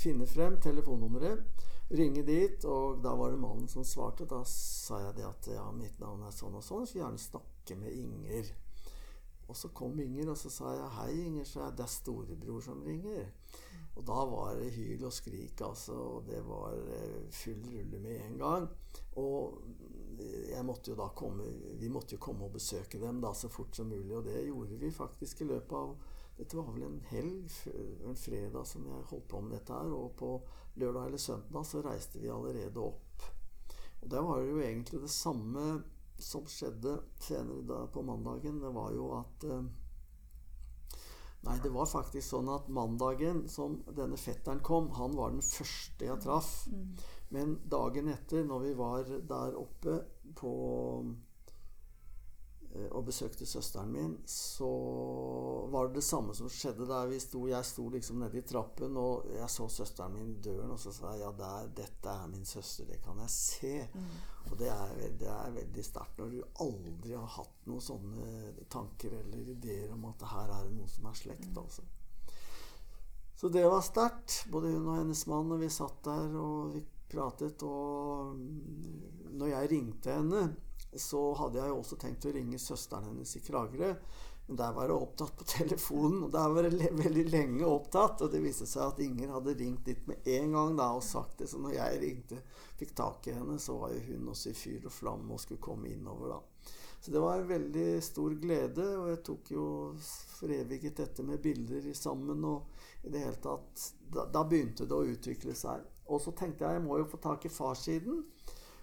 finne 0.00 0.26
frem 0.26 0.56
telefonnummeret, 0.64 1.44
ringe 1.92 2.24
dit, 2.24 2.64
og 2.64 3.02
da 3.04 3.12
var 3.20 3.34
det 3.34 3.42
mannen 3.42 3.68
som 3.68 3.84
svarte. 3.84 4.24
Da 4.24 4.40
sa 4.48 5.04
jeg 5.04 5.20
det 5.20 5.28
at 5.28 5.52
ja, 5.52 5.68
mitt 5.76 6.00
navn 6.00 6.24
er 6.24 6.34
sånn 6.34 6.56
og 6.56 6.64
sånn, 6.64 6.88
så 6.88 7.02
gjerne 7.02 7.20
snakke 7.20 7.76
med 7.76 7.92
Inger. 7.92 8.48
Og 9.50 9.56
så 9.58 9.72
kom 9.74 9.98
Inger, 10.00 10.30
og 10.30 10.38
så 10.38 10.52
sa 10.52 10.74
jeg 10.76 10.94
hei, 10.96 11.10
Inger, 11.26 11.48
så 11.48 11.66
er 11.66 11.76
det 11.76 11.88
storebror 11.90 12.62
som 12.64 12.82
ringer. 12.86 13.32
Og 13.98 14.04
da 14.06 14.20
var 14.30 14.54
det 14.56 14.70
hyl 14.76 15.02
og 15.08 15.12
skrik, 15.12 15.60
altså. 15.66 15.96
Og 16.16 16.28
det 16.28 16.40
var 16.46 16.76
eh, 16.94 17.24
full 17.34 17.64
rulle 17.66 17.98
med 18.00 18.20
en 18.28 18.38
gang. 18.38 18.68
Og 19.18 19.58
jeg 20.20 20.62
måtte 20.66 20.92
jo 20.92 20.96
da 20.98 21.06
komme 21.16 21.46
Vi 21.80 21.88
måtte 21.88 22.14
jo 22.14 22.22
komme 22.22 22.44
og 22.44 22.54
besøke 22.54 23.00
dem 23.00 23.22
da 23.22 23.32
så 23.34 23.48
fort 23.48 23.76
som 23.76 23.88
mulig, 23.90 24.14
og 24.16 24.26
det 24.28 24.44
gjorde 24.46 24.78
vi 24.80 24.90
faktisk 24.92 25.40
i 25.40 25.50
løpet 25.50 25.76
av 25.76 25.94
Dette 26.40 26.56
var 26.56 26.70
vel 26.72 26.86
en 26.86 27.00
helg, 27.10 27.52
en 28.08 28.16
fredag 28.16 28.64
som 28.64 28.86
jeg 28.88 29.08
holdt 29.10 29.26
på 29.28 29.40
med 29.44 29.58
dette 29.58 29.76
her, 29.76 29.90
og 29.92 30.14
på 30.16 30.30
lørdag 30.80 31.10
eller 31.10 31.20
søndag 31.20 31.66
så 31.68 31.82
reiste 31.84 32.22
vi 32.22 32.30
allerede 32.32 32.80
opp. 32.80 33.26
Og 34.00 34.06
der 34.08 34.24
var 34.24 34.40
det 34.40 34.48
jo 34.48 34.62
egentlig 34.64 35.02
det 35.02 35.10
samme 35.12 35.64
som 36.22 36.46
skjedde 36.48 36.98
senere 37.20 37.64
da 37.68 37.84
på 37.92 38.02
mandagen. 38.06 38.60
Det 38.62 38.72
var 38.74 38.92
jo 38.96 39.12
at 39.20 39.46
eh, 39.48 39.70
Nei, 41.40 41.54
det 41.64 41.70
var 41.72 41.86
faktisk 41.88 42.34
sånn 42.34 42.50
at 42.52 42.66
mandagen 42.68 43.46
som 43.48 43.78
denne 43.96 44.18
fetteren 44.20 44.58
kom, 44.60 44.90
han 44.98 45.14
var 45.16 45.32
den 45.32 45.40
første 45.40 46.04
jeg 46.04 46.20
traff. 46.20 46.50
Mm. 46.68 46.90
Men 47.32 47.54
dagen 47.72 48.10
etter, 48.12 48.44
når 48.44 48.64
vi 48.66 48.72
var 48.76 49.08
der 49.08 49.56
oppe 49.56 49.94
på 50.36 50.52
og 52.70 53.04
besøkte 53.08 53.46
søsteren 53.48 53.90
min, 53.90 54.12
så 54.30 54.68
var 55.72 55.88
det 55.88 55.98
det 55.98 56.04
samme 56.06 56.34
som 56.38 56.50
skjedde 56.50 56.86
der 56.86 57.08
vi 57.10 57.18
sto. 57.22 57.42
Jeg 57.50 57.66
sto 57.66 57.88
liksom 57.90 58.20
nede 58.22 58.38
i 58.38 58.44
trappen, 58.46 58.94
og 59.00 59.26
jeg 59.34 59.50
så 59.50 59.66
søsteren 59.74 60.14
min 60.14 60.28
i 60.30 60.38
døren, 60.44 60.70
og 60.70 60.78
så 60.78 60.92
sa 60.94 61.14
jeg 61.16 61.24
ja, 61.24 61.32
der, 61.40 61.72
dette 61.80 62.14
er 62.14 62.30
min 62.30 62.46
søster, 62.46 62.86
det 62.86 63.00
kan 63.02 63.18
jeg 63.24 63.34
se. 63.34 63.72
Mm. 63.94 64.12
Og 64.52 64.58
det 64.60 64.70
er, 64.70 65.02
det 65.18 65.32
er 65.34 65.56
veldig 65.56 65.86
sterkt 65.86 66.22
når 66.22 66.30
du 66.36 66.38
aldri 66.66 67.16
har 67.16 67.34
hatt 67.40 67.66
noen 67.66 67.84
sånne 67.84 68.68
tanker 68.70 69.18
eller 69.18 69.50
ideer 69.56 69.90
om 69.96 70.06
at 70.12 70.28
her 70.30 70.54
er 70.54 70.70
det 70.70 70.78
noe 70.78 70.94
som 70.94 71.10
er 71.10 71.18
slekt, 71.24 71.50
altså. 71.58 71.86
Så 73.40 73.48
det 73.48 73.64
var 73.66 73.82
sterkt, 73.82 74.44
både 74.52 74.74
hun 74.74 74.88
og 74.92 74.98
hennes 75.00 75.26
mann, 75.26 75.50
og 75.50 75.62
vi 75.62 75.70
satt 75.72 76.02
der 76.04 76.34
og 76.36 76.74
vi 76.74 76.82
pratet. 77.10 77.62
Og 77.66 78.34
mm, 78.36 79.38
når 79.40 79.54
jeg 79.54 79.70
ringte 79.70 80.16
henne, 80.18 80.42
så 80.98 81.20
hadde 81.38 81.60
jeg 81.60 81.70
jo 81.70 81.78
også 81.78 81.98
tenkt 82.00 82.26
å 82.26 82.34
ringe 82.34 82.58
søsteren 82.58 83.10
hennes 83.12 83.36
i 83.38 83.42
Kragerø. 83.44 83.94
Men 84.50 84.56
der 84.58 84.72
var 84.74 84.88
det 84.88 84.94
opptatt 84.94 85.36
på 85.38 85.44
telefonen, 85.58 86.24
og 86.26 86.32
der 86.34 86.48
var 86.50 86.66
det 86.66 86.88
veldig 86.98 87.24
lenge 87.30 87.66
opptatt. 87.66 88.24
Og 88.24 88.32
det 88.32 88.40
viste 88.42 88.66
seg 88.66 88.88
at 88.88 89.02
Inger 89.04 89.36
hadde 89.36 89.54
ringt 89.60 89.84
dit 89.86 90.00
med 90.10 90.26
en 90.26 90.56
gang 90.56 90.74
da 90.80 90.88
og 90.96 91.04
sagt 91.06 91.38
det. 91.38 91.46
Så 91.52 91.60
når 91.62 91.76
jeg 91.76 92.00
ringte, 92.02 92.40
fikk 92.80 92.96
tak 92.98 93.30
i 93.30 93.36
henne, 93.36 93.60
så 93.62 93.78
var 93.78 93.94
jo 93.94 94.02
hun 94.08 94.32
også 94.32 94.50
i 94.50 94.58
fyr 94.58 94.88
og 94.90 94.96
flamme 94.96 95.36
og 95.36 95.42
skulle 95.44 95.62
komme 95.62 95.92
innover 95.92 96.34
da. 96.34 96.40
Så 97.00 97.14
det 97.14 97.22
var 97.22 97.38
en 97.38 97.48
veldig 97.48 98.02
stor 98.02 98.34
glede, 98.42 98.88
og 98.98 99.06
jeg 99.08 99.20
tok 99.24 99.52
jo 99.54 99.66
foreviget 100.34 100.98
dette 100.98 101.24
med 101.24 101.40
bilder 101.40 101.86
sammen. 101.96 102.42
Og 102.44 103.06
i 103.06 103.14
det 103.14 103.22
hele 103.22 103.38
tatt 103.40 103.86
Da, 104.10 104.24
da 104.26 104.42
begynte 104.42 104.88
det 104.90 104.96
å 104.96 105.06
utvikle 105.06 105.54
seg. 105.54 105.86
Og 106.10 106.18
så 106.18 106.34
tenkte 106.34 106.66
jeg 106.66 106.80
jeg 106.80 106.84
må 106.88 106.98
jo 106.98 107.06
få 107.06 107.22
tak 107.22 107.46
i 107.46 107.52
farssiden. 107.54 108.24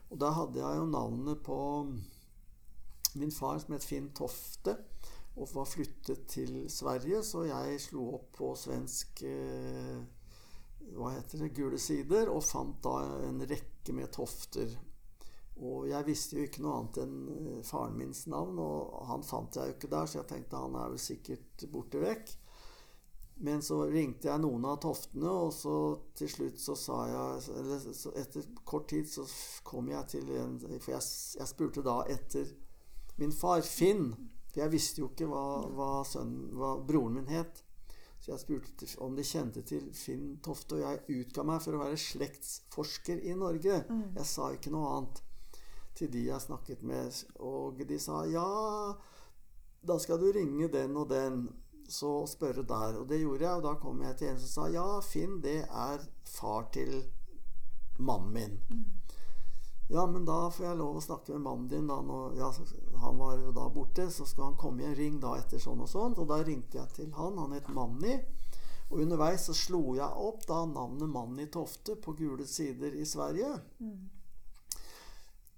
Og 0.07 0.19
da 0.21 0.31
hadde 0.35 0.61
jeg 0.61 0.79
jo 0.79 0.89
navnet 0.91 1.41
på 1.43 1.57
min 3.17 3.33
far 3.33 3.59
som 3.59 3.75
het 3.75 3.85
Finn 3.87 4.11
Tofte, 4.15 4.77
og 5.37 5.51
var 5.53 5.69
flyttet 5.69 6.25
til 6.31 6.53
Sverige, 6.71 7.21
så 7.23 7.43
jeg 7.45 7.81
slo 7.81 8.07
opp 8.17 8.31
på 8.39 8.53
svensk 8.57 9.21
eh, 9.27 9.99
hva 10.95 11.11
heter 11.13 11.43
det, 11.43 11.53
gule 11.53 11.79
sider, 11.81 12.31
og 12.31 12.45
fant 12.45 12.79
da 12.85 12.95
en 13.27 13.43
rekke 13.45 13.93
med 13.93 14.09
tofter. 14.15 14.71
Og 15.57 15.87
jeg 15.89 16.05
visste 16.07 16.37
jo 16.37 16.47
ikke 16.47 16.63
noe 16.63 16.79
annet 16.79 16.99
enn 17.03 17.15
eh, 17.33 17.61
faren 17.65 17.97
mins 17.99 18.25
navn, 18.31 18.57
og 18.63 18.97
han 19.11 19.25
fant 19.25 19.59
jeg 19.59 19.69
jo 19.69 19.77
ikke 19.77 19.91
der, 19.93 20.09
så 20.09 20.21
jeg 20.21 20.29
tenkte 20.31 20.63
han 20.63 20.77
er 20.79 20.93
vel 20.93 21.01
sikkert 21.01 21.67
borte 21.73 22.01
vekk. 22.01 22.33
Men 23.39 23.61
så 23.61 23.83
ringte 23.85 24.31
jeg 24.31 24.41
noen 24.41 24.63
av 24.65 24.79
toftene, 24.81 25.29
og 25.29 25.51
så 25.53 25.73
til 26.17 26.29
slutt 26.31 26.61
så 26.61 26.73
sa 26.77 26.95
jeg 27.11 27.57
Eller 27.59 27.83
så 27.93 28.13
etter 28.17 28.47
kort 28.65 28.87
tid 28.89 29.05
så 29.09 29.27
kom 29.67 29.91
jeg 29.91 30.09
til 30.15 30.31
en 30.39 30.57
For 30.63 30.95
jeg, 30.95 31.03
jeg 31.37 31.51
spurte 31.51 31.85
da 31.85 31.99
etter 32.09 32.49
min 33.17 33.33
far, 33.33 33.61
Finn. 33.65 34.11
For 34.51 34.61
jeg 34.61 34.73
visste 34.73 35.01
jo 35.01 35.07
ikke 35.09 35.29
hva, 35.29 35.45
hva, 35.73 35.91
sønnen, 36.05 36.51
hva 36.57 36.75
broren 36.85 37.17
min 37.17 37.31
het. 37.31 37.63
Så 38.21 38.31
jeg 38.33 38.41
spurte 38.41 38.89
om 39.05 39.15
de 39.17 39.25
kjente 39.25 39.63
til 39.65 39.87
Finn 39.97 40.35
Tofte, 40.45 40.77
og 40.77 40.83
jeg 40.83 41.21
utga 41.23 41.45
meg 41.45 41.61
for 41.63 41.77
å 41.77 41.81
være 41.81 41.97
slektsforsker 42.01 43.21
i 43.25 43.33
Norge. 43.37 43.79
Jeg 44.17 44.29
sa 44.29 44.51
ikke 44.53 44.73
noe 44.73 44.91
annet 44.95 45.21
til 45.97 46.11
de 46.13 46.27
jeg 46.27 46.45
snakket 46.45 46.83
med. 46.85 47.21
Og 47.41 47.81
de 47.89 47.99
sa 48.01 48.23
ja, 48.29 48.47
da 49.87 49.97
skal 50.01 50.21
du 50.21 50.29
ringe 50.33 50.69
den 50.73 50.97
og 50.97 51.09
den, 51.09 51.47
så 51.87 52.11
spørre 52.27 52.63
der. 52.67 52.99
Og 52.99 53.07
det 53.09 53.21
gjorde 53.21 53.45
jeg, 53.45 53.55
og 53.55 53.65
da 53.65 53.73
kom 53.81 54.01
jeg 54.03 54.17
til 54.17 54.31
en 54.31 54.39
som 54.41 54.53
sa 54.53 54.69
ja, 54.71 54.87
Finn, 55.05 55.39
det 55.43 55.61
er 55.65 56.03
far 56.27 56.69
til 56.75 56.99
mannen 57.97 58.33
min. 58.33 58.57
Ja, 59.89 60.03
men 60.05 60.25
da 60.27 60.49
får 60.51 60.65
jeg 60.65 60.79
lov 60.81 60.97
å 60.99 61.03
snakke 61.03 61.31
med 61.37 61.45
mannen 61.45 61.67
din. 61.71 61.87
Da, 61.87 62.01
når, 62.03 62.35
ja, 62.35 62.49
han 63.03 63.21
var 63.21 63.37
jo 63.39 63.53
da 63.55 63.69
borte, 63.71 64.09
så 64.11 64.27
skal 64.27 64.49
han 64.49 64.57
komme 64.59 64.83
igjen. 64.83 64.97
Ring 64.99 65.21
da 65.23 65.37
etter 65.39 65.61
sånn 65.63 65.85
og 65.85 65.87
sånn. 65.91 66.17
Og 66.19 66.27
da 66.27 66.41
ringte 66.43 66.81
jeg 66.81 66.91
til 66.97 67.13
han. 67.15 67.39
Han 67.39 67.55
het 67.55 67.71
Manni. 67.71 68.17
Og 68.89 69.01
underveis 69.03 69.47
så 69.47 69.55
slo 69.55 69.95
jeg 69.95 70.27
opp 70.27 70.45
da 70.47 70.61
navnet 70.67 71.11
Manni 71.11 71.47
Tofte 71.51 71.95
på 71.99 72.13
gule 72.19 72.47
sider 72.47 72.95
i 72.95 73.07
Sverige. 73.07 73.53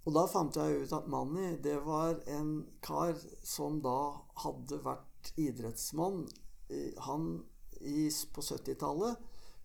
Og 0.05 0.15
da 0.15 0.23
fant 0.29 0.57
jeg 0.57 0.85
ut 0.85 0.95
at 0.97 1.09
Manni, 1.09 1.51
det 1.61 1.77
var 1.85 2.21
en 2.37 2.53
kar 2.85 3.17
som 3.45 3.81
da 3.85 3.99
hadde 4.45 4.81
vært 4.85 5.08
idrettsmann. 5.35 6.27
Eh, 6.69 6.93
Han 6.97 7.43
i, 7.81 8.09
på 8.33 8.41
70-tallet 8.41 9.17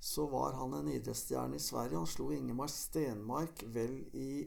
så 0.05 0.27
var 0.27 0.53
han 0.53 0.75
en 0.75 0.89
idrettsstjerne 0.89 1.57
i 1.57 1.63
Sverige. 1.63 1.97
Han 1.97 2.07
slo 2.07 2.31
Ingemar 2.33 2.69
Stenmark 2.69 3.65
vel 3.73 4.03
i 4.13 4.45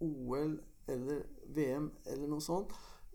OL 0.00 0.60
eller 0.86 1.24
VM 1.54 1.90
eller 2.04 2.30
noe 2.30 2.44
sånt 2.44 2.72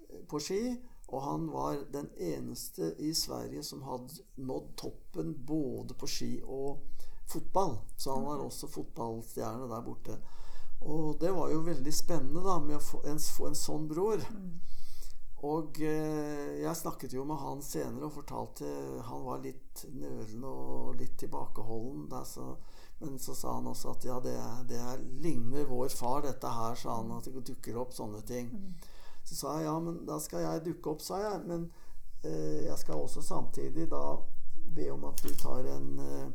eh, 0.09 0.21
på 0.27 0.39
ski. 0.39 0.61
Og 1.07 1.21
han 1.21 1.47
var 1.53 1.83
den 1.93 2.09
eneste 2.17 2.95
i 2.99 3.13
Sverige 3.13 3.63
som 3.63 3.85
hadde 3.85 4.25
nådd 4.41 4.71
toppen 4.77 5.35
både 5.45 5.93
på 5.93 6.09
ski 6.09 6.31
og 6.43 6.81
fotball. 7.29 7.77
Så 7.97 8.15
han 8.15 8.25
var 8.25 8.41
også 8.41 8.67
fotballstjerne 8.67 9.69
der 9.69 9.85
borte. 9.85 10.17
Og 10.81 11.19
det 11.21 11.31
var 11.33 11.49
jo 11.49 11.63
veldig 11.65 11.93
spennende 11.93 12.43
da 12.45 12.59
med 12.59 12.77
å 12.77 12.83
få 12.83 13.01
en, 13.09 13.19
få 13.19 13.49
en 13.49 13.57
sånn 13.57 13.87
bror. 13.89 14.21
Og 15.45 15.79
eh, 15.83 16.61
jeg 16.63 16.79
snakket 16.79 17.13
jo 17.13 17.25
med 17.27 17.37
han 17.37 17.61
senere 17.61 18.07
og 18.07 18.15
fortalte 18.15 18.69
Han 19.09 19.25
var 19.27 19.43
litt 19.43 19.83
nølende 19.93 20.49
og 20.49 20.95
litt 20.99 21.17
tilbakeholden. 21.21 22.07
Der, 22.09 22.25
så, 22.25 22.55
men 23.01 23.19
så 23.21 23.35
sa 23.37 23.57
han 23.59 23.69
også 23.69 23.93
at 23.93 24.07
ja, 24.09 24.19
det, 24.23 24.35
det 24.71 24.79
er, 24.81 25.03
ligner 25.21 25.67
vår 25.69 25.91
far, 25.93 26.23
dette 26.25 26.53
her, 26.57 26.77
sa 26.79 26.99
han. 27.01 27.13
At 27.17 27.29
det 27.29 27.45
dukker 27.51 27.81
opp 27.83 27.93
sånne 27.93 28.23
ting. 28.25 28.49
Så 29.25 29.37
sa 29.37 29.57
jeg 29.59 29.67
ja, 29.67 29.75
men 29.81 30.01
da 30.07 30.17
skal 30.21 30.45
jeg 30.45 30.65
dukke 30.69 30.95
opp, 30.95 31.03
sa 31.05 31.21
jeg. 31.21 31.43
Men 31.49 31.67
eh, 32.23 32.65
jeg 32.65 32.79
skal 32.81 33.03
også 33.03 33.25
samtidig 33.25 33.89
da 33.91 34.05
be 34.75 34.89
om 34.93 35.05
at 35.11 35.21
du 35.23 35.31
tar 35.39 35.67
en 35.75 35.91
eh, 36.01 36.27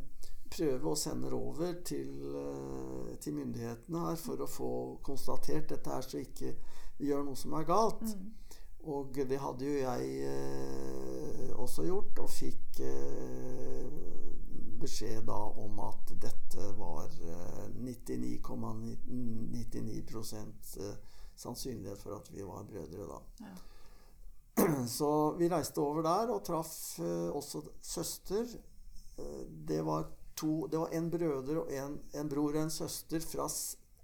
prøve 0.51 0.91
og 0.91 0.97
sender 0.99 1.33
over 1.35 1.73
til, 1.85 2.11
eh, 2.35 3.17
til 3.23 3.35
myndighetene 3.37 4.05
her 4.07 4.19
for 4.19 4.43
å 4.43 4.49
få 4.49 4.73
konstatert 5.03 5.71
dette 5.71 5.91
her, 5.91 6.05
så 6.05 6.21
ikke 6.21 6.55
vi 6.99 7.09
gjør 7.09 7.25
noe 7.27 7.39
som 7.39 7.55
er 7.57 7.67
galt. 7.67 8.05
Og 8.89 9.13
det 9.13 9.37
hadde 9.37 9.65
jo 9.67 9.77
jeg 9.77 10.05
eh, 10.25 11.51
også 11.61 11.85
gjort, 11.85 12.19
og 12.23 12.29
fikk 12.33 12.79
eh, 12.81 13.85
beskjed 14.81 15.27
da 15.27 15.37
om 15.61 15.79
at 15.85 16.13
dette 16.23 16.71
var 16.79 17.09
eh, 17.21 17.67
99,99 17.77 18.97
,99 19.53 20.95
sannsynlighet 21.41 22.01
for 22.01 22.17
at 22.17 22.31
vi 22.33 22.43
var 22.45 22.65
brødre 22.69 23.07
da. 23.09 23.19
Så 24.97 25.31
vi 25.39 25.49
reiste 25.49 25.81
over 25.81 26.05
der 26.05 26.33
og 26.33 26.43
traff 26.45 26.99
eh, 26.99 27.29
også 27.35 27.63
søster. 27.81 28.49
Eh, 29.17 29.43
det 29.67 29.81
var 29.85 30.09
to 30.35 30.67
Det 30.67 30.79
var 30.79 30.93
en 30.97 31.09
brødre 31.11 31.61
og 31.61 31.73
en, 31.73 31.99
en 32.15 32.29
bror 32.29 32.55
og 32.55 32.63
en 32.63 32.73
søster 32.73 33.19
fra 33.19 33.47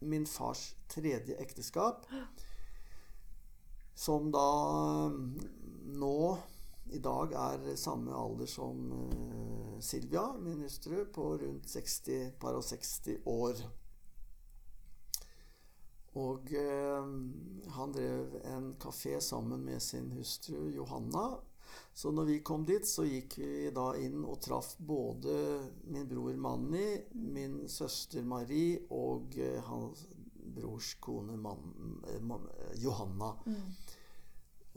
min 0.02 0.28
fars 0.28 0.76
tredje 0.90 1.36
ekteskap. 1.42 2.06
Som 3.98 4.32
da 4.32 4.50
mm, 5.10 5.40
nå 5.98 6.38
i 6.94 7.00
dag 7.02 7.34
er 7.34 7.72
samme 7.76 8.14
alder 8.14 8.46
som 8.46 8.92
eh, 8.94 9.80
Silvia, 9.82 10.28
min 10.38 10.62
hustru, 10.62 11.02
på 11.14 11.32
rundt 11.42 11.70
60, 11.70 12.38
par 12.40 12.60
og 12.60 12.64
60 12.64 13.26
år. 13.26 13.64
Og 16.22 16.54
eh, 16.54 17.10
han 17.74 17.96
drev 17.96 18.38
en 18.54 18.72
kafé 18.82 19.18
sammen 19.22 19.66
med 19.66 19.82
sin 19.84 20.12
hustru 20.14 20.70
Johanna. 20.76 21.30
Så 21.94 22.12
når 22.14 22.30
vi 22.30 22.38
kom 22.46 22.66
dit, 22.66 22.86
så 22.88 23.04
gikk 23.06 23.40
vi 23.42 23.72
da 23.74 23.90
inn 24.00 24.22
og 24.24 24.38
traff 24.46 24.76
både 24.78 25.34
min 25.90 26.06
bror 26.10 26.38
Manni, 26.38 27.02
min 27.18 27.64
søster 27.70 28.22
Marie 28.26 28.86
og 28.94 29.34
eh, 29.42 29.58
hans 29.66 30.06
brors 30.58 30.94
kone 31.02 31.38
Man, 31.38 31.74
eh, 32.08 32.22
Man, 32.22 32.48
Johanna. 32.78 33.34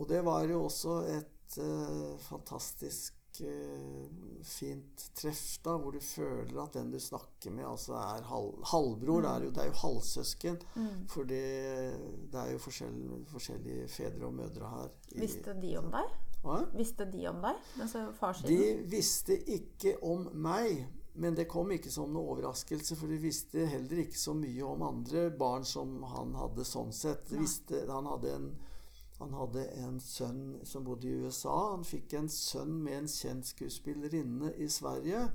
Og 0.00 0.08
det 0.08 0.22
var 0.24 0.46
jo 0.48 0.62
også 0.64 0.94
et 1.12 1.58
uh, 1.60 2.14
fantastisk 2.24 3.40
uh, 3.44 4.06
fint 4.48 5.02
treff, 5.18 5.42
da, 5.64 5.74
hvor 5.76 5.92
du 5.92 6.00
føler 6.00 6.62
at 6.62 6.72
den 6.78 6.88
du 6.94 6.96
snakker 7.02 7.52
med, 7.52 7.66
altså 7.68 7.92
er 8.00 8.24
halv, 8.30 8.62
halvbror. 8.72 9.20
Det, 9.26 9.30
er 9.34 9.44
jo, 9.44 9.50
det 9.58 9.62
er 9.64 9.68
jo 9.70 9.76
halvsøsken. 9.82 10.56
For 11.12 11.28
det, 11.28 11.42
er 12.32 12.52
jo 12.54 12.62
forskjell, 12.64 12.96
forskjellige 13.30 13.88
fedre 13.92 14.26
og 14.30 14.34
mødre 14.40 14.72
her. 14.72 14.88
i- 15.12 15.20
Visste 15.26 15.54
de 15.60 15.74
om 15.82 15.90
deg? 15.92 16.16
Hva? 16.40 16.62
Visste 16.72 17.04
de 17.12 17.26
om 17.28 17.42
deg? 17.44 17.60
Altså? 17.84 18.06
De 18.48 18.56
visste 18.88 19.36
ikke 19.52 19.98
om 20.08 20.30
meg, 20.40 20.86
men 21.20 21.34
det 21.36 21.44
kom 21.52 21.68
ikke 21.74 21.90
som 21.92 22.08
noe 22.14 22.32
overraskelse, 22.32 22.96
for 22.96 23.10
de 23.12 23.18
visste 23.20 23.66
heller 23.68 24.00
ikke 24.06 24.16
så 24.18 24.32
mye 24.38 24.64
om 24.64 24.80
andre 24.86 25.26
barn 25.36 25.64
som 25.68 25.98
han 26.14 26.32
hadde 26.40 26.64
sånn 26.64 26.92
sett. 26.96 27.28
Visste, 27.36 27.82
han, 27.90 28.06
hadde 28.08 28.32
en, 28.38 28.48
han 29.20 29.34
hadde 29.36 29.66
en 29.82 29.98
sønn 30.00 30.44
som 30.64 30.84
bodde 30.86 31.08
i 31.08 31.18
USA. 31.20 31.52
Han 31.74 31.84
fikk 31.84 32.14
en 32.16 32.28
sønn 32.32 32.78
med 32.80 33.02
en 33.02 33.10
kjent 33.10 33.50
skuespillerinne 33.50 34.54
i 34.56 34.68
Sverige 34.72 35.26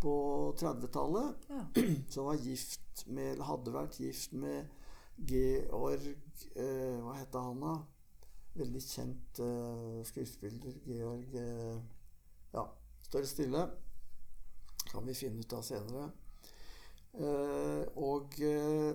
på 0.00 0.14
30-tallet. 0.56 1.48
Ja. 1.52 1.64
Som 2.12 2.30
var 2.30 2.40
gift 2.40 3.04
med, 3.06 3.34
eller 3.34 3.50
hadde 3.50 3.74
vært 3.74 4.00
gift 4.00 4.32
med 4.32 4.70
Georg 5.28 6.06
eh, 6.54 6.98
Hva 7.02 7.16
het 7.18 7.34
han 7.34 7.60
da? 7.62 7.74
Veldig 8.58 8.82
kjent 8.82 9.40
eh, 9.44 9.98
skuespiller. 10.08 10.78
Georg 10.86 11.36
eh, 11.36 11.76
Ja, 12.54 12.64
står 13.10 13.28
stille. 13.28 13.66
Kan 14.88 15.04
vi 15.04 15.18
finne 15.18 15.44
ut 15.44 15.52
av 15.52 15.66
senere. 15.66 16.08
Eh, 17.18 17.84
og 17.98 18.40
eh, 18.40 18.94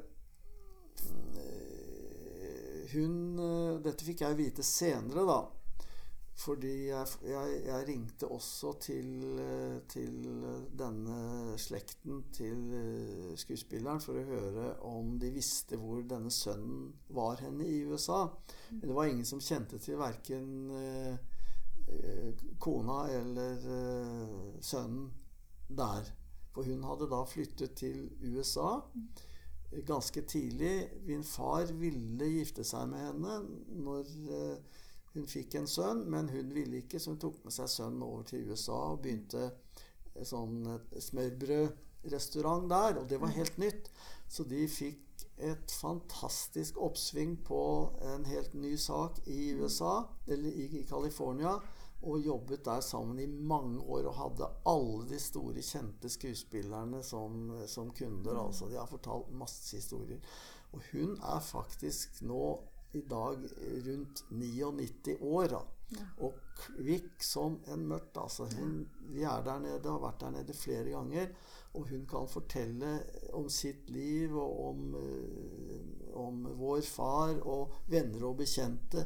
hun 2.94 3.42
eh, 3.42 3.82
Dette 3.84 4.06
fikk 4.06 4.24
jeg 4.26 4.40
vite 4.40 4.66
senere, 4.66 5.26
da. 5.28 5.42
Fordi 6.44 6.88
jeg, 6.88 7.10
jeg, 7.30 7.58
jeg 7.68 7.86
ringte 7.88 8.28
også 8.34 8.72
til, 8.82 9.10
eh, 9.40 9.76
til 9.90 10.16
denne 10.80 11.58
slekten 11.62 12.24
til 12.34 12.64
eh, 12.80 13.36
skuespilleren 13.38 14.02
for 14.02 14.18
å 14.18 14.26
høre 14.26 14.72
om 14.90 15.14
de 15.22 15.30
visste 15.36 15.78
hvor 15.78 16.02
denne 16.10 16.34
sønnen 16.34 16.88
var 17.14 17.44
henne 17.44 17.68
i 17.70 17.84
USA. 17.86 18.26
Men 18.72 18.88
det 18.88 18.98
var 18.98 19.12
ingen 19.12 19.30
som 19.30 19.44
kjente 19.46 19.78
til 19.84 20.02
verken 20.02 20.50
eh, 20.80 21.14
eh, 21.94 22.44
kona 22.58 23.04
eller 23.14 23.70
eh, 23.78 24.58
sønnen 24.66 25.12
der. 25.70 26.10
For 26.54 26.66
hun 26.66 26.84
hadde 26.90 27.12
da 27.14 27.22
flyttet 27.30 27.78
til 27.78 28.10
USA 28.26 28.80
ganske 29.88 30.22
tidlig. 30.22 30.90
Min 31.08 31.24
far 31.24 31.72
ville 31.80 32.30
gifte 32.30 32.66
seg 32.68 32.90
med 32.92 33.08
henne 33.08 33.38
når 33.84 34.12
eh, 34.38 34.82
hun 35.14 35.30
fikk 35.30 35.58
en 35.60 35.70
sønn, 35.70 36.06
men 36.10 36.30
hun 36.34 36.54
ville 36.56 36.82
ikke, 36.82 37.00
så 37.00 37.14
hun 37.14 37.22
tok 37.22 37.40
med 37.46 37.54
seg 37.54 37.70
sønnen 37.70 38.06
over 38.06 38.26
til 38.30 38.50
USA 38.50 38.80
og 38.94 39.04
begynte 39.04 39.50
en 40.14 40.30
sånn 40.30 40.60
eh, 40.74 41.00
smørbrødrestaurant 41.08 42.70
der, 42.72 43.00
og 43.02 43.10
det 43.10 43.22
var 43.22 43.36
helt 43.38 43.58
nytt. 43.62 43.90
Så 44.30 44.46
de 44.50 44.66
fikk 44.70 45.26
et 45.44 45.74
fantastisk 45.82 46.78
oppsving 46.82 47.36
på 47.46 47.62
en 48.14 48.26
helt 48.30 48.54
ny 48.58 48.76
sak 48.80 49.20
i 49.30 49.54
USA, 49.58 50.04
eller 50.28 50.50
i 50.50 50.84
California, 50.90 51.58
og 52.04 52.26
jobbet 52.26 52.66
der 52.66 52.82
sammen 52.84 53.20
i 53.20 53.28
mange 53.28 53.80
år 53.82 54.10
og 54.12 54.18
hadde 54.18 54.50
alle 54.70 55.08
de 55.10 55.20
store, 55.20 55.64
kjente 55.64 56.12
skuespillerne 56.12 57.04
som, 57.04 57.48
som 57.68 57.92
kunder. 57.96 58.38
Altså, 58.46 58.68
de 58.72 58.80
har 58.80 58.90
fortalt 58.90 59.32
masse 59.40 59.76
historier. 59.76 60.20
Og 60.74 60.82
hun 60.92 61.16
er 61.22 61.40
faktisk 61.40 62.22
nå 62.28 62.46
i 62.94 63.02
dag 63.10 63.38
rundt 63.88 64.26
99 64.30 65.18
år. 65.22 65.56
Ja. 65.94 66.06
Og 66.26 66.38
kvikk 66.58 67.24
som 67.24 67.60
en 67.70 67.88
mørt. 67.90 68.16
Altså. 68.18 68.48
Hun, 68.58 68.88
vi 69.14 69.26
er 69.30 69.44
der 69.46 69.60
nede, 69.62 69.90
har 69.90 70.02
vært 70.02 70.22
der 70.22 70.34
nede 70.38 70.56
flere 70.58 70.90
ganger. 70.90 71.34
Og 71.74 71.90
hun 71.90 72.06
kan 72.10 72.30
fortelle 72.30 72.96
om 73.34 73.50
sitt 73.50 73.90
liv 73.90 74.36
og 74.38 74.60
om, 74.70 74.96
eh, 74.96 76.16
om 76.20 76.44
vår 76.58 76.82
far 76.86 77.40
og 77.42 77.86
venner 77.90 78.28
og 78.30 78.38
bekjente. 78.42 79.06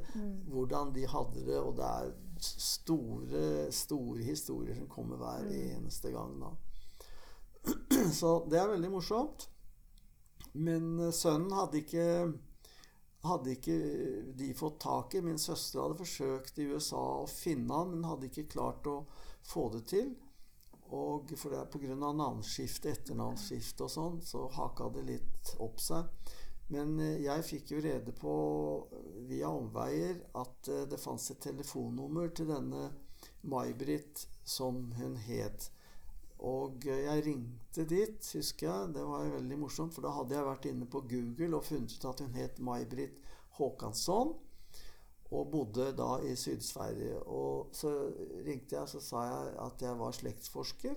Hvordan 0.52 0.96
de 0.96 1.08
hadde 1.08 1.46
det. 1.48 1.60
Og 1.60 1.76
det 1.78 1.92
er 1.92 2.16
store, 2.44 3.72
store 3.74 4.24
historier 4.26 4.76
som 4.78 4.90
kommer 4.92 5.20
hver 5.22 5.48
eneste 5.52 6.12
gang. 6.14 6.36
Da. 6.42 6.52
Så 8.20 8.40
det 8.50 8.60
er 8.60 8.74
veldig 8.74 8.92
morsomt. 8.94 9.50
Men 10.58 11.00
eh, 11.00 11.14
sønnen 11.16 11.56
hadde 11.58 11.82
ikke 11.84 12.06
hadde 13.28 13.56
ikke 13.58 13.76
de 14.38 14.52
fått 14.56 14.80
tak 14.84 15.18
i. 15.18 15.24
Min 15.26 15.40
søster 15.42 15.82
hadde 15.84 16.00
forsøkt 16.00 16.62
i 16.62 16.70
USA 16.72 17.02
å 17.24 17.28
finne 17.30 17.74
han, 17.74 17.92
men 17.92 18.08
hadde 18.08 18.30
ikke 18.30 18.50
klart 18.54 18.88
å 18.88 19.02
få 19.48 19.68
det 19.74 19.84
til. 19.92 20.14
Og 20.96 21.34
for 21.36 21.52
det 21.52 21.60
er 21.60 21.72
pga. 21.72 21.96
navneskifte, 22.00 22.94
etternavnsskifte 22.94 23.88
og 23.88 23.92
sånn, 23.92 24.22
så 24.24 24.46
haka 24.56 24.88
det 24.96 25.04
litt 25.10 25.56
opp 25.64 25.82
seg. 25.84 26.08
Men 26.74 26.98
eh, 27.00 27.22
jeg 27.24 27.46
fikk 27.48 27.72
jo 27.76 27.82
rede 27.84 28.14
på 28.16 28.34
via 29.30 29.50
omveier 29.52 30.20
at 30.36 30.72
eh, 30.72 30.86
det 30.90 31.00
fantes 31.00 31.32
et 31.32 31.44
telefonnummer 31.48 32.34
til 32.36 32.52
denne 32.52 32.90
May-Britt, 33.48 34.26
som 34.44 34.90
hun 34.98 35.16
het. 35.28 35.70
Og 36.44 36.84
eh, 36.88 37.06
jeg 37.06 37.24
ringte 37.30 37.88
dit, 37.88 38.32
husker 38.36 38.68
jeg. 38.68 38.92
Det 38.98 39.06
var 39.08 39.24
jo 39.26 39.38
veldig 39.38 39.62
morsomt, 39.64 39.96
for 39.96 40.06
da 40.06 40.14
hadde 40.18 40.36
jeg 40.36 40.50
vært 40.50 40.70
inne 40.72 40.90
på 40.92 41.06
Google 41.08 41.56
og 41.58 41.66
funnet 41.70 41.96
ut 41.96 42.12
at 42.12 42.26
hun 42.26 42.38
het 42.38 42.60
May-Britt 42.60 43.24
Håkansson. 43.62 44.36
Og 45.28 45.50
bodde 45.52 45.90
da 45.96 46.14
i 46.24 46.36
Syd-Sverige. 46.40 47.24
Og 47.28 47.74
så 47.76 47.92
ringte 48.46 48.78
jeg 48.78 48.92
så 48.92 49.02
sa 49.04 49.26
jeg 49.28 49.58
at 49.66 49.84
jeg 49.84 50.00
var 50.00 50.16
slektsforsker. 50.16 50.96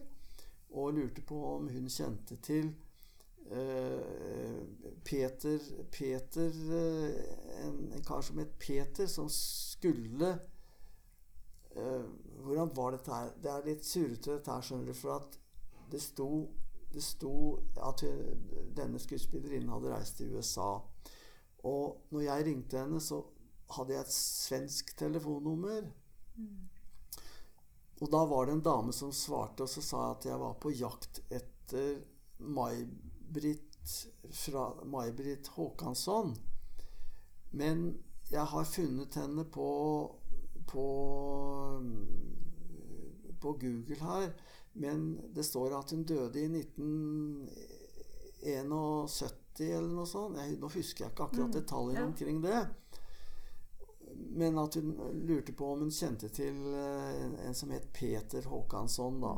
Og 0.70 0.94
lurte 0.98 1.22
på 1.26 1.38
om 1.56 1.66
hun 1.70 1.90
kjente 1.90 2.36
til 2.42 2.70
eh, 2.70 2.89
Peter 5.04 5.58
Peter 5.90 6.50
eh, 6.74 7.66
en, 7.66 7.92
en 7.92 8.04
kar 8.06 8.22
som 8.22 8.38
het 8.38 8.58
Peter, 8.58 9.06
som 9.06 9.28
skulle 9.28 10.38
eh, 11.74 12.04
Hvordan 12.40 12.70
var 12.76 12.94
dette 12.94 13.14
her? 13.14 13.32
Det 13.42 13.50
er 13.50 13.66
litt 13.66 13.84
surrete, 13.84 14.36
dette 14.36 14.54
her, 14.54 14.62
skjønner 14.64 14.86
du. 14.86 14.94
For 14.96 15.16
at 15.18 15.34
det 15.90 16.00
sto, 16.02 16.28
det 16.94 17.02
sto 17.04 17.34
at 17.84 18.04
denne 18.78 19.02
skuespillerinnen 19.02 19.72
hadde 19.74 19.92
reist 19.92 20.16
til 20.20 20.32
USA. 20.32 20.70
Og 21.68 22.06
når 22.14 22.24
jeg 22.24 22.46
ringte 22.46 22.80
henne, 22.80 23.02
så 23.04 23.20
hadde 23.76 23.92
jeg 23.92 24.06
et 24.06 24.14
svensk 24.14 24.94
telefonnummer. 24.98 25.90
Og 28.00 28.08
da 28.14 28.22
var 28.30 28.48
det 28.48 28.56
en 28.56 28.64
dame 28.64 28.96
som 28.96 29.12
svarte, 29.12 29.66
og 29.66 29.74
så 29.74 29.84
sa 29.84 30.06
jeg 30.06 30.16
at 30.16 30.30
jeg 30.30 30.42
var 30.46 30.56
på 30.62 30.72
jakt 30.72 31.20
etter 31.28 32.00
fra 32.40 32.70
May-Britt 34.90 35.50
Håkansson. 35.56 36.36
Men 37.50 37.98
jeg 38.30 38.46
har 38.52 38.64
funnet 38.64 39.16
henne 39.18 39.44
på, 39.50 39.70
på 40.70 40.86
på 43.40 43.52
Google 43.52 43.96
her, 44.00 44.32
men 44.72 45.20
det 45.34 45.44
står 45.44 45.78
at 45.78 45.90
hun 45.90 46.04
døde 46.04 46.40
i 46.40 46.44
1971 46.44 49.34
eller 49.60 49.94
noe 49.94 50.06
sånt. 50.08 50.38
Jeg, 50.38 50.58
nå 50.60 50.68
husker 50.72 51.04
jeg 51.04 51.10
ikke 51.12 51.24
akkurat 51.28 51.54
detaljene 51.54 52.00
ja. 52.00 52.06
omkring 52.06 52.42
det. 52.44 52.66
Men 54.40 54.58
at 54.60 54.74
hun 54.78 54.88
lurte 55.26 55.52
på 55.56 55.64
om 55.72 55.78
hun 55.84 55.94
kjente 55.94 56.28
til 56.32 56.56
eh, 56.74 57.24
en, 57.24 57.34
en 57.46 57.56
som 57.56 57.70
het 57.74 57.86
Peter 57.92 58.42
Håkansson, 58.48 59.20
da. 59.22 59.32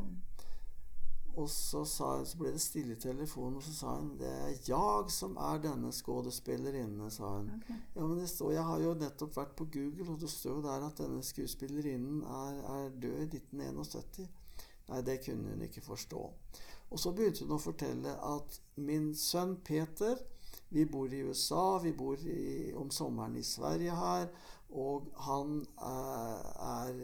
Og 1.35 1.49
så, 1.49 1.81
sa, 1.89 2.11
så 2.29 2.37
ble 2.37 2.51
det 2.53 2.61
stille 2.61 2.93
i 2.93 3.01
telefonen, 3.01 3.57
og 3.57 3.65
så 3.65 3.73
sa 3.73 3.93
hun 3.97 4.11
det 4.21 4.29
er 4.29 4.51
jeg 4.69 5.13
som 5.15 5.39
er 5.41 5.63
denne 5.65 5.93
skuespillerinnen', 5.97 7.11
sa 7.11 7.31
hun. 7.39 7.49
Okay. 7.57 7.79
Ja, 7.97 8.07
men 8.07 8.19
det 8.19 8.29
står, 8.29 8.53
Jeg 8.53 8.65
har 8.65 8.81
jo 8.81 8.95
nettopp 8.95 9.37
vært 9.37 9.57
på 9.57 9.65
Google, 9.65 10.11
og 10.13 10.21
det 10.21 10.31
står 10.31 10.59
jo 10.59 10.63
der 10.63 10.87
at 10.87 10.99
denne 10.99 11.23
skuespillerinnen 11.23 12.23
er, 12.23 12.61
er 12.75 12.91
død 12.91 13.35
i 13.35 13.41
1971. 13.41 14.29
Nei, 14.89 15.01
det 15.01 15.25
kunne 15.25 15.55
hun 15.55 15.63
ikke 15.63 15.81
forstå. 15.81 16.33
Og 16.91 17.01
så 17.01 17.13
begynte 17.17 17.47
hun 17.47 17.57
å 17.57 17.63
fortelle 17.63 18.13
at 18.13 18.61
min 18.77 19.15
sønn 19.17 19.57
Peter 19.65 20.19
Vi 20.73 20.85
bor 20.85 21.13
i 21.13 21.23
USA, 21.23 21.79
vi 21.79 21.93
bor 21.93 22.17
i, 22.17 22.73
om 22.77 22.91
sommeren 22.91 23.37
i 23.37 23.43
Sverige 23.45 23.93
her. 23.97 24.29
Og 24.79 25.11
han 25.27 25.59
er, 25.85 26.47
er 26.65 27.03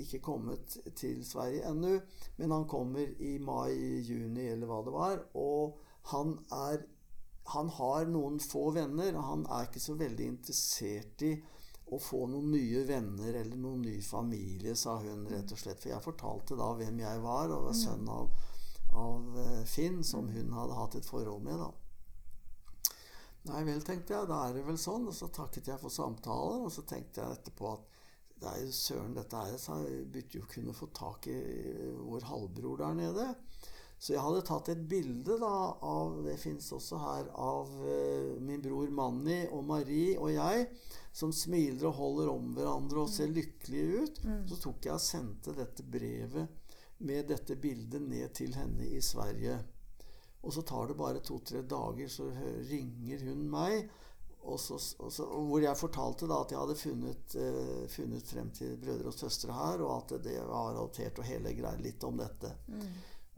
ikke 0.00 0.22
kommet 0.24 0.78
til 0.96 1.20
Sverige 1.26 1.68
ennå, 1.68 1.98
men 2.38 2.54
han 2.54 2.64
kommer 2.70 3.04
i 3.20 3.36
mai-juni, 3.44 4.46
eller 4.54 4.70
hva 4.70 4.80
det 4.86 4.94
var. 4.94 5.22
Og 5.36 5.76
han 6.14 6.38
er 6.56 6.86
han 7.50 7.68
har 7.68 8.06
noen 8.06 8.36
få 8.38 8.68
venner, 8.76 9.16
og 9.18 9.24
han 9.26 9.40
er 9.50 9.66
ikke 9.66 9.82
så 9.82 9.96
veldig 9.98 10.26
interessert 10.36 11.24
i 11.26 11.32
å 11.90 11.98
få 11.98 12.24
noen 12.30 12.52
nye 12.52 12.84
venner 12.86 13.34
eller 13.40 13.58
noen 13.58 13.82
ny 13.82 13.96
familie, 14.04 14.76
sa 14.78 14.98
hun 15.02 15.26
rett 15.30 15.50
og 15.50 15.58
slett. 15.58 15.80
For 15.82 15.90
jeg 15.90 16.04
fortalte 16.04 16.58
da 16.58 16.70
hvem 16.78 17.02
jeg 17.02 17.22
var, 17.24 17.50
og 17.50 17.66
var 17.66 17.78
sønn 17.78 18.06
av, 18.12 18.30
av 18.94 19.40
eh, 19.42 19.62
Finn, 19.66 20.04
som 20.06 20.30
hun 20.30 20.54
hadde 20.54 20.78
hatt 20.78 20.98
et 21.00 21.08
forhold 21.08 21.42
med. 21.46 21.58
da. 21.58 21.72
Nei 23.48 23.62
vel, 23.64 23.80
tenkte 23.84 24.14
jeg, 24.14 24.28
da 24.28 24.42
er 24.46 24.56
det 24.56 24.66
vel 24.66 24.78
sånn. 24.80 25.08
Og 25.08 25.16
så 25.16 25.30
takket 25.32 25.70
jeg 25.72 25.80
for 25.80 25.92
samtalen, 25.92 26.66
og 26.66 26.72
så 26.74 26.84
tenkte 26.88 27.22
jeg 27.22 27.38
etterpå 27.38 27.72
at 27.72 27.98
det 28.40 28.48
er 28.48 28.62
jo 28.64 28.72
søren 28.72 29.16
dette 29.16 29.36
her, 29.36 29.56
så 29.60 29.82
jeg 29.84 30.04
burde 30.12 30.38
jo 30.38 30.46
kunne 30.48 30.72
få 30.76 30.86
tak 30.96 31.26
i 31.28 31.36
vår 32.00 32.24
halvbror 32.24 32.80
der 32.80 32.94
nede. 32.96 33.26
Så 34.00 34.14
jeg 34.14 34.22
hadde 34.24 34.44
tatt 34.48 34.70
et 34.72 34.84
bilde 34.88 35.34
da 35.42 35.56
av 35.84 36.22
Det 36.24 36.38
fins 36.40 36.70
også 36.72 37.00
her 37.02 37.26
av 37.36 37.74
eh, 37.84 38.30
min 38.40 38.62
bror 38.64 38.88
Manni 38.96 39.42
og 39.52 39.66
Marie 39.68 40.14
og 40.16 40.30
jeg 40.32 40.70
som 41.12 41.34
smiler 41.36 41.90
og 41.90 41.98
holder 41.98 42.30
om 42.32 42.54
hverandre 42.56 43.02
og 43.02 43.12
ser 43.12 43.28
lykkelige 43.28 44.00
ut. 44.00 44.22
Så 44.48 44.56
tok 44.62 44.88
jeg 44.88 44.94
og 44.94 45.04
sendte 45.04 45.52
dette 45.56 45.84
brevet 45.84 46.48
med 47.04 47.28
dette 47.28 47.56
bildet 47.60 48.00
ned 48.00 48.32
til 48.36 48.56
henne 48.56 48.88
i 48.88 49.02
Sverige. 49.04 49.58
Og 50.40 50.54
så 50.56 50.62
tar 50.64 50.88
det 50.88 50.96
bare 50.96 51.20
to-tre 51.24 51.62
dager, 51.68 52.08
så 52.08 52.30
ringer 52.70 53.26
hun 53.28 53.44
meg. 53.52 53.90
Og 54.40 54.56
så, 54.56 54.78
og 55.04 55.12
så, 55.12 55.26
og 55.28 55.50
hvor 55.50 55.60
jeg 55.60 55.76
fortalte 55.76 56.28
da 56.30 56.38
at 56.40 56.52
jeg 56.54 56.60
hadde 56.62 56.76
funnet, 56.80 57.34
eh, 57.36 57.82
funnet 57.92 58.28
frem 58.28 58.48
til 58.56 58.78
brødre 58.80 59.12
og 59.12 59.16
søstre 59.18 59.52
her, 59.52 59.82
og 59.84 59.96
at 59.98 60.14
det 60.24 60.38
var 60.48 60.70
adoptert 60.72 61.20
og 61.20 61.28
hele 61.28 61.52
greia 61.58 61.76
litt 61.76 62.04
om 62.08 62.16
dette. 62.16 62.54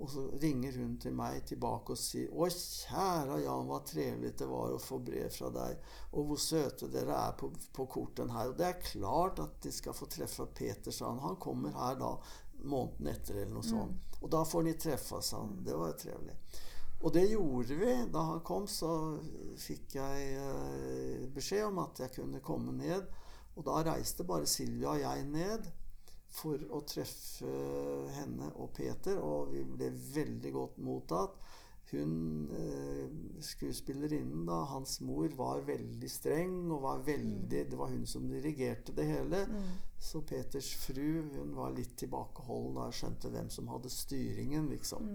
Og 0.03 0.11
så 0.11 0.23
ringer 0.43 0.79
hun 0.81 0.95
til 0.99 1.15
meg 1.15 1.43
tilbake 1.47 1.95
og 1.95 2.01
sier 2.01 2.31
Å, 2.33 2.47
kjære 2.49 3.43
Jan, 3.45 3.69
hva 3.69 3.83
trevelig 3.87 4.33
det 4.41 4.49
var 4.51 4.73
å 4.75 4.81
få 4.83 4.99
brev 5.05 5.29
fra 5.31 5.51
deg. 5.55 5.85
Og 6.17 6.31
hvor 6.31 6.41
søte 6.43 6.89
dere 6.91 7.19
er 7.19 7.37
på, 7.39 7.53
på 7.77 7.87
korten 7.91 8.33
her. 8.35 8.51
Og 8.51 8.57
det 8.59 8.67
er 8.71 8.81
klart 8.83 9.43
at 9.45 9.61
de 9.63 9.75
skal 9.75 9.95
få 9.95 10.09
treffe 10.11 10.49
Peter, 10.55 10.91
sa 10.95 11.11
han. 11.11 11.23
Han 11.23 11.39
kommer 11.43 11.77
her 11.77 12.01
da 12.01 12.17
måneden 12.63 13.13
etter, 13.13 13.43
eller 13.43 13.55
noe 13.59 13.67
sånt. 13.67 14.19
Og 14.23 14.31
da 14.33 14.43
får 14.47 14.67
de 14.71 14.75
treffe, 14.87 15.23
sa 15.23 15.45
han. 15.45 15.61
Det 15.67 15.77
var 15.77 15.93
jo 15.93 16.01
trivelig. 16.07 16.39
Og 17.03 17.11
det 17.15 17.25
gjorde 17.33 17.77
vi. 17.79 17.95
Da 18.15 18.25
han 18.31 18.43
kom, 18.47 18.69
så 18.71 19.19
fikk 19.59 19.97
jeg 19.99 20.27
eh, 20.39 21.29
beskjed 21.35 21.67
om 21.67 21.83
at 21.83 22.05
jeg 22.05 22.15
kunne 22.19 22.43
komme 22.45 22.75
ned. 22.79 23.09
Og 23.57 23.67
da 23.67 23.83
reiste 23.85 24.27
bare 24.27 24.49
Silvia 24.49 24.95
og 24.95 25.03
jeg 25.03 25.25
ned 25.29 25.67
for 26.33 26.63
å 26.73 26.81
treffe 26.89 27.51
henne 28.17 28.55
og 28.57 28.71
Peter, 28.77 29.19
og 29.21 29.53
vi 29.53 29.67
ble 29.69 29.91
veldig 30.15 30.53
godt 30.55 30.79
mottatt. 30.81 31.37
Hun, 31.93 32.49
eh, 32.57 33.11
skuespillerinnen, 33.45 34.47
da, 34.49 34.63
hans 34.71 35.01
mor, 35.05 35.29
var 35.37 35.61
veldig 35.67 36.09
streng, 36.09 36.55
og 36.73 36.87
var 36.87 37.03
veldig 37.05 37.67
Det 37.69 37.77
var 37.77 37.91
hun 37.91 38.07
som 38.07 38.29
dirigerte 38.31 38.95
det 38.97 39.05
hele. 39.11 39.43
Så 40.01 40.23
Peters 40.23 40.71
fru, 40.75 41.23
hun 41.35 41.53
var 41.57 41.75
litt 41.77 41.93
tilbakeholden 42.01 42.79
da 42.79 42.87
jeg 42.89 43.01
skjønte 43.03 43.33
hvem 43.35 43.51
som 43.51 43.69
hadde 43.69 43.93
styringen, 43.93 44.71
liksom. 44.73 45.11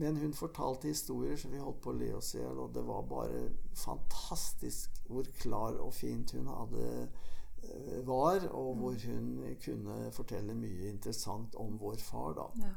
Men 0.00 0.16
hun 0.16 0.32
fortalte 0.32 0.88
historier 0.88 1.36
som 1.36 1.52
vi 1.52 1.60
holdt 1.60 1.82
på 1.84 1.92
å 1.92 1.98
le 1.98 2.12
oss 2.16 2.32
i 2.34 2.40
hjel, 2.40 2.62
og 2.64 2.72
det 2.72 2.84
var 2.86 3.04
bare 3.10 3.42
fantastisk 3.76 5.02
hvor 5.08 5.28
klar 5.42 5.76
og 5.84 5.92
fint 5.94 6.32
hun 6.32 6.48
hadde 6.48 6.86
eh, 7.02 8.00
var, 8.08 8.48
og 8.56 8.80
hvor 8.80 8.96
hun 9.04 9.56
kunne 9.62 10.08
fortelle 10.16 10.56
mye 10.56 10.88
interessant 10.88 11.58
om 11.60 11.76
vår 11.80 12.00
far, 12.00 12.38
da. 12.40 12.48
Ja. 12.64 12.74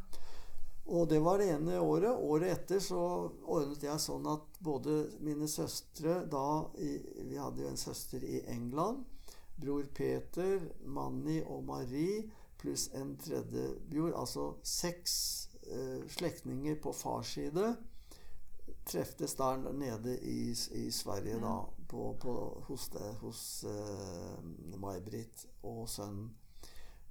Og 0.85 1.09
det 1.09 1.19
var 1.19 1.41
det 1.41 1.49
ene 1.49 1.79
året. 1.81 2.11
Året 2.13 2.51
etter 2.51 2.81
så 2.83 2.99
ordnet 3.41 3.83
jeg 3.87 4.01
sånn 4.03 4.27
at 4.29 4.59
både 4.61 4.99
mine 5.25 5.47
søstre 5.49 6.19
da 6.29 6.67
Vi 6.77 7.39
hadde 7.39 7.63
jo 7.63 7.71
en 7.71 7.79
søster 7.79 8.21
i 8.21 8.43
England. 8.53 9.01
Bror 9.57 9.87
Peter, 9.97 10.59
Manni 10.85 11.39
og 11.41 11.63
Marie 11.65 12.27
pluss 12.61 12.89
en 12.93 13.15
tredje 13.17 13.65
bror. 13.89 14.13
Altså 14.13 14.51
seks 14.61 15.15
slektninger 16.11 16.75
på 16.81 16.93
fars 16.93 17.33
side 17.37 17.75
treftes 18.85 19.35
der 19.35 19.73
nede 19.73 20.19
i, 20.19 20.55
i 20.71 20.91
Sverige 20.91 21.39
da 21.41 21.55
på, 21.87 22.17
på, 22.21 22.63
hos, 22.67 22.89
det, 22.89 23.13
hos 23.21 23.65
uh, 23.67 24.77
May-Britt 24.77 25.45
og 25.63 25.89
sønnen. 25.89 26.33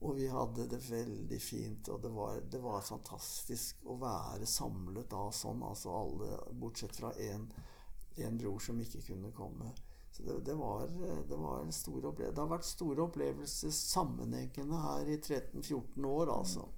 Og 0.05 0.19
vi 0.19 0.27
hadde 0.29 0.67
det 0.69 0.81
veldig 0.91 1.39
fint, 1.41 1.89
og 1.89 2.03
det 2.03 2.11
var, 2.13 2.41
det 2.53 2.61
var 2.61 2.83
fantastisk 2.85 3.87
å 3.89 3.97
være 4.03 4.47
samlet 4.47 5.09
da 5.11 5.31
sånn. 5.33 5.63
Altså 5.65 5.95
alle, 5.97 6.37
bortsett 6.61 6.97
fra 6.99 7.13
én 7.17 8.37
bror 8.37 8.61
som 8.61 8.81
ikke 8.85 9.01
kunne 9.07 9.33
komme. 9.33 9.71
Så 10.13 10.27
det, 10.27 10.37
det, 10.51 10.59
var, 10.61 10.91
det 11.31 11.39
var 11.41 11.63
en 11.63 11.73
stor 11.73 12.11
opplevelse. 12.11 12.35
Det 12.37 12.43
har 12.43 12.53
vært 12.53 12.69
store 12.69 13.07
opplevelser 13.07 13.73
sammenhengende 13.75 14.83
her 14.83 15.09
i 15.09 15.17
13-14 15.17 16.11
år, 16.11 16.35
altså. 16.37 16.69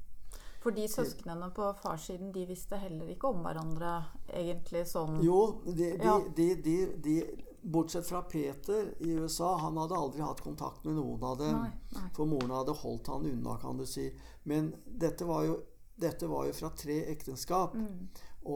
For 0.67 0.75
de 0.75 0.89
søsknene 0.91 1.47
på 1.55 1.67
farssiden 1.79 2.33
de 2.35 2.43
visste 2.49 2.75
heller 2.83 3.13
ikke 3.13 3.29
om 3.31 3.45
hverandre 3.45 3.91
egentlig 4.35 4.81
sånn 4.91 5.21
Jo, 5.23 5.61
de, 5.63 5.93
de, 6.01 6.09
ja. 6.09 6.17
de, 6.35 6.79
de, 7.05 7.15
bortsett 7.63 8.09
fra 8.09 8.25
Peter 8.27 8.89
i 8.99 9.13
USA, 9.15 9.53
han 9.63 9.79
hadde 9.79 9.95
aldri 9.95 10.25
hatt 10.27 10.43
kontakt 10.43 10.83
med 10.83 10.99
noen 10.99 11.23
av 11.23 11.39
dem. 11.39 11.61
Nei, 11.61 11.71
nei. 11.95 12.11
For 12.19 12.27
moren 12.27 12.57
hadde 12.57 12.75
holdt 12.83 13.13
han 13.15 13.31
unna, 13.31 13.55
kan 13.63 13.79
du 13.79 13.87
si. 13.87 14.09
Men 14.51 14.73
dette 14.87 15.27
var 15.31 15.47
jo, 15.47 15.57
dette 15.95 16.27
var 16.31 16.51
jo 16.51 16.59
fra 16.59 16.73
tre 16.83 16.99
ekteskap. 17.15 17.79
Mm. 17.79 18.05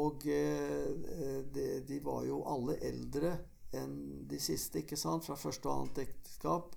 Og 0.02 0.26
eh, 0.34 1.46
de, 1.86 2.02
var 2.02 2.26
jo 2.26 2.42
alle 2.50 2.78
eldre 2.90 3.36
enn 3.70 4.26
de 4.26 4.42
siste, 4.42 4.82
ikke 4.82 4.98
sant? 4.98 5.30
Fra 5.30 5.38
første 5.38 5.70
og 5.70 5.76
annet 5.76 6.04
ekteskap. 6.08 6.74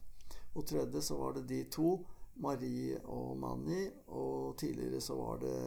Og 0.54 0.66
tredje 0.70 1.02
så 1.10 1.18
var 1.18 1.38
det 1.38 1.48
de 1.50 1.64
to. 1.74 1.96
Marie 2.42 2.98
og 3.14 3.38
Mani, 3.38 3.84
og 4.08 4.56
tidligere 4.58 5.02
så 5.02 5.16
var 5.16 5.42
det, 5.44 5.58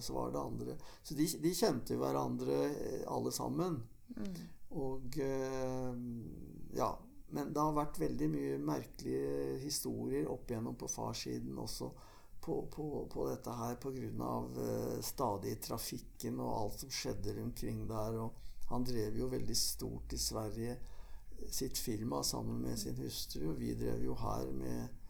så 0.00 0.14
var 0.16 0.30
det 0.32 0.40
andre. 0.40 0.76
Så 1.02 1.16
de, 1.18 1.26
de 1.42 1.52
kjente 1.54 1.98
hverandre 2.00 2.60
eh, 2.70 3.02
alle 3.12 3.32
sammen. 3.34 3.82
Mm. 4.16 4.38
Og 4.80 5.18
eh, 5.20 5.98
ja. 6.78 6.94
Men 7.34 7.50
det 7.50 7.62
har 7.62 7.74
vært 7.74 7.98
veldig 7.98 8.26
mye 8.30 8.58
merkelige 8.62 9.56
historier 9.64 10.28
opp 10.30 10.50
igjennom 10.50 10.76
på 10.78 10.86
farssiden 10.86 11.56
også 11.58 11.88
på, 12.44 12.68
på, 12.70 12.84
på 13.10 13.24
dette 13.26 13.50
her 13.58 13.78
pga. 13.82 14.32
Uh, 14.54 15.00
stadig 15.02 15.56
trafikken 15.64 16.38
og 16.44 16.52
alt 16.60 16.84
som 16.84 16.92
skjedde 16.92 17.34
omkring 17.42 17.86
der. 17.90 18.20
Og 18.22 18.68
han 18.70 18.84
drev 18.86 19.16
jo 19.18 19.30
veldig 19.32 19.56
stort 19.56 20.14
i 20.14 20.20
Sverige 20.20 20.76
sitt 21.50 21.78
firma 21.78 22.22
sammen 22.22 22.60
med 22.62 22.78
sin 22.78 23.00
hustru. 23.00 23.48
Og 23.50 23.58
vi 23.58 23.72
drev 23.74 24.04
jo 24.04 24.14
her 24.20 24.52
med 24.52 25.03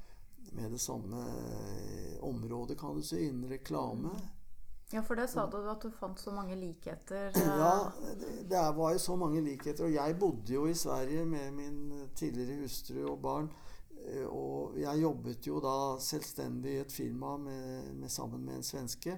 med 0.55 0.73
det 0.73 0.81
samme 0.81 1.27
eh, 1.27 2.17
området, 2.25 2.79
kan 2.81 2.97
du 2.97 3.03
si, 3.03 3.27
innen 3.27 3.51
reklame. 3.51 4.15
Ja, 4.93 5.03
for 5.03 5.19
det 5.19 5.29
sa 5.33 5.47
du 5.51 5.57
at 5.71 5.83
du 5.83 5.91
fant 5.91 6.21
så 6.21 6.31
mange 6.31 6.57
likheter. 6.57 7.33
Ja, 7.35 7.91
det, 8.21 8.49
det 8.51 8.65
var 8.77 8.93
jo 8.93 8.99
så 9.03 9.17
mange 9.17 9.41
likheter. 9.43 9.89
Og 9.89 9.95
jeg 9.95 10.19
bodde 10.21 10.55
jo 10.55 10.67
i 10.71 10.75
Sverige 10.75 11.25
med 11.27 11.53
min 11.57 11.79
tidligere 12.15 12.61
hustru 12.63 13.01
og 13.11 13.19
barn. 13.23 13.49
Eh, 14.05 14.27
og 14.27 14.77
jeg 14.79 15.03
jobbet 15.03 15.47
jo 15.49 15.61
da 15.65 15.77
selvstendig 16.03 16.77
i 16.77 16.83
et 16.85 16.93
firma 16.93 17.37
med, 17.41 17.95
med, 17.95 18.09
sammen 18.13 18.45
med 18.45 18.61
en 18.61 18.67
svenske. 18.67 19.17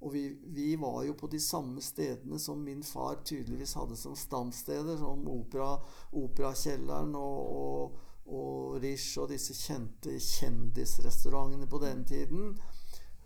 Og 0.00 0.12
vi, 0.12 0.28
vi, 0.52 0.74
var 0.76 1.02
jo 1.08 1.14
på 1.16 1.26
de 1.32 1.40
samme 1.40 1.80
stedene 1.82 2.38
som 2.38 2.60
min 2.60 2.82
far 2.84 3.22
tydeligvis 3.24 3.74
hadde 3.74 3.96
som 3.96 4.16
stamsteder, 4.16 4.98
som 5.00 5.24
opera, 5.32 5.78
Operakjelleren 6.12 7.14
og, 7.16 7.56
og 7.56 7.96
og 8.26 8.80
Rish 8.82 9.20
og 9.22 9.30
disse 9.30 9.54
kjente 9.54 10.16
kjendisrestaurantene 10.18 11.68
på 11.70 11.78
den 11.82 12.04
tiden. 12.08 12.56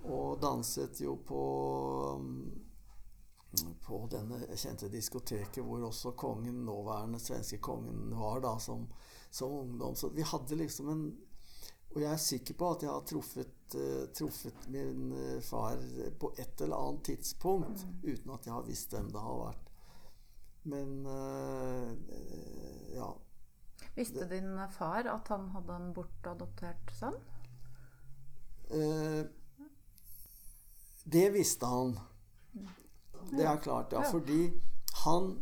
Og 0.05 0.41
danset 0.41 1.01
jo 1.05 1.17
på 1.27 1.45
på 3.83 4.05
denne 4.11 4.39
kjente 4.55 4.89
diskoteket 4.93 5.65
hvor 5.67 5.83
også 5.89 6.13
kongen, 6.19 6.63
nåværende 6.67 7.19
svenske 7.19 7.59
kongen 7.59 8.13
var 8.15 8.43
da 8.45 8.53
som, 8.63 8.87
som 9.31 9.53
ungdom. 9.53 9.97
Så 9.97 10.13
vi 10.15 10.23
hadde 10.23 10.61
liksom 10.61 10.89
en 10.89 11.11
Og 11.91 12.01
jeg 12.05 12.13
er 12.13 12.21
sikker 12.23 12.55
på 12.55 12.67
at 12.71 12.83
jeg 12.85 12.91
har 12.91 13.01
truffet, 13.03 13.75
uh, 13.75 14.05
truffet 14.15 14.69
min 14.71 15.09
uh, 15.11 15.41
far 15.43 15.81
på 16.23 16.29
et 16.39 16.61
eller 16.63 16.77
annet 16.77 17.03
tidspunkt 17.05 17.83
mm. 17.83 17.97
uten 18.13 18.31
at 18.31 18.47
jeg 18.47 18.55
har 18.55 18.69
visst 18.69 18.95
hvem 18.95 19.09
det 19.11 19.23
har 19.25 19.41
vært. 19.41 19.73
Men 20.71 20.93
uh, 21.07 21.91
ja. 22.95 23.09
Visste 23.97 24.27
din 24.31 24.55
far 24.71 25.09
at 25.11 25.29
han 25.29 25.49
hadde 25.55 25.77
en 25.77 25.93
bortadoptert 25.95 26.93
sønn? 26.95 27.19
Eh, 28.71 29.25
det 31.11 31.27
visste 31.35 31.67
han. 31.67 31.97
Det 33.31 33.45
er 33.47 33.59
klart, 33.63 33.93
ja. 33.93 34.03
Fordi 34.11 34.53
han, 35.05 35.33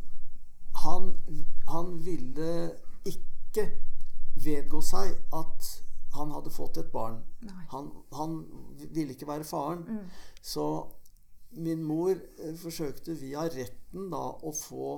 han, 0.84 1.12
han 1.68 1.92
ville 2.04 2.52
ikke 3.06 3.68
vedgå 4.44 4.80
seg 4.84 5.14
at 5.34 5.68
han 6.14 6.32
hadde 6.32 6.52
fått 6.52 6.80
et 6.80 6.92
barn. 6.92 7.20
Han, 7.72 7.90
han, 8.16 8.38
ville 8.78 9.12
ikke 9.14 9.28
være 9.28 9.44
faren. 9.44 9.84
Mm. 9.88 10.06
Så 10.42 10.64
min 11.50 11.82
mor 11.84 12.14
eh, 12.14 12.54
forsøkte 12.56 13.16
via 13.20 13.46
retten 13.52 14.08
da 14.12 14.24
å 14.44 14.52
få 14.54 14.88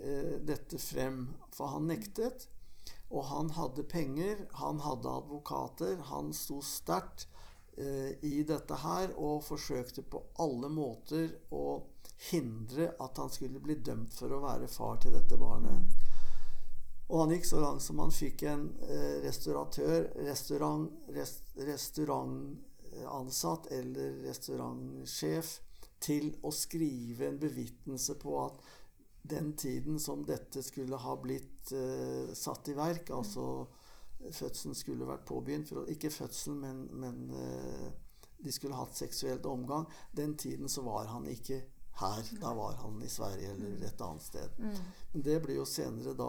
eh, 0.00 0.36
dette 0.46 0.78
frem, 0.82 1.26
for 1.54 1.74
han 1.74 1.88
nektet. 1.90 2.48
Og 3.12 3.24
han 3.28 3.50
hadde 3.54 3.84
penger, 3.86 4.46
han 4.60 4.80
hadde 4.80 5.10
advokater, 5.10 5.96
han 6.10 6.32
sto 6.34 6.60
sterkt 6.64 7.28
eh, 7.76 8.16
i 8.24 8.42
dette 8.48 8.74
her 8.80 9.12
og 9.20 9.44
forsøkte 9.44 10.02
på 10.08 10.22
alle 10.42 10.68
måter 10.72 11.28
å 11.54 11.82
hindre 12.30 12.94
at 13.02 13.18
han 13.20 13.30
skulle 13.30 13.60
bli 13.60 13.74
dømt 13.84 14.14
for 14.16 14.32
å 14.32 14.40
være 14.44 14.68
far 14.70 14.96
til 15.02 15.12
dette 15.16 15.36
barnet. 15.38 15.80
Og 17.12 17.20
han 17.20 17.32
gikk 17.34 17.46
så 17.46 17.60
langt 17.60 17.82
som 17.84 17.98
han 18.00 18.12
fikk 18.14 18.42
en 18.48 18.64
eh, 18.88 19.16
restauratør, 19.24 20.00
restaurant, 20.24 20.90
rest, 21.12 21.42
restaurantansatt 21.60 23.66
eller 23.76 24.22
restaurantsjef 24.24 25.60
til 26.04 26.34
å 26.44 26.50
skrive 26.52 27.28
en 27.28 27.38
bevitnelse 27.40 28.14
på 28.20 28.44
at 28.44 28.54
den 29.24 29.54
tiden 29.56 29.98
som 30.00 30.24
dette 30.28 30.62
skulle 30.62 30.98
ha 31.00 31.16
blitt 31.20 31.72
uh, 31.72 32.32
satt 32.36 32.68
i 32.68 32.76
verk, 32.76 33.10
altså 33.16 33.64
fødselen 34.24 34.76
skulle 34.76 35.08
vært 35.08 35.24
påbegynt 35.28 35.68
for, 35.68 35.88
Ikke 35.88 36.12
fødselen, 36.12 36.60
men, 36.60 36.82
men 37.00 37.30
uh, 37.32 37.88
de 38.44 38.52
skulle 38.52 38.76
hatt 38.76 38.96
seksuelt 38.96 39.46
omgang. 39.48 39.86
Den 40.12 40.36
tiden 40.36 40.68
så 40.68 40.84
var 40.84 41.08
han 41.08 41.26
ikke 41.30 41.62
her. 42.00 42.28
Da 42.40 42.52
var 42.54 42.76
han 42.82 43.02
i 43.02 43.08
Sverige 43.08 43.54
eller 43.54 43.76
mm. 43.78 43.86
et 43.86 44.00
annet 44.00 44.22
sted. 44.22 44.58
Mm. 44.58 44.76
Men 45.12 45.24
det 45.28 45.38
ble 45.44 45.56
jo 45.58 45.64
senere 45.68 46.14
da 46.18 46.28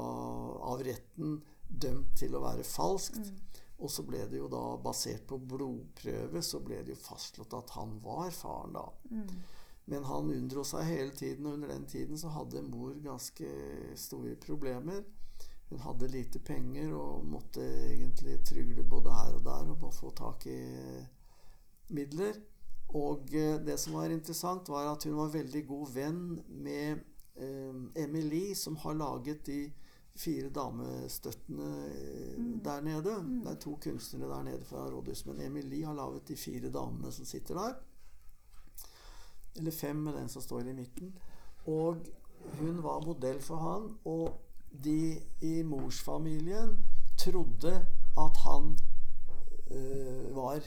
av 0.71 0.83
retten 0.85 1.39
dømt 1.67 2.15
til 2.19 2.37
å 2.37 2.43
være 2.45 2.63
falskt. 2.67 3.19
Mm. 3.19 3.41
Og 3.83 3.91
så 3.91 4.05
ble 4.07 4.21
det 4.31 4.39
jo 4.39 4.47
da, 4.47 4.63
basert 4.79 5.25
på 5.27 5.39
blodprøve, 5.51 6.39
så 6.45 6.61
ble 6.63 6.79
det 6.85 6.93
jo 6.93 7.01
fastslått 7.01 7.57
at 7.57 7.73
han 7.75 7.97
var 8.03 8.29
faren 8.31 8.77
da. 8.77 8.85
Men 9.91 10.07
han 10.07 10.31
unndro 10.33 10.63
seg 10.65 10.87
hele 10.89 11.13
tiden, 11.13 11.45
og 11.45 11.59
under 11.59 11.69
den 11.73 11.85
tiden 11.85 12.17
så 12.17 12.31
hadde 12.33 12.63
mor 12.65 12.95
ganske 13.03 13.49
store 13.99 14.33
problemer. 14.41 15.03
Hun 15.69 15.81
hadde 15.81 16.09
lite 16.13 16.39
penger 16.45 16.93
og 16.93 17.25
måtte 17.25 17.63
egentlig 17.91 18.39
trygle 18.45 18.83
både 18.89 19.13
her 19.13 19.37
og 19.37 19.45
der 19.45 19.71
og 19.73 19.93
få 19.93 20.11
tak 20.17 20.45
i 20.49 20.59
midler. 21.93 22.37
Og 22.95 23.33
eh, 23.33 23.57
det 23.65 23.79
som 23.81 23.97
var 23.97 24.13
interessant, 24.13 24.69
var 24.69 24.91
at 24.91 25.03
hun 25.07 25.17
var 25.17 25.33
veldig 25.33 25.63
god 25.67 25.89
venn 25.95 26.21
med 26.47 27.01
eh, 27.35 28.03
Emilie, 28.05 28.55
som 28.55 28.77
har 28.83 28.97
laget 28.97 29.45
de 29.47 29.59
fire 30.15 30.49
damestøttene 30.53 31.71
eh, 31.89 32.37
mm. 32.37 32.53
der 32.63 32.85
nede. 32.85 33.17
Mm. 33.23 33.41
Det 33.43 33.51
er 33.51 33.59
to 33.65 33.75
kunstnere 33.83 34.29
der 34.31 34.45
nede 34.51 34.69
fra 34.69 34.85
rådhuset, 34.89 35.27
men 35.27 35.41
Emilie 35.47 35.85
har 35.85 35.97
laget 35.97 36.27
de 36.29 36.37
fire 36.37 36.71
damene 36.71 37.11
som 37.11 37.25
sitter 37.25 37.59
der. 37.59 37.75
Eller 39.55 39.71
fem 39.71 39.95
med 39.95 40.13
den 40.13 40.29
som 40.29 40.41
står 40.41 40.67
i 40.69 40.73
midten. 40.73 41.13
Og 41.65 41.97
hun 42.59 42.83
var 42.83 43.05
modell 43.05 43.41
for 43.41 43.55
han. 43.55 43.89
Og 44.05 44.41
de 44.83 45.21
i 45.41 45.61
morsfamilien 45.63 46.85
trodde 47.17 47.85
at 48.17 48.37
han 48.37 48.77
øh, 49.71 50.35
var 50.35 50.61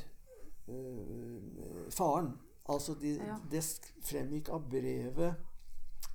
øh, 0.68 1.43
faren. 1.91 2.32
Altså 2.68 2.95
de, 3.01 3.09
ja. 3.09 3.36
Det 3.51 3.62
fremgikk 4.05 4.49
av 4.53 4.66
brevet 4.70 5.34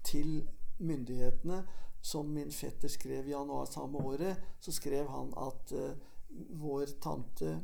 til 0.03 0.43
myndighetene 0.77 1.63
som 2.01 2.25
min 2.25 2.51
fetter 2.51 2.91
skrev 2.91 3.27
i 3.27 3.31
januar 3.31 3.65
samme 3.65 3.97
året. 3.97 4.41
Så 4.59 4.71
skrev 4.71 5.07
han 5.09 5.33
at 5.37 5.71
øh, 5.71 5.95
vår 6.61 6.85
tante 7.01 7.61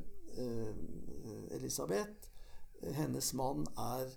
Elisabeth, 1.52 2.30
hennes 2.96 3.34
mann, 3.34 3.66
er 3.78 4.14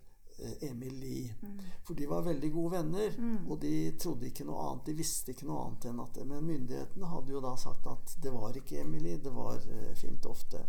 Emil 0.61 0.95
Lie. 0.99 1.35
Mm. 1.43 1.59
For 1.87 1.99
de 1.99 2.07
var 2.11 2.25
veldig 2.27 2.51
gode 2.53 2.77
venner, 2.77 3.17
mm. 3.19 3.51
og 3.51 3.61
de 3.63 3.75
trodde 4.01 4.29
ikke 4.29 4.47
noe 4.49 4.67
annet. 4.67 4.87
De 4.89 4.97
visste 4.99 5.35
ikke 5.35 5.49
noe 5.49 5.67
annet 5.67 5.89
enn 5.91 6.03
at. 6.03 6.21
Men 6.27 6.47
myndighetene 6.49 7.11
hadde 7.13 7.35
jo 7.35 7.43
da 7.45 7.55
sagt 7.61 7.89
at 7.91 8.15
det 8.23 8.33
var 8.35 8.57
ikke 8.59 8.81
Emily, 8.83 9.17
det 9.23 9.35
var 9.35 9.61
uh, 9.61 9.91
Fint 9.99 10.27
ofte. 10.27 10.63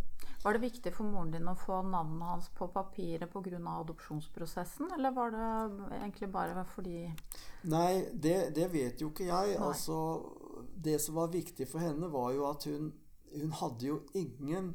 Var 0.43 0.57
det 0.57 0.59
viktig 0.59 0.91
for 0.91 1.07
moren 1.07 1.32
din 1.32 1.47
å 1.47 1.55
få 1.55 1.80
navnet 1.88 2.28
hans 2.28 2.49
på 2.51 2.68
papiret 2.68 3.32
pga. 3.32 3.59
adopsjonsprosessen, 3.80 4.91
eller 4.97 5.11
var 5.16 5.32
det 5.32 5.51
egentlig 6.01 6.28
bare 6.32 6.66
fordi 6.68 7.05
Nei, 7.72 8.05
det, 8.11 8.51
det 8.55 8.68
vet 8.74 9.01
jo 9.01 9.14
ikke 9.14 9.30
jeg. 9.30 9.55
Nei. 9.55 9.61
Altså, 9.64 9.97
det 10.76 10.99
som 10.99 11.16
var 11.16 11.32
viktig 11.32 11.68
for 11.68 11.80
henne, 11.80 12.11
var 12.11 12.34
jo 12.36 12.49
at 12.49 12.68
hun, 12.68 12.91
hun 13.32 13.55
hadde 13.61 13.88
jo 13.88 14.01
ingen 14.20 14.74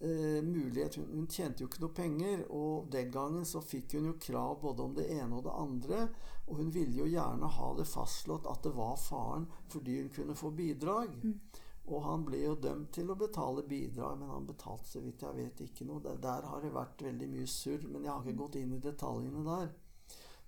eh, 0.00 0.40
mulighet 0.44 0.96
hun, 1.00 1.10
hun, 1.12 1.26
tjente 1.30 1.62
jo 1.62 1.68
ikke 1.70 1.82
noe 1.84 1.96
penger, 1.96 2.42
og 2.54 2.88
den 2.92 3.12
gangen 3.12 3.46
så 3.48 3.62
fikk 3.64 3.96
hun 3.96 4.10
jo 4.10 4.16
krav 4.20 4.58
både 4.62 4.84
om 4.84 4.96
det 4.96 5.06
ene 5.14 5.38
og 5.38 5.46
det 5.46 5.54
andre. 5.54 6.00
Og 6.46 6.60
hun 6.60 6.72
ville 6.74 7.00
jo 7.00 7.08
gjerne 7.10 7.52
ha 7.58 7.70
det 7.78 7.88
fastslått 7.90 8.46
at 8.50 8.62
det 8.66 8.74
var 8.76 8.98
faren 9.00 9.48
fordi 9.72 10.00
hun 10.00 10.12
kunne 10.14 10.36
få 10.38 10.52
bidrag. 10.54 11.16
Mm. 11.22 11.64
Og 11.86 12.02
han 12.02 12.24
ble 12.26 12.40
jo 12.42 12.54
dømt 12.58 12.90
til 12.96 13.10
å 13.12 13.18
betale 13.18 13.62
bidrag, 13.66 14.18
men 14.18 14.30
han 14.32 14.46
betalte 14.46 14.90
så 14.90 15.02
vidt 15.04 15.22
jeg 15.22 15.36
vet 15.36 15.60
ikke 15.68 15.86
noe. 15.86 16.02
Der, 16.02 16.18
der 16.22 16.48
har 16.50 16.62
det 16.62 16.74
vært 16.74 17.04
veldig 17.06 17.28
mye 17.30 17.50
surr, 17.50 17.86
men 17.86 18.06
jeg 18.06 18.12
har 18.12 18.24
ikke 18.24 18.40
gått 18.42 18.58
inn 18.58 18.74
i 18.74 18.82
detaljene 18.82 19.44
der. 19.46 19.70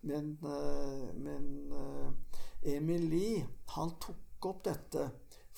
Men, 0.09 0.33
uh, 0.43 1.07
men 1.19 1.47
uh, 1.75 2.43
Emil 2.75 3.07
Lie, 3.11 3.47
han 3.75 3.95
tok 4.03 4.51
opp 4.51 4.65
dette. 4.67 5.07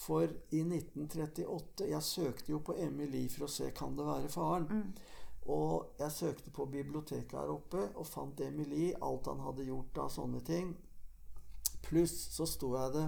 For 0.01 0.25
i 0.25 0.63
1938 0.65 1.87
Jeg 1.91 2.03
søkte 2.03 2.55
jo 2.55 2.63
på 2.65 2.73
Emily 2.81 3.27
for 3.29 3.45
å 3.45 3.51
se 3.53 3.69
kan 3.77 3.93
det 3.99 4.07
være 4.07 4.31
faren. 4.33 4.65
Mm. 4.71 5.19
Og 5.53 5.99
jeg 5.99 6.15
søkte 6.15 6.53
på 6.55 6.65
biblioteket 6.71 7.37
her 7.37 7.53
oppe 7.53 7.83
og 7.95 8.07
fant 8.07 8.41
Emily, 8.45 8.93
alt 9.03 9.29
han 9.29 9.43
hadde 9.45 9.69
gjort 9.69 10.01
av 10.05 10.09
sånne 10.15 10.41
ting. 10.47 10.73
Pluss 11.85 12.15
så 12.33 12.47
sto 12.49 12.73
jeg 12.77 12.95
det 12.97 13.07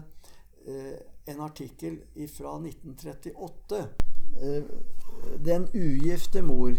Eh, 0.66 0.98
en 1.24 1.40
artikkel 1.40 2.02
fra 2.36 2.58
1938. 2.58 3.88
Eh, 4.42 4.62
Den 5.38 5.68
ugifte 5.74 6.42
mor. 6.42 6.70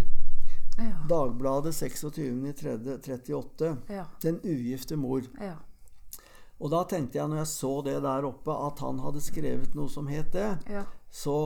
Ja. 0.78 0.98
Dagbladet 1.10 1.74
26.3.38. 1.74 3.76
Ja. 3.90 4.06
Den 4.22 4.40
ugifte 4.44 4.96
mor. 4.96 5.22
Ja. 5.42 5.56
Og 6.64 6.72
da 6.72 6.86
tenkte 6.88 7.20
jeg, 7.20 7.28
når 7.28 7.42
jeg 7.42 7.52
så 7.52 7.74
det 7.84 7.98
der 8.06 8.26
oppe, 8.30 8.56
at 8.56 8.80
han 8.86 9.02
hadde 9.04 9.22
skrevet 9.24 9.76
noe 9.76 9.92
som 9.92 10.08
het 10.08 10.32
det, 10.32 10.50
ja. 10.72 10.86
så 11.12 11.38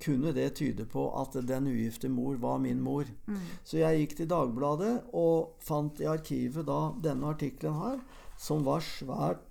kunne 0.00 0.32
det 0.32 0.54
tyde 0.56 0.86
på 0.88 1.02
at 1.20 1.36
den 1.44 1.68
ugifte 1.68 2.08
mor 2.08 2.38
var 2.40 2.56
min 2.58 2.80
mor. 2.80 3.04
Mm. 3.28 3.42
Så 3.64 3.82
jeg 3.82 4.00
gikk 4.00 4.16
til 4.16 4.30
Dagbladet 4.30 4.94
og 5.12 5.60
fant 5.60 6.00
i 6.00 6.08
arkivet 6.08 6.64
da 6.68 6.80
denne 7.04 7.34
artikkelen 7.34 7.76
her, 7.82 8.00
som 8.40 8.64
var 8.64 8.84
svært 8.84 9.46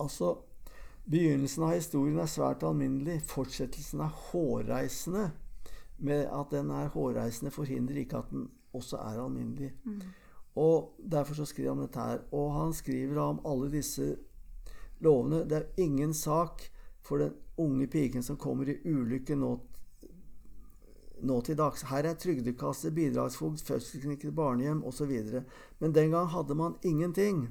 Altså 0.00 0.34
Begynnelsen 1.08 1.62
av 1.64 1.70
historien 1.72 2.18
er 2.20 2.28
svært 2.28 2.64
alminnelig. 2.64 3.18
Fortsettelsen 3.28 4.00
er 4.04 4.12
hårreisende. 4.30 5.24
Med 6.04 6.24
at 6.32 6.52
den 6.52 6.70
er 6.72 6.90
hårreisende, 6.92 7.52
forhindrer 7.52 8.02
ikke 8.02 8.22
at 8.22 8.30
den 8.32 8.46
også 8.76 8.96
er 9.04 9.20
alminnelig. 9.20 9.70
Mm. 9.84 10.00
Og 10.54 10.94
Derfor 10.98 11.34
så 11.34 11.44
skriver 11.44 11.74
han 11.74 11.82
dette 11.82 12.00
her. 12.00 12.22
Og 12.32 12.54
han 12.54 12.72
skriver 12.72 13.20
om 13.20 13.40
alle 13.46 13.70
disse 13.72 14.16
lovene. 15.00 15.44
Det 15.48 15.56
er 15.56 15.82
ingen 15.82 16.14
sak 16.14 16.62
for 17.04 17.18
den 17.18 17.34
unge 17.58 17.86
piken 17.86 18.22
som 18.22 18.36
kommer 18.40 18.68
i 18.68 18.78
ulykke 18.84 19.36
nå, 19.36 19.50
nå 21.22 21.40
til 21.44 21.58
dags. 21.58 21.84
Her 21.90 22.08
er 22.08 22.14
trygdekasse, 22.18 22.94
bidragsfogd, 22.94 23.60
fødselsklinikk, 23.66 24.30
barnehjem 24.34 24.84
osv. 24.84 25.12
Men 25.78 25.94
den 25.94 26.10
gang 26.10 26.30
hadde 26.32 26.54
man 26.54 26.78
ingenting. 26.82 27.48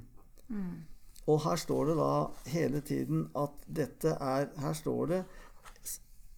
Mm. 0.48 0.84
Og 1.28 1.40
her 1.46 1.56
står 1.56 1.86
det 1.86 1.98
da 1.98 2.14
hele 2.52 2.82
tiden 2.84 3.28
at 3.40 3.62
dette 3.68 4.12
er 4.20 4.50
Her 4.60 4.74
står 4.76 5.06
det 5.06 5.20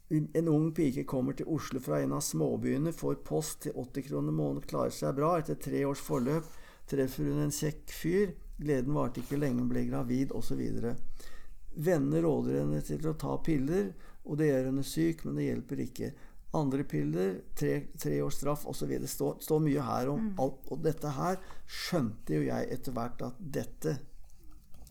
en 0.09 0.47
ung 0.47 0.73
pike 0.73 1.03
kommer 1.03 1.33
til 1.33 1.49
Oslo 1.49 1.79
fra 1.81 1.99
en 2.01 2.13
av 2.13 2.21
småbyene, 2.21 2.93
får 2.93 3.23
post 3.25 3.63
til 3.65 3.73
80 3.73 4.07
kroner 4.09 4.35
måneden, 4.35 4.67
klarer 4.69 4.93
seg 4.93 5.15
bra. 5.17 5.35
Etter 5.39 5.57
tre 5.57 5.81
års 5.87 6.03
forløp 6.05 6.45
treffer 6.89 7.31
hun 7.31 7.41
en 7.47 7.55
kjekk 7.55 7.93
fyr. 7.93 8.35
Gleden 8.61 8.93
varte 8.95 9.23
ikke 9.23 9.39
lenge, 9.41 9.65
ble 9.69 9.87
gravid 9.89 10.31
osv. 10.37 10.61
Venner 11.75 12.23
råder 12.23 12.61
henne 12.61 12.83
til 12.85 13.09
å 13.09 13.17
ta 13.19 13.33
piller, 13.43 13.91
og 14.25 14.39
det 14.39 14.51
gjør 14.51 14.69
henne 14.69 14.85
syk, 14.85 15.25
men 15.25 15.41
det 15.41 15.49
hjelper 15.49 15.83
ikke. 15.87 16.13
Andre 16.55 16.85
piller, 16.87 17.33
tre, 17.57 17.73
tre 17.99 18.21
års 18.23 18.37
straff 18.39 18.63
osv. 18.69 18.93
Det 19.01 19.09
står, 19.11 19.41
står 19.43 19.63
mye 19.65 19.89
her 19.89 20.13
om 20.13 20.21
mm. 20.29 20.33
alt. 20.45 20.61
Og 20.71 20.85
dette 20.85 21.17
her 21.17 21.41
skjønte 21.65 22.37
jo 22.37 22.45
jeg 22.45 22.69
etter 22.77 22.95
hvert 22.95 23.25
at 23.25 23.41
dette 23.41 23.97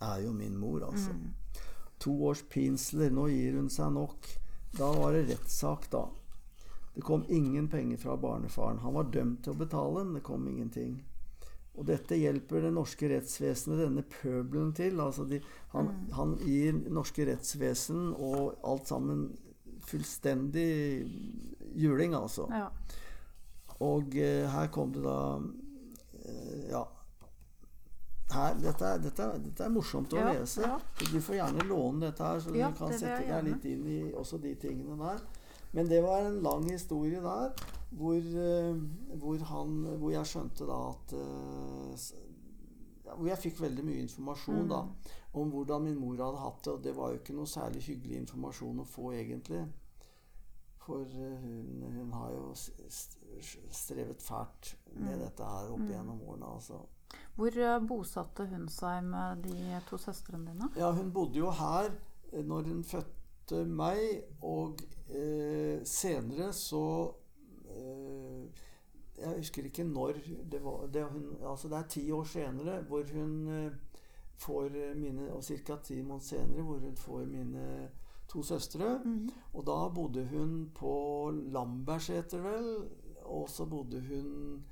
er 0.05 0.25
jo 0.27 0.35
min 0.37 0.59
mor, 0.59 0.83
altså. 0.91 1.15
Mm. 1.15 1.63
To 2.05 2.19
års 2.29 2.43
pinsler, 2.51 3.15
nå 3.15 3.31
gir 3.31 3.57
hun 3.57 3.71
seg 3.73 3.95
nok. 3.95 4.35
Da 4.79 4.91
var 4.93 5.13
det 5.13 5.27
rettssak, 5.29 5.91
da. 5.91 6.09
Det 6.95 7.03
kom 7.03 7.25
ingen 7.29 7.69
penger 7.69 7.97
fra 7.97 8.17
barnefaren. 8.17 8.79
Han 8.79 8.95
var 8.95 9.11
dømt 9.15 9.45
til 9.45 9.55
å 9.55 9.59
betale, 9.59 10.05
men 10.05 10.19
det 10.19 10.25
kom 10.27 10.47
ingenting. 10.49 10.97
Og 11.75 11.87
dette 11.89 12.19
hjelper 12.19 12.63
det 12.63 12.71
norske 12.75 13.09
rettsvesenet 13.11 13.81
denne 13.83 14.05
pøbelen 14.07 14.71
til. 14.79 15.01
Altså 15.03 15.27
de, 15.27 15.41
han, 15.73 15.91
mm. 15.91 16.13
han, 16.15 16.37
gir 16.47 16.77
norske 16.95 17.27
rettsvesen 17.27 18.13
og 18.15 18.61
alt 18.63 18.91
sammen 18.91 19.27
fullstendig 19.85 20.69
juling, 21.75 22.15
altså. 22.15 22.47
Ja. 22.55 22.69
Og 23.83 24.15
eh, 24.15 24.47
her 24.51 24.71
kom 24.75 24.95
det 24.95 25.03
da 25.03 25.19
her, 28.35 28.59
dette, 28.61 28.91
er, 28.91 29.01
dette, 29.03 29.23
er, 29.23 29.41
dette, 29.45 29.65
er, 29.65 29.73
morsomt 29.73 30.13
å 30.15 30.21
ja, 30.21 30.35
lese. 30.35 30.67
Ja. 30.67 30.77
Du 31.01 31.17
får 31.23 31.39
gjerne 31.39 31.67
låne 31.69 32.09
dette 32.09 32.27
her, 32.27 32.43
så 32.43 32.55
ja, 32.57 32.69
du 32.71 32.79
kan 32.79 32.93
sette 32.93 33.23
deg 33.29 33.49
litt 33.49 33.67
inn 33.71 33.89
i 33.91 33.99
også 34.13 34.41
de 34.43 34.55
tingene 34.61 34.99
der. 35.01 35.25
Men 35.75 35.91
det 35.91 36.03
var 36.05 36.29
en 36.29 36.39
lang 36.43 36.69
historie 36.71 37.23
der 37.23 37.51
hvor, 37.95 38.15
uh, 38.15 38.79
hvor, 39.19 39.45
han, 39.51 39.75
hvor 39.99 40.11
jeg 40.15 40.31
skjønte 40.31 40.67
da 40.67 40.79
at 40.91 41.15
uh, 41.19 42.07
Hvor 43.15 43.29
jeg 43.29 43.39
fikk 43.43 43.61
veldig 43.63 43.85
mye 43.87 44.03
informasjon 44.03 44.65
mm. 44.65 44.71
da 44.71 44.81
om 45.35 45.51
hvordan 45.51 45.83
min 45.83 45.99
mor 45.99 46.19
hadde 46.23 46.43
hatt 46.43 46.61
det. 46.65 46.73
Og 46.73 46.85
det 46.85 46.93
var 46.97 47.11
jo 47.11 47.19
ikke 47.21 47.35
noe 47.35 47.51
særlig 47.51 47.83
hyggelig 47.89 48.21
informasjon 48.23 48.83
å 48.83 48.87
få, 48.87 49.09
egentlig. 49.19 49.65
For 50.85 51.03
uh, 51.03 51.37
hun, 51.43 51.83
hun, 51.97 52.13
har 52.15 52.35
jo 52.35 52.53
strevet 53.75 54.23
fælt 54.23 54.75
med 54.95 55.17
mm. 55.17 55.23
dette 55.25 55.51
her 55.51 55.75
opp 55.75 55.83
mm. 55.83 55.91
gjennom 55.91 56.23
årene. 56.23 56.53
altså. 56.55 56.85
Hvor 57.37 57.59
eh, 57.59 57.81
bosatte 57.89 58.47
hun 58.51 58.69
seg 58.71 59.05
med 59.05 59.43
de 59.47 59.81
to 59.89 59.99
søstrene 59.99 60.53
dine? 60.53 60.69
Ja, 60.79 60.93
Hun 60.95 61.13
bodde 61.13 61.39
jo 61.39 61.51
her 61.51 61.91
eh, 62.33 62.45
når 62.45 62.69
hun 62.71 62.85
fødte 62.85 63.65
meg, 63.67 64.23
og 64.43 64.79
eh, 65.09 65.83
senere 65.85 66.53
så 66.53 66.85
eh, 67.69 68.45
Jeg 69.19 69.37
husker 69.39 69.67
ikke 69.69 69.85
når 69.85 70.17
det 70.51 70.63
var 70.65 70.87
det, 70.93 71.05
hun, 71.05 71.37
altså 71.47 71.69
det 71.69 71.77
er 71.79 71.89
ti 71.89 72.11
år 72.13 72.25
senere 72.25 72.81
hvor 72.89 73.05
hun 73.13 73.35
eh, 73.49 73.73
får 74.37 74.71
mine 74.99 75.29
Og 75.33 75.45
ca. 75.45 75.77
ti 75.83 76.01
måneder 76.03 76.25
senere 76.27 76.63
hvor 76.63 76.79
hun 76.79 76.97
får 76.97 77.27
mine 77.27 77.91
to 78.29 78.43
søstre. 78.43 78.99
Mm. 79.05 79.29
Og 79.53 79.67
da 79.67 79.89
bodde 79.95 80.25
hun 80.27 80.71
på 80.75 81.31
Lambertseter, 81.53 82.41
vel. 82.43 82.89
Og 83.25 83.49
så 83.49 83.67
bodde 83.67 84.01
hun 84.01 84.65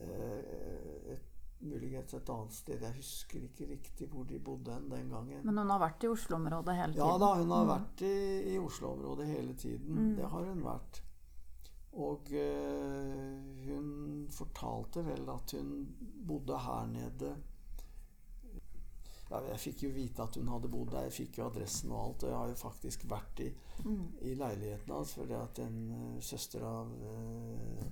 eh, 0.00 1.12
et 1.14 1.29
muligens 1.60 2.14
et 2.14 2.32
annet 2.32 2.56
sted. 2.56 2.82
Jeg 2.82 2.96
husker 2.96 3.44
ikke 3.44 3.68
riktig 3.68 4.08
hvor 4.12 4.24
de 4.28 4.40
bodde 4.40 4.78
den 4.88 5.12
gangen. 5.12 5.44
Men 5.44 5.60
hun 5.62 5.72
har 5.74 5.82
vært 5.82 6.06
i 6.06 6.10
Oslo-området 6.10 6.76
hele 6.78 6.94
tiden? 6.94 7.04
Ja 7.04 7.20
da, 7.20 7.30
hun 7.40 7.54
har 7.54 7.66
mm. 7.66 7.70
vært 7.74 8.04
i, 8.08 8.16
i 8.54 8.56
Oslo-området 8.60 9.28
hele 9.28 9.54
tiden. 9.60 10.00
Mm. 10.00 10.10
Det 10.18 10.32
har 10.34 10.50
hun 10.50 10.64
vært. 10.64 11.02
Og 12.00 12.32
øh, 12.38 13.38
hun 13.66 14.26
fortalte 14.30 15.04
vel 15.06 15.30
at 15.32 15.54
hun 15.58 15.72
bodde 16.26 16.58
her 16.58 16.86
nede 16.86 17.32
ja, 19.30 19.40
Jeg 19.48 19.60
fikk 19.62 19.82
jo 19.84 19.90
vite 19.94 20.22
at 20.22 20.36
hun 20.38 20.48
hadde 20.50 20.70
bodd 20.70 20.92
der. 20.94 21.08
Jeg 21.08 21.16
fikk 21.20 21.38
jo 21.38 21.46
adressen 21.46 21.92
og 21.92 22.04
alt. 22.04 22.24
Og 22.24 22.30
jeg 22.30 22.38
har 22.38 22.52
jo 22.52 22.60
faktisk 22.62 23.04
vært 23.10 23.42
i, 23.44 23.50
mm. 23.84 24.06
i 24.26 24.34
leiligheten 24.38 24.94
hans 24.94 25.14
fordi 25.18 25.36
at 25.38 25.60
en 25.64 25.82
uh, 25.90 26.22
søster 26.22 26.64
av 26.66 26.90
uh, 26.90 27.84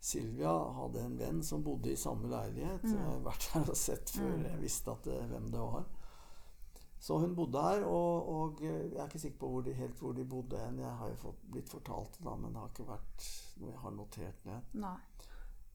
Silvia 0.00 0.52
hadde 0.78 1.02
en 1.02 1.16
venn 1.18 1.40
som 1.42 1.62
bodde 1.66 1.90
i 1.92 1.98
samme 1.98 2.30
leilighet. 2.30 2.84
Mm. 2.84 2.94
Jeg 2.94 3.06
har 3.06 3.24
vært 3.24 3.48
her 3.54 3.70
og 3.72 3.78
sett 3.78 4.12
før 4.14 4.36
mm. 4.36 4.44
jeg 4.46 4.60
visste 4.62 4.94
at, 4.94 5.08
hvem 5.32 5.48
det 5.52 5.62
var. 5.62 5.88
Så 7.00 7.18
hun 7.18 7.34
bodde 7.34 7.62
her, 7.62 7.84
og, 7.86 8.28
og, 8.28 8.62
jeg 8.62 8.96
er 8.96 9.04
ikke 9.06 9.20
sikker 9.22 9.38
på 9.38 9.50
hvor 9.52 9.62
de, 9.62 9.74
helt 9.78 10.00
hvor 10.02 10.14
de 10.16 10.24
bodde 10.26 10.58
hen. 10.58 10.80
Jeg 10.82 10.94
har 11.00 11.12
jo 11.12 11.20
fått, 11.20 11.44
blitt 11.52 11.70
fortalt 11.70 12.16
det, 12.18 12.24
da, 12.26 12.34
men 12.34 12.54
det 12.54 12.62
har 12.62 12.72
ikke 12.72 12.88
vært 12.88 13.28
noe 13.60 13.70
jeg 13.70 13.82
har 13.84 13.94
notert 13.94 14.48
ned. 14.48 14.74
Nei. 14.82 14.96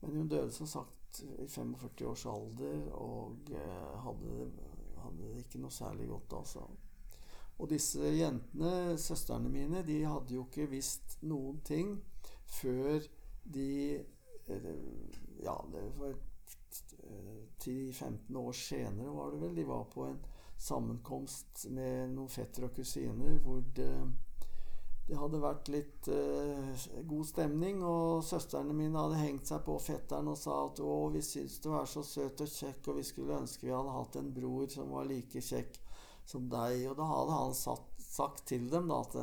Men 0.01 0.17
hun 0.19 0.31
døde 0.31 0.51
som 0.51 0.67
sagt 0.67 1.21
i 1.23 1.47
45 1.47 2.07
års 2.09 2.25
alder 2.27 2.79
og 2.97 3.51
eh, 3.55 3.93
hadde, 4.03 4.47
hadde, 4.99 5.29
det 5.29 5.45
ikke 5.45 5.61
noe 5.63 5.71
særlig 5.71 6.09
godt, 6.11 6.35
altså. 6.41 6.65
Og 7.61 7.69
disse 7.69 8.11
jentene, 8.17 8.97
søstrene 8.99 9.51
mine, 9.51 9.83
de 9.87 10.01
hadde 10.03 10.35
jo 10.35 10.47
ikke 10.49 10.67
visst 10.73 11.19
noen 11.23 11.61
ting 11.63 11.95
før 12.59 13.05
de 13.43 14.05
ja, 15.43 15.65
det 15.71 15.81
var 15.99 16.15
10-15 17.59 18.37
år 18.37 18.51
senere, 18.51 19.09
var 19.09 19.31
det 19.31 19.37
vel. 19.37 19.55
De 19.55 19.63
var 19.63 19.83
på 19.83 20.03
en 20.03 20.19
sammenkomst 20.57 21.65
med 21.69 22.13
noen 22.13 22.31
fettere 22.31 22.69
og 22.69 22.77
kusiner 22.77 23.39
hvor 23.43 23.61
det, 23.75 23.89
det 25.07 25.17
hadde 25.19 25.41
vært 25.43 25.71
litt 25.73 26.09
uh, 26.11 26.83
god 27.09 27.27
stemning, 27.27 27.83
og 27.83 28.23
søstrene 28.23 28.75
mine 28.75 28.99
hadde 28.99 29.21
hengt 29.21 29.49
seg 29.51 29.63
på 29.65 29.77
fetteren 29.83 30.31
og 30.31 30.39
sa 30.39 30.59
at 30.67 30.79
'Å, 30.79 30.95
vi 31.15 31.23
syns 31.25 31.59
du 31.63 31.73
er 31.75 31.87
så 31.89 32.03
søt 32.07 32.43
og 32.45 32.51
kjekk, 32.51 32.87
og 32.87 32.99
vi 32.99 33.07
skulle 33.07 33.39
ønske 33.41 33.67
vi 33.67 33.75
hadde 33.75 33.97
hatt 33.97 34.19
en 34.19 34.33
bror 34.35 34.67
som 34.71 34.91
var 34.95 35.09
like 35.09 35.43
kjekk 35.43 35.79
som 36.25 36.47
deg.' 36.49 36.87
Og 36.91 36.99
da 36.99 37.09
hadde 37.11 37.39
han 37.41 37.57
satt 37.57 37.89
sagt 38.13 38.45
til 38.47 38.69
dem 38.69 38.91
da 38.91 39.01
at 39.01 39.15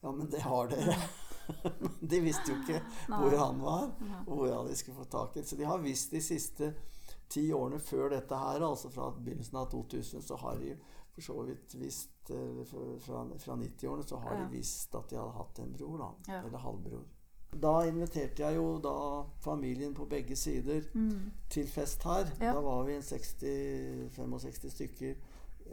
ja, 0.00 0.12
men 0.12 0.30
det 0.30 0.40
har 0.40 0.68
dere. 0.70 0.96
de 2.10 2.20
visste 2.24 2.52
jo 2.52 2.56
ikke 2.60 2.80
Nei. 3.08 3.18
hvor 3.20 3.36
han 3.38 3.60
var, 3.62 3.90
og 4.26 4.36
hvor 4.36 4.68
de 4.68 4.76
skulle 4.76 4.96
få 4.98 5.04
tak 5.10 5.36
i 5.36 5.42
Så 5.44 5.56
de 5.56 5.64
har 5.64 5.78
visst 5.78 6.10
de 6.12 6.20
siste 6.22 6.72
ti 7.30 7.52
årene 7.52 7.78
før 7.78 8.08
dette 8.10 8.34
her, 8.36 8.62
altså 8.66 8.88
fra 8.90 9.10
begynnelsen 9.14 9.56
av 9.60 9.68
2000, 9.70 10.22
så 10.22 10.36
har 10.36 10.58
de 10.58 10.76
for 11.14 11.20
så 11.26 11.42
vidt 11.46 11.74
visst 11.78 12.30
eh, 12.30 12.64
fra, 12.66 12.84
fra, 13.00 13.22
fra 13.38 13.56
90-årene 13.56 14.06
så 14.06 14.16
har 14.22 14.34
Ja. 14.36 14.44
de 14.44 14.50
visst 14.56 14.94
at 14.94 15.10
de 15.10 15.16
hadde 15.18 15.32
hatt 15.38 15.58
en 15.58 15.72
bror, 15.72 15.98
da. 15.98 16.10
Ja. 16.32 16.42
Eller 16.46 16.58
halvbror. 16.58 17.02
Da 17.50 17.72
inviterte 17.88 18.42
jeg 18.44 18.56
jo 18.56 18.78
da 18.78 18.92
familien 19.42 19.94
på 19.94 20.04
begge 20.06 20.36
sider 20.36 20.84
Mm. 20.94 21.30
til 21.50 21.66
fest 21.66 22.02
her. 22.06 22.30
Ja. 22.40 22.52
Da 22.54 22.60
var 22.60 22.84
vi 22.86 22.94
en 22.94 23.02
60-65 23.02 24.70
stykker 24.70 25.14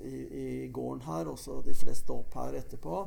i, 0.02 0.16
i 0.66 0.68
gården 0.74 1.02
her, 1.06 1.28
og 1.32 1.38
så 1.40 1.62
de 1.66 1.74
fleste 1.78 2.14
opp 2.14 2.34
her 2.38 2.58
etterpå. 2.60 2.98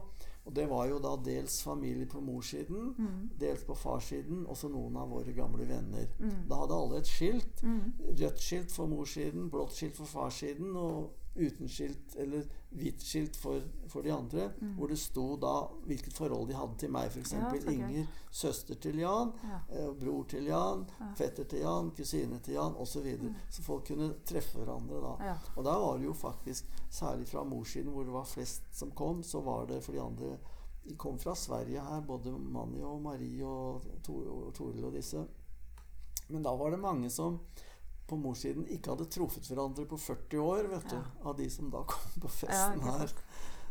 Og 0.47 0.55
det 0.57 0.69
var 0.71 0.87
jo 0.89 0.99
da 0.99 1.17
dels 1.25 1.63
familie 1.63 2.07
på 2.07 2.21
morssiden, 2.21 2.95
Mm. 2.99 3.31
dels 3.41 3.65
på 3.65 3.75
farssiden, 3.77 4.47
og 4.47 4.57
så 4.57 4.69
noen 4.69 4.97
av 4.97 5.09
våre 5.11 5.33
gamle 5.37 5.67
venner. 5.69 6.07
Mm. 6.19 6.49
Da 6.49 6.55
hadde 6.63 6.75
alle 6.75 6.99
et 6.99 7.07
skilt. 7.07 7.63
Mm. 7.63 7.93
Rødt 8.21 8.41
skilt 8.41 8.73
for 8.73 8.87
morssiden, 8.87 9.51
blått 9.51 9.73
skilt 9.77 9.97
for 9.97 10.05
farssiden, 10.07 10.77
og 10.77 11.11
uten 11.41 11.69
skilt, 11.69 12.17
eller 12.17 12.45
hvitt 12.71 13.03
skilt 13.03 13.37
for, 13.37 13.61
for 13.89 14.03
de 14.03 14.13
andre, 14.13 14.51
Mm. 14.61 14.75
hvor 14.77 14.89
det 14.89 14.99
sto 14.99 15.37
da 15.37 15.53
hvilket 15.87 16.13
forhold 16.17 16.49
de 16.49 16.55
hadde 16.55 16.77
til 16.79 16.91
meg. 16.91 17.09
F.eks. 17.11 17.33
Ja, 17.33 17.49
okay. 17.49 17.73
Inger, 17.75 18.07
søster 18.31 18.75
til 18.75 18.99
Jan, 19.01 19.33
Ja. 19.43 19.59
eh, 19.79 19.91
bror 20.01 20.25
til 20.29 20.45
Jan, 20.45 20.87
Ja. 21.01 21.09
fetter 21.17 21.45
til 21.45 21.59
Jan, 21.65 21.91
kusine 21.97 22.39
til 22.43 22.55
Jan 22.55 22.77
osv. 22.77 22.93
Så, 22.93 23.01
videre. 23.03 23.35
så 23.51 23.63
folk 23.63 23.87
kunne 23.87 24.15
treffe 24.27 24.59
hverandre 24.59 25.01
da. 25.01 25.25
Ja. 25.25 25.37
Og 25.57 25.65
da 25.65 25.79
var 25.79 25.99
det 25.99 26.05
jo 26.07 26.13
faktisk, 26.13 26.65
særlig 26.91 27.27
fra 27.29 27.45
morssiden 27.45 27.93
hvor 27.93 28.05
det 28.05 28.13
var 28.13 28.25
flest 28.25 28.63
som 28.73 28.91
kom, 28.91 29.23
så 29.23 29.41
var 29.43 29.67
det 29.67 29.83
for 29.83 29.93
de 29.93 30.01
andre 30.01 30.39
De 30.89 30.95
kom 30.97 31.19
fra 31.19 31.35
Sverige 31.37 31.79
her, 31.81 32.01
både 32.01 32.33
Manni 32.39 32.81
og 32.83 33.03
Marie 33.03 33.45
og 33.45 33.83
Toril 34.03 34.85
og 34.85 34.93
disse. 34.95 35.27
Men 36.31 36.43
da 36.43 36.55
var 36.57 36.71
det 36.71 36.79
mange 36.81 37.11
som 37.11 37.39
på 38.11 38.19
morssiden 38.19 38.67
ikke 38.69 38.95
hadde 38.95 39.09
truffet 39.13 39.47
hverandre 39.49 39.87
på 39.89 39.99
40 40.01 40.43
år, 40.45 40.71
vet 40.75 40.91
du. 40.91 40.99
Av 41.25 41.37
de 41.39 41.47
som 41.53 41.71
da 41.73 41.85
kom 41.89 42.17
på 42.25 42.33
festen 42.41 42.83
ja, 42.85 42.97
her. 42.99 43.15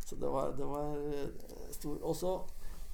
Så 0.06 0.16
det 0.16 0.30
var, 0.32 0.54
det 0.58 0.66
var 0.66 0.96
eh, 1.14 1.28
stor 1.76 2.00
Og 2.02 2.16
så 2.16 2.32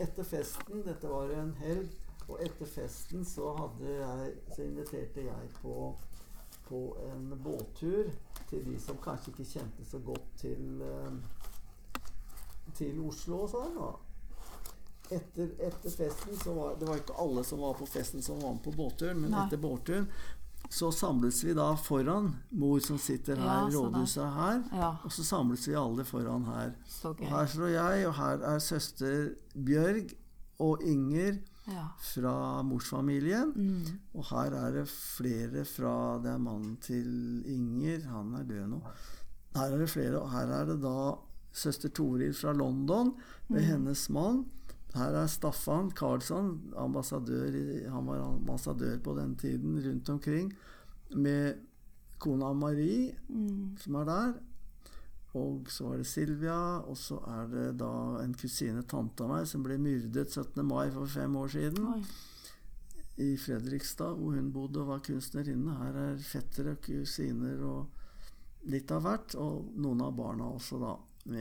etter 0.03 0.27
festen 0.29 0.83
Dette 0.85 1.09
var 1.09 1.31
en 1.33 1.55
helg. 1.63 1.95
Og 2.27 2.41
etter 2.43 2.67
festen 2.67 3.23
så, 3.25 3.53
jeg, 3.81 4.33
så 4.51 4.65
inviterte 4.65 5.23
jeg 5.29 5.51
på, 5.61 5.95
på 6.67 6.81
en 7.07 7.29
båttur 7.45 8.11
til 8.51 8.65
de 8.67 8.75
som 8.83 8.99
kanskje 9.03 9.31
ikke 9.31 9.47
kjente 9.53 9.87
så 9.87 10.01
godt 10.03 10.33
til, 10.41 10.83
eh, 10.83 12.03
til 12.75 12.99
Oslo 13.07 13.45
og 13.45 13.53
sånn. 13.55 13.79
da. 13.79 13.93
Etter, 15.07 15.53
etter 15.63 15.93
festen 15.95 16.35
så 16.35 16.51
var 16.57 16.73
Det 16.81 16.89
var 16.89 16.99
ikke 16.99 17.15
alle 17.23 17.45
som 17.47 17.61
var 17.63 17.77
på 17.79 17.87
festen 17.87 18.23
som 18.23 18.41
var 18.43 18.57
med 18.57 18.65
på 18.65 18.73
båtturen, 18.75 19.21
men 19.23 19.31
Nei. 19.31 19.45
etter 19.47 19.61
båtturen 19.63 20.09
så 20.71 20.91
samles 20.93 21.45
vi 21.45 21.55
da 21.55 21.75
foran 21.79 22.33
mor 22.51 22.79
som 22.81 22.99
sitter 22.99 23.37
her, 23.37 23.69
Ja, 23.71 23.79
rådhuset 23.79 24.33
her. 24.35 24.63
ja. 24.73 24.91
Og 25.05 25.13
så 25.13 25.25
samles 25.25 25.67
vi 25.69 25.75
alle 25.75 26.05
foran 26.05 26.45
her. 26.45 26.73
Og 27.05 27.17
her 27.29 27.47
står 27.47 27.67
jeg, 27.73 28.07
og 28.09 28.15
her 28.15 28.39
er 28.55 28.59
søster 28.59 29.29
Bjørg 29.55 30.11
og 30.59 30.83
Inger 30.83 31.39
Ja. 31.69 31.87
fra 31.99 32.63
morsfamilien. 32.63 33.53
Mm. 33.57 33.99
Og 34.15 34.25
her 34.31 34.55
er 34.55 34.71
det 34.73 34.89
flere 34.89 35.65
fra 35.65 36.19
Det 36.23 36.31
er 36.31 36.39
mannen 36.39 36.77
til 36.81 37.43
Inger. 37.47 38.07
Han 38.09 38.35
er 38.35 38.43
død 38.45 38.67
nå. 38.69 38.81
Her 39.57 39.73
er 39.73 39.79
det 39.79 39.91
flere, 39.91 40.21
og 40.21 40.31
her 40.31 40.47
er 40.47 40.65
det 40.65 40.81
da 40.83 41.15
søster 41.53 41.89
Toril 41.89 42.35
fra 42.35 42.53
London 42.53 43.15
med 43.49 43.63
hennes 43.65 44.09
mann. 44.11 44.45
Her 44.95 45.13
er 45.23 45.27
Staffan 45.27 45.91
Karlsson, 45.91 46.73
ambassadør 46.77 47.51
han 47.91 48.07
var 48.07 48.23
ambassadør 48.25 48.99
på 49.05 49.15
den 49.19 49.35
tiden 49.37 49.77
rundt 49.85 50.09
omkring, 50.09 50.53
med 51.15 51.55
kona 52.19 52.53
Marie, 52.53 53.15
Mm. 53.29 53.77
som 53.79 53.95
er 53.95 54.05
der. 54.05 54.33
Og 55.35 55.67
så 55.69 55.93
er 55.93 55.97
det 55.97 56.07
Silvia, 56.07 56.79
og 56.79 56.97
så 56.97 57.19
er 57.29 57.47
det 57.47 57.79
da 57.79 58.23
en 58.23 58.35
kusine, 58.35 58.83
tante 58.89 59.23
av 59.23 59.29
meg, 59.29 59.47
som 59.47 59.63
ble 59.63 59.77
myrdet 59.79 60.31
17. 60.33 60.65
mai 60.65 60.91
for 60.91 61.07
fem 61.07 61.37
år 61.37 61.49
siden 61.49 61.87
Oi. 61.93 62.03
i 63.19 63.37
Fredrikstad, 63.37 64.17
hvor 64.17 64.33
hun 64.35 64.53
bodde 64.53 64.81
og 64.81 64.87
var 64.89 64.99
kunstnerinne. 65.05 65.77
Her 65.77 65.99
er 66.13 66.17
fettere, 66.17 66.77
kusiner 66.77 67.61
og 67.65 67.87
litt 68.65 68.91
av 68.91 69.03
hvert. 69.03 69.35
Og 69.35 69.69
noen 69.77 70.01
av 70.01 70.17
barna 70.17 70.49
også, 70.55 70.81
da. 70.81 70.95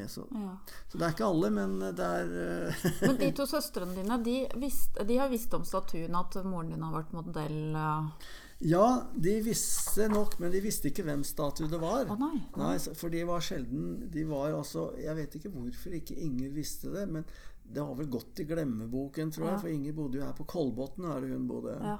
Så. 0.10 0.24
Ja. 0.34 0.56
så 0.90 0.98
det 0.98 1.06
er 1.06 1.14
ikke 1.14 1.28
alle, 1.28 1.52
men 1.54 1.76
det 1.94 2.06
er 2.06 2.32
eh, 2.42 2.86
Men 3.04 3.20
de 3.20 3.28
to 3.38 3.46
søstrene 3.50 3.94
dine 3.94 4.18
de, 4.26 4.40
visst, 4.58 4.98
de 4.98 5.20
har 5.20 5.30
visst 5.30 5.54
om 5.54 5.66
statuen 5.68 6.18
at 6.18 6.40
moren 6.42 6.72
din 6.74 6.82
har 6.82 6.96
vært 6.96 7.14
modell? 7.14 7.60
eh. 7.78 8.34
Ja, 8.66 9.04
de 9.14 9.34
visste 9.44 10.08
nok, 10.08 10.38
men 10.40 10.54
de 10.54 10.62
visste 10.64 10.88
ikke 10.90 11.04
hvem 11.06 11.26
statue 11.28 11.68
det 11.70 11.80
var. 11.82 12.08
Å 12.08 12.16
nei. 12.18 12.38
Nei, 12.56 12.78
for 12.96 13.12
de 13.12 13.26
var 13.28 13.44
sjelden 13.44 14.06
De 14.14 14.24
var 14.30 14.56
altså 14.56 14.88
Jeg 14.96 15.16
vet 15.18 15.36
ikke 15.36 15.52
hvorfor 15.52 15.98
ikke 15.98 16.16
Inger 16.24 16.54
visste 16.56 16.94
det, 16.94 17.04
men 17.12 17.28
det 17.66 17.84
har 17.84 17.98
vel 17.98 18.08
gått 18.14 18.40
i 18.40 18.46
glemmeboken, 18.48 19.32
tror 19.34 19.48
jeg. 19.48 19.54
Ja. 19.56 19.62
For 19.64 19.74
Inger 19.74 19.96
bodde 19.98 20.20
jo 20.20 20.26
her 20.26 20.36
på 20.38 20.46
Kolbotn, 20.48 21.08
er 21.10 21.24
det 21.24 21.32
hun 21.34 21.48
bodde. 21.50 21.74
Ja. 21.82 21.98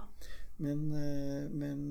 Men, 0.62 0.84
eh, 0.94 1.48
men 1.52 1.82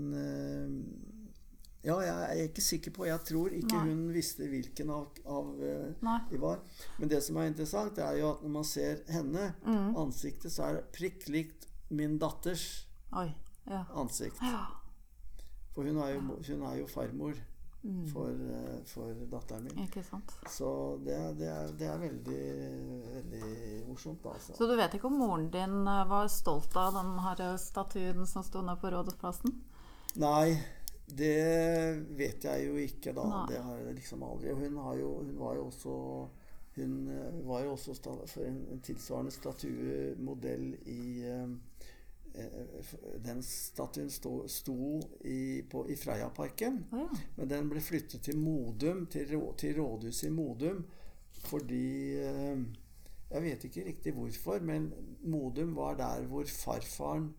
Ja, 1.84 1.98
jeg 2.00 2.38
er 2.38 2.48
ikke 2.48 2.62
sikker 2.64 2.90
på 2.96 3.04
Jeg 3.06 3.20
tror 3.28 3.52
ikke 3.52 3.76
Nei. 3.76 3.88
hun 3.90 4.06
visste 4.14 4.46
hvilken 4.48 4.90
av, 4.90 5.06
av 5.26 5.50
eh, 5.60 6.14
de 6.30 6.38
var. 6.40 6.58
Men 6.98 7.08
det 7.12 7.22
som 7.22 7.36
er 7.36 7.50
interessant, 7.50 7.98
er 7.98 8.16
jo 8.22 8.30
at 8.32 8.42
når 8.42 8.50
man 8.50 8.64
ser 8.64 9.02
henne, 9.12 9.54
Mm. 9.66 9.96
ansiktet, 9.96 10.52
så 10.52 10.62
er 10.70 10.74
det 10.78 10.84
prikk 10.92 11.28
likt 11.28 11.66
min 11.90 12.18
datters 12.18 12.86
Oi. 13.12 13.28
Ja. 13.68 13.84
ansikt. 13.94 14.40
ja. 14.42 14.66
For 15.74 15.82
hun 15.84 15.96
er 15.98 16.14
jo, 16.14 16.20
hun 16.20 16.62
er 16.62 16.78
jo 16.80 16.86
farmor 16.86 17.34
Mm. 17.84 18.06
for, 18.08 18.30
eh, 18.30 18.78
for 18.86 19.12
datteren 19.28 19.64
min. 19.64 19.84
Ikke 19.84 20.02
sant. 20.02 20.30
Så 20.48 20.98
det, 21.04 21.18
det, 21.38 21.48
er, 21.52 21.66
det 21.76 21.86
er 21.86 21.98
veldig, 21.98 22.44
veldig 23.14 23.86
morsomt, 23.88 24.24
altså. 24.24 24.54
Så 24.56 24.66
du 24.70 24.74
vet 24.78 24.94
ikke 24.96 25.04
om 25.10 25.18
moren 25.20 25.50
din 25.52 25.86
eh, 25.86 26.04
var 26.08 26.28
stolt 26.32 26.74
av 26.80 26.94
den 26.96 27.18
her 27.26 27.42
statuen 27.60 28.24
som 28.26 28.42
sto 28.42 28.62
nede 28.64 28.80
på 28.80 28.88
Rådhusplassen? 28.94 29.52
Nei, 30.16 30.56
det 31.06 32.06
vet 32.16 32.46
jeg 32.48 32.64
jo 32.68 32.78
ikke, 32.80 33.12
da. 33.12 33.24
Nei. 33.28 33.44
Det 33.52 33.60
har 33.60 33.80
jeg 33.82 33.96
liksom 33.98 34.24
aldri. 34.24 34.54
Hun, 34.56 34.78
har 34.86 34.96
jo, 34.98 35.10
hun 35.20 35.36
var 35.38 35.58
jo 35.58 35.68
også 35.68 35.98
Hun 36.74 36.94
eh, 37.06 37.34
var 37.46 37.60
jo 37.62 37.76
også 37.76 37.94
for 38.26 38.42
en, 38.42 38.56
en 38.72 38.80
tilsvarende 38.82 39.30
statuemodell 39.30 40.64
i 40.90 41.22
eh, 41.22 41.52
eh, 42.34 42.94
Den 43.22 43.44
statuen 43.46 44.10
sto, 44.10 44.48
sto 44.50 44.98
i, 45.22 45.62
på, 45.70 45.84
i 45.86 45.96
Freiaparken. 45.96 46.80
Ja. 46.90 47.06
Men 47.36 47.52
den 47.52 47.70
ble 47.70 47.84
flyttet 47.84 48.24
til 48.26 48.40
Modum, 48.40 49.06
til, 49.06 49.36
til 49.60 49.78
rådhuset 49.78 50.32
i 50.32 50.34
Modum, 50.34 50.82
fordi 51.44 52.16
eh, 52.24 52.64
Jeg 53.30 53.42
vet 53.42 53.64
ikke 53.68 53.86
riktig 53.92 54.16
hvorfor, 54.16 54.58
men 54.60 54.90
Modum 55.22 55.76
var 55.76 55.94
der 56.00 56.26
hvor 56.26 56.48
farfaren 56.48 57.30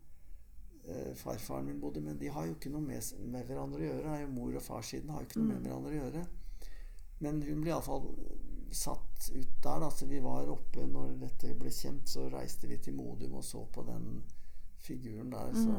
farfaren 1.20 1.66
min 1.70 1.80
bodde. 1.82 2.02
Men 2.02 2.18
de 2.22 2.32
har 2.32 2.48
jo 2.48 2.56
ikke 2.56 2.72
noe 2.74 2.86
med, 2.86 3.04
med 3.32 3.46
hverandre 3.50 3.82
å 3.82 3.86
gjøre. 3.90 4.18
Mor 4.32 4.56
og 4.56 4.66
farssiden 4.66 5.14
har 5.14 5.24
jo 5.24 5.30
ikke 5.30 5.42
noe 5.42 5.54
med 5.54 5.68
hverandre 5.68 5.94
å 5.94 6.00
gjøre. 6.00 6.26
Men 7.26 7.42
hun 7.48 7.62
ble 7.64 7.72
iallfall 7.72 8.10
satt 8.76 9.30
ut 9.34 9.64
der. 9.64 9.80
Da. 9.80 9.92
Så 9.92 10.08
vi 10.10 10.20
var 10.24 10.52
oppe 10.52 10.86
når 10.90 11.16
dette 11.22 11.54
ble 11.58 11.72
kjent, 11.74 12.10
så 12.12 12.28
reiste 12.34 12.70
vi 12.72 12.80
til 12.82 12.98
Modum 12.98 13.38
og 13.40 13.46
så 13.46 13.64
på 13.74 13.86
den 13.88 14.24
figuren 14.86 15.32
der. 15.34 15.54
Så 15.56 15.72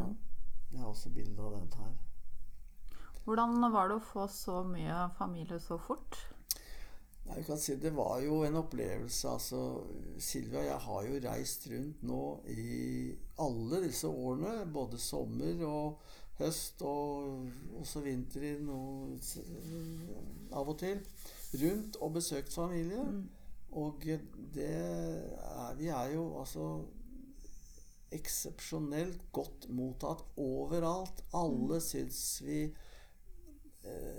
jeg 0.72 0.80
har 0.80 0.90
også 0.90 1.12
bilde 1.14 1.42
av 1.42 1.59
den 1.59 1.70
her. 1.80 1.94
Hvordan 3.26 3.59
var 3.74 3.90
det 3.90 3.98
å 3.98 4.07
få 4.07 4.28
så 4.30 4.61
mye 4.66 5.09
familie 5.18 5.59
så 5.62 5.78
fort? 5.82 6.18
Nei, 7.26 7.40
jeg 7.40 7.46
kan 7.48 7.58
si 7.58 7.74
Det 7.82 7.90
var 7.96 8.20
jo 8.22 8.42
en 8.46 8.60
opplevelse. 8.60 9.28
altså 9.28 9.62
Silvia 10.18 10.60
og 10.60 10.66
jeg 10.66 10.82
har 10.88 11.06
jo 11.08 11.22
reist 11.28 11.66
rundt 11.72 12.02
nå 12.06 12.22
i 12.54 13.14
alle 13.42 13.82
disse 13.86 14.08
årene. 14.08 14.66
Både 14.72 14.98
sommer 14.98 15.64
og 15.66 16.00
høst 16.38 16.82
og 16.86 17.48
også 17.80 18.04
vinter 18.04 18.44
i 18.44 18.52
og 18.68 19.18
av 20.52 20.68
og 20.68 20.78
til. 20.78 21.00
Rundt 21.62 21.96
og 22.00 22.14
besøkt 22.20 22.52
familie. 22.52 23.02
Og 23.76 24.06
det 24.54 24.70
er 24.70 25.74
Vi 25.76 25.88
er 25.88 26.12
jo 26.14 26.38
altså 26.38 26.68
eksepsjonelt 28.14 29.20
godt 29.32 29.66
mottatt 29.74 30.22
overalt. 30.40 31.24
Alle 31.34 31.80
syns 31.82 32.20
vi 32.46 32.60
eh, 33.84 34.15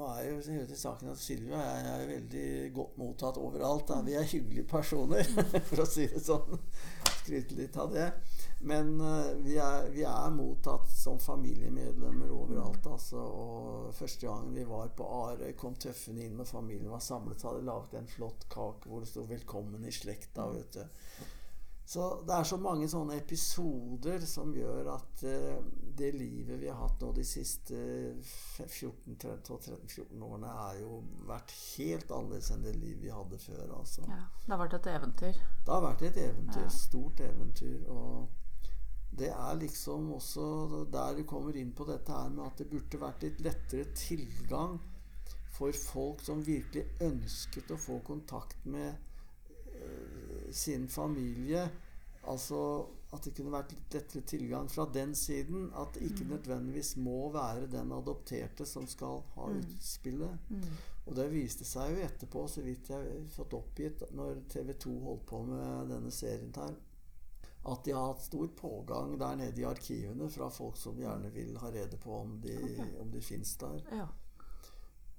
Nå 0.00 0.06
er 0.16 0.30
jo 0.30 0.36
hele 0.54 0.64
til 0.64 0.78
saken 0.80 1.10
at 1.12 1.20
Silvia 1.20 1.58
og 1.60 1.88
er 1.90 2.06
veldig 2.08 2.44
godt 2.72 2.94
mottatt 2.96 3.36
overalt. 3.36 3.90
Da. 3.90 3.98
Vi 4.06 4.14
er 4.16 4.28
hyggelige 4.30 4.64
personer, 4.70 5.26
for 5.68 5.82
å 5.82 5.88
si 5.88 6.06
det 6.08 6.22
sånn. 6.24 6.56
Skryte 7.18 7.58
litt 7.58 7.76
av 7.76 7.92
det. 7.92 8.06
Men 8.64 8.94
uh, 8.96 9.34
vi, 9.44 9.58
er, 9.60 9.90
vi, 9.92 10.06
er, 10.08 10.32
mottatt 10.32 10.88
som 10.94 11.20
familiemedlemmer 11.20 12.32
overalt. 12.32 12.88
Altså, 12.88 13.20
og 13.20 13.90
første 13.98 14.24
gang 14.24 14.48
vi 14.56 14.64
var 14.70 14.88
på 14.96 15.04
Arøy, 15.18 15.52
kom 15.60 15.76
tøffene 15.76 16.24
inn 16.30 16.40
og 16.40 16.48
familien 16.48 16.88
var 16.94 17.04
samlet. 17.04 17.44
Hadde 17.44 17.68
laget 17.68 18.00
en 18.00 18.08
flott 18.08 18.48
kake 18.48 18.88
hvor 18.88 19.04
det 19.04 19.12
sto 19.12 19.26
'Velkommen 19.28 19.84
i 19.84 19.92
slekta'. 19.92 20.48
vet 20.56 20.80
du. 20.80 21.28
Så 21.90 22.22
det 22.22 22.34
er 22.36 22.44
så 22.46 22.54
mange 22.62 22.86
sånne 22.86 23.16
episoder 23.18 24.22
som 24.22 24.52
gjør 24.54 24.92
at 24.92 25.22
uh, 25.26 25.56
det 25.98 26.12
livet 26.14 26.60
vi 26.60 26.68
har 26.70 26.78
hatt 26.78 27.00
nå 27.02 27.08
de 27.16 27.24
siste 27.26 27.74
14-13-14 28.62 30.22
årene, 30.22 30.52
er 30.68 30.78
jo 30.84 31.00
vært 31.26 31.50
helt 31.56 32.14
annerledes 32.14 32.52
enn 32.54 32.62
det 32.62 32.76
livet 32.76 33.02
vi 33.08 33.10
hadde 33.10 33.40
før. 33.42 33.74
Altså. 33.80 34.06
Ja, 34.06 34.20
det 34.44 34.54
har 34.54 34.62
vært 34.62 34.78
et 34.78 34.88
eventyr? 34.92 35.42
Det 35.66 35.74
har 35.74 35.82
vært 35.88 36.06
et 36.06 36.22
eventyr. 36.28 36.62
Ja. 36.62 36.70
Stort 36.76 37.24
eventyr. 37.26 37.82
Og 37.90 39.18
det 39.18 39.34
er 39.34 39.60
liksom 39.66 40.14
også 40.14 40.46
der 40.94 41.18
du 41.18 41.26
kommer 41.34 41.58
inn 41.58 41.74
på 41.74 41.90
dette 41.90 42.14
her 42.14 42.30
med 42.30 42.46
at 42.52 42.62
det 42.62 42.70
burde 42.70 43.02
vært 43.02 43.26
litt 43.26 43.42
lettere 43.42 43.90
tilgang 43.98 44.78
for 45.58 45.74
folk 45.90 46.22
som 46.22 46.46
virkelig 46.46 46.86
ønsket 47.02 47.74
å 47.74 47.82
få 47.82 47.98
kontakt 48.06 48.62
med 48.62 48.94
sin 50.52 50.88
familie. 50.88 51.70
Altså 52.28 52.60
at 53.10 53.24
det 53.24 53.32
kunne 53.34 53.52
vært 53.54 53.72
litt 53.74 53.94
lettere 53.96 54.22
tilgang 54.28 54.68
fra 54.70 54.84
den 54.92 55.14
siden. 55.18 55.70
At 55.74 55.96
det 55.96 56.10
ikke 56.10 56.26
mm. 56.26 56.30
nødvendigvis 56.34 56.92
må 57.02 57.30
være 57.34 57.70
den 57.70 57.92
adopterte 57.96 58.66
som 58.68 58.86
skal 58.90 59.22
ha 59.34 59.48
mm. 59.50 59.58
utspillet. 59.64 60.52
Mm. 60.52 60.68
Og 61.06 61.16
det 61.16 61.26
viste 61.32 61.66
seg 61.66 61.94
jo 61.94 62.04
etterpå, 62.04 62.44
så 62.46 62.62
vidt 62.62 62.92
jeg 62.92 63.08
har 63.08 63.26
fått 63.34 63.56
oppgitt, 63.58 64.04
når 64.14 64.44
TV 64.52 64.76
2 64.84 64.94
holdt 65.08 65.26
på 65.26 65.42
med 65.48 65.90
denne 65.90 66.12
serien 66.14 66.52
her, 66.54 66.76
at 67.70 67.84
de 67.84 67.92
har 67.92 68.12
hatt 68.12 68.22
stor 68.24 68.46
pågang 68.56 69.16
der 69.20 69.34
nede 69.36 69.60
i 69.60 69.66
arkivene 69.68 70.30
fra 70.32 70.48
folk 70.54 70.78
som 70.80 71.00
gjerne 71.00 71.28
vil 71.34 71.58
ha 71.60 71.68
rede 71.72 71.98
på 72.00 72.14
om 72.22 72.38
de, 72.40 72.54
okay. 72.56 72.94
De 73.12 73.20
fins 73.24 73.56
der. 73.60 73.82
Ja. 73.90 74.06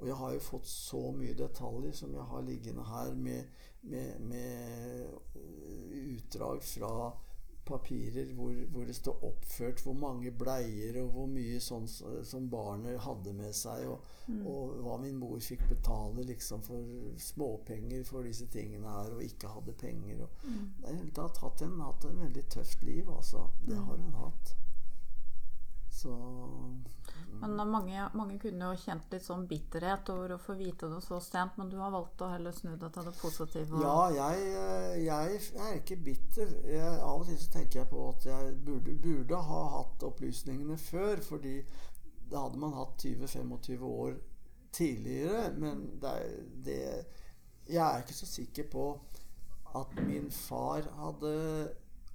Og 0.02 0.08
jeg 0.08 0.18
har 0.18 0.32
jo 0.34 0.42
fått 0.42 0.70
så 0.70 1.02
mye 1.14 1.36
detaljer 1.38 1.94
som 1.94 2.16
jeg 2.16 2.24
har 2.32 2.48
liggende 2.48 2.86
her, 2.88 3.12
med, 3.14 3.68
med, 3.82 4.22
med 4.22 5.08
utdrag 5.92 6.64
fra 6.64 7.12
papirer 7.66 8.34
hvor, 8.34 8.54
hvor, 8.72 8.86
det 8.86 8.96
står 8.96 9.24
oppført 9.24 9.82
hvor 9.86 9.94
mange 9.94 10.32
bleier 10.32 10.98
og 11.04 11.12
hvor 11.16 11.28
mye 11.30 11.60
sånn 11.62 11.86
som 11.88 12.48
barnet 12.50 13.00
hadde 13.06 13.34
med 13.38 13.54
seg, 13.56 13.86
og, 13.88 14.08
mm. 14.28 14.42
og, 14.50 14.74
hva 14.86 14.98
min 15.02 15.20
mor 15.22 15.38
fikk 15.46 15.68
betale 15.70 16.26
liksom 16.28 16.64
for 16.66 16.96
småpenger 17.22 18.04
for 18.08 18.28
disse 18.28 18.50
tingene 18.52 18.96
her, 18.98 19.14
og 19.16 19.24
ikke 19.26 19.54
hadde 19.54 19.78
penger. 19.78 20.26
Og, 20.26 20.48
mm. 20.48 20.66
Det 20.82 21.22
har 21.22 21.38
hatt 21.46 21.64
en, 21.68 21.78
hatt 21.86 22.10
en 22.10 22.24
veldig 22.26 22.46
tøft 22.58 22.84
liv, 22.88 23.10
altså. 23.10 23.46
Det 23.62 23.78
mm. 23.78 23.86
har 23.86 24.02
hun 24.02 24.20
hatt. 24.24 24.56
Så 25.92 26.18
men 27.40 27.70
mange, 27.72 28.08
mange, 28.14 28.38
kunne 28.42 28.72
jo 28.72 28.80
kjent 28.84 29.14
litt 29.14 29.24
sånn 29.26 29.48
bitterhet 29.50 30.10
over 30.14 30.36
å 30.36 30.40
få 30.42 30.56
vite 30.60 30.90
det 30.92 31.00
så 31.06 31.20
sent, 31.24 31.56
men 31.58 31.70
du 31.72 31.78
har 31.82 31.94
valgt 31.94 32.22
å 32.22 32.30
heller 32.32 32.54
snu 32.56 32.74
det 32.76 32.92
til 32.94 33.08
det 33.08 33.14
positive? 33.22 33.82
Ja, 33.82 34.10
jeg, 34.14 34.50
eh, 34.62 34.98
jeg, 35.06 35.40
er 35.56 35.78
ikke 35.80 35.98
bitter. 36.06 36.52
Jeg, 36.68 36.98
av 37.00 37.24
og 37.24 37.30
til 37.30 37.40
så 37.42 37.54
tenker 37.56 37.82
jeg 37.82 37.92
på 37.94 38.04
at 38.10 38.28
jeg 38.30 38.52
burde, 38.66 38.98
burde 39.06 39.42
ha 39.52 39.62
hatt 39.78 40.06
opplysningene 40.10 40.78
før, 40.82 41.24
fordi 41.26 41.56
da 42.32 42.46
hadde 42.46 42.62
man 42.62 42.76
hatt 42.78 43.06
20-25 43.06 43.88
år 43.90 44.20
tidligere. 44.76 45.48
Men 45.58 45.86
det, 46.02 46.16
det, 46.66 46.82
jeg 47.68 47.84
er 47.86 48.04
ikke 48.04 48.20
så 48.20 48.30
sikker 48.30 48.70
på 48.72 48.88
at 49.80 49.98
min 50.04 50.32
far 50.36 50.88
hadde 51.00 51.34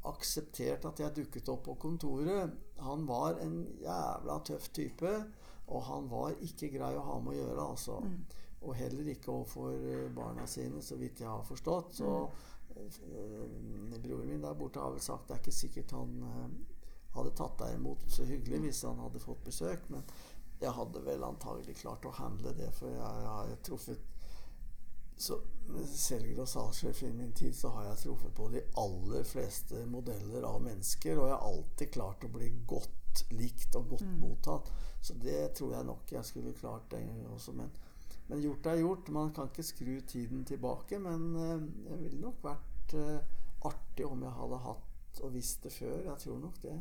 akseptert 0.06 0.84
at 0.86 1.00
jeg 1.02 1.16
dukket 1.22 1.50
opp 1.52 1.64
på 1.66 1.76
kontoret. 1.82 2.54
Han 2.84 3.06
var 3.08 3.40
en 3.42 3.60
jævla 3.80 4.38
tøff 4.44 4.68
type, 4.76 5.12
og 5.66 5.82
han 5.88 6.10
var 6.10 6.36
ikke 6.44 6.70
grei 6.74 6.92
å 6.96 7.04
ha 7.06 7.16
med 7.20 7.34
å 7.34 7.38
gjøre, 7.40 7.68
altså. 7.72 8.00
Mm. 8.04 8.18
Og 8.66 8.74
heller 8.76 9.10
ikke 9.12 9.32
overfor 9.32 9.74
eh, 9.74 10.06
barna 10.14 10.46
sine, 10.50 10.82
så 10.82 10.98
vidt 11.00 11.22
jeg 11.22 11.30
har 11.30 11.44
forstått. 11.46 11.98
Så 12.00 12.12
mm. 12.76 13.98
broren 14.02 14.30
min 14.30 14.42
der 14.44 14.56
borte 14.58 14.82
har 14.82 14.94
vel 14.94 15.04
sagt 15.04 15.28
det 15.28 15.36
er 15.36 15.44
ikke 15.44 15.58
sikkert 15.58 15.94
han 15.96 16.16
øh, 16.28 16.56
hadde 17.16 17.32
tatt 17.38 17.58
deg 17.62 17.76
imot 17.78 18.02
så 18.12 18.26
hyggelig 18.28 18.66
hvis 18.66 18.82
han 18.88 19.00
hadde 19.00 19.22
fått 19.22 19.44
besøk, 19.46 19.86
men 19.92 20.04
jeg 20.60 20.72
hadde 20.72 21.02
vel 21.04 21.24
antagelig 21.24 21.76
klart 21.80 22.04
å 22.08 22.14
handle 22.16 22.52
det, 22.56 22.68
for 22.76 22.92
jeg 22.92 23.00
har 23.28 23.56
truffet 23.64 24.15
så 25.16 25.38
selger 25.96 26.42
og 26.42 26.48
salgssjef 26.48 27.02
i 27.06 27.12
min 27.12 27.32
tid, 27.32 27.54
så 27.56 27.70
har 27.74 27.88
jeg 27.88 28.02
truffet 28.04 28.34
på 28.36 28.48
de 28.52 28.62
aller 28.80 29.24
fleste 29.26 29.84
modeller 29.88 30.44
av 30.46 30.60
mennesker. 30.62 31.18
Og 31.18 31.30
jeg 31.30 31.34
har 31.36 31.46
alltid 31.50 31.92
klart 31.94 32.26
å 32.26 32.32
bli 32.32 32.50
godt 32.68 33.24
likt 33.32 33.76
og 33.78 33.94
godt 33.94 34.06
mm. 34.06 34.18
mottatt. 34.20 34.72
Så 35.00 35.16
det 35.22 35.54
tror 35.56 35.76
jeg 35.76 35.88
nok 35.88 36.12
jeg 36.12 36.28
skulle 36.28 36.56
klart 36.56 36.90
den 36.92 37.08
gangen 37.08 37.32
også. 37.32 37.54
Men, 37.56 37.70
men, 38.26 38.42
gjort 38.44 38.68
er 38.68 38.82
gjort. 38.82 39.12
Man 39.14 39.32
kan 39.36 39.48
ikke 39.50 39.64
skru 39.66 39.94
tiden 40.08 40.44
tilbake. 40.44 41.00
Men 41.02 41.30
uh, 41.36 41.56
det 41.86 42.02
ville 42.02 42.20
nok 42.20 42.44
vært 42.44 42.98
uh, 42.98 43.16
artig 43.70 44.06
om 44.06 44.26
jeg 44.26 44.36
hadde 44.40 44.60
hatt 44.66 45.24
og 45.24 45.32
visst 45.32 45.64
det 45.64 45.72
før. 45.72 45.96
Jeg 46.10 46.22
tror 46.26 46.44
nok 46.44 46.60
det. 46.62 46.76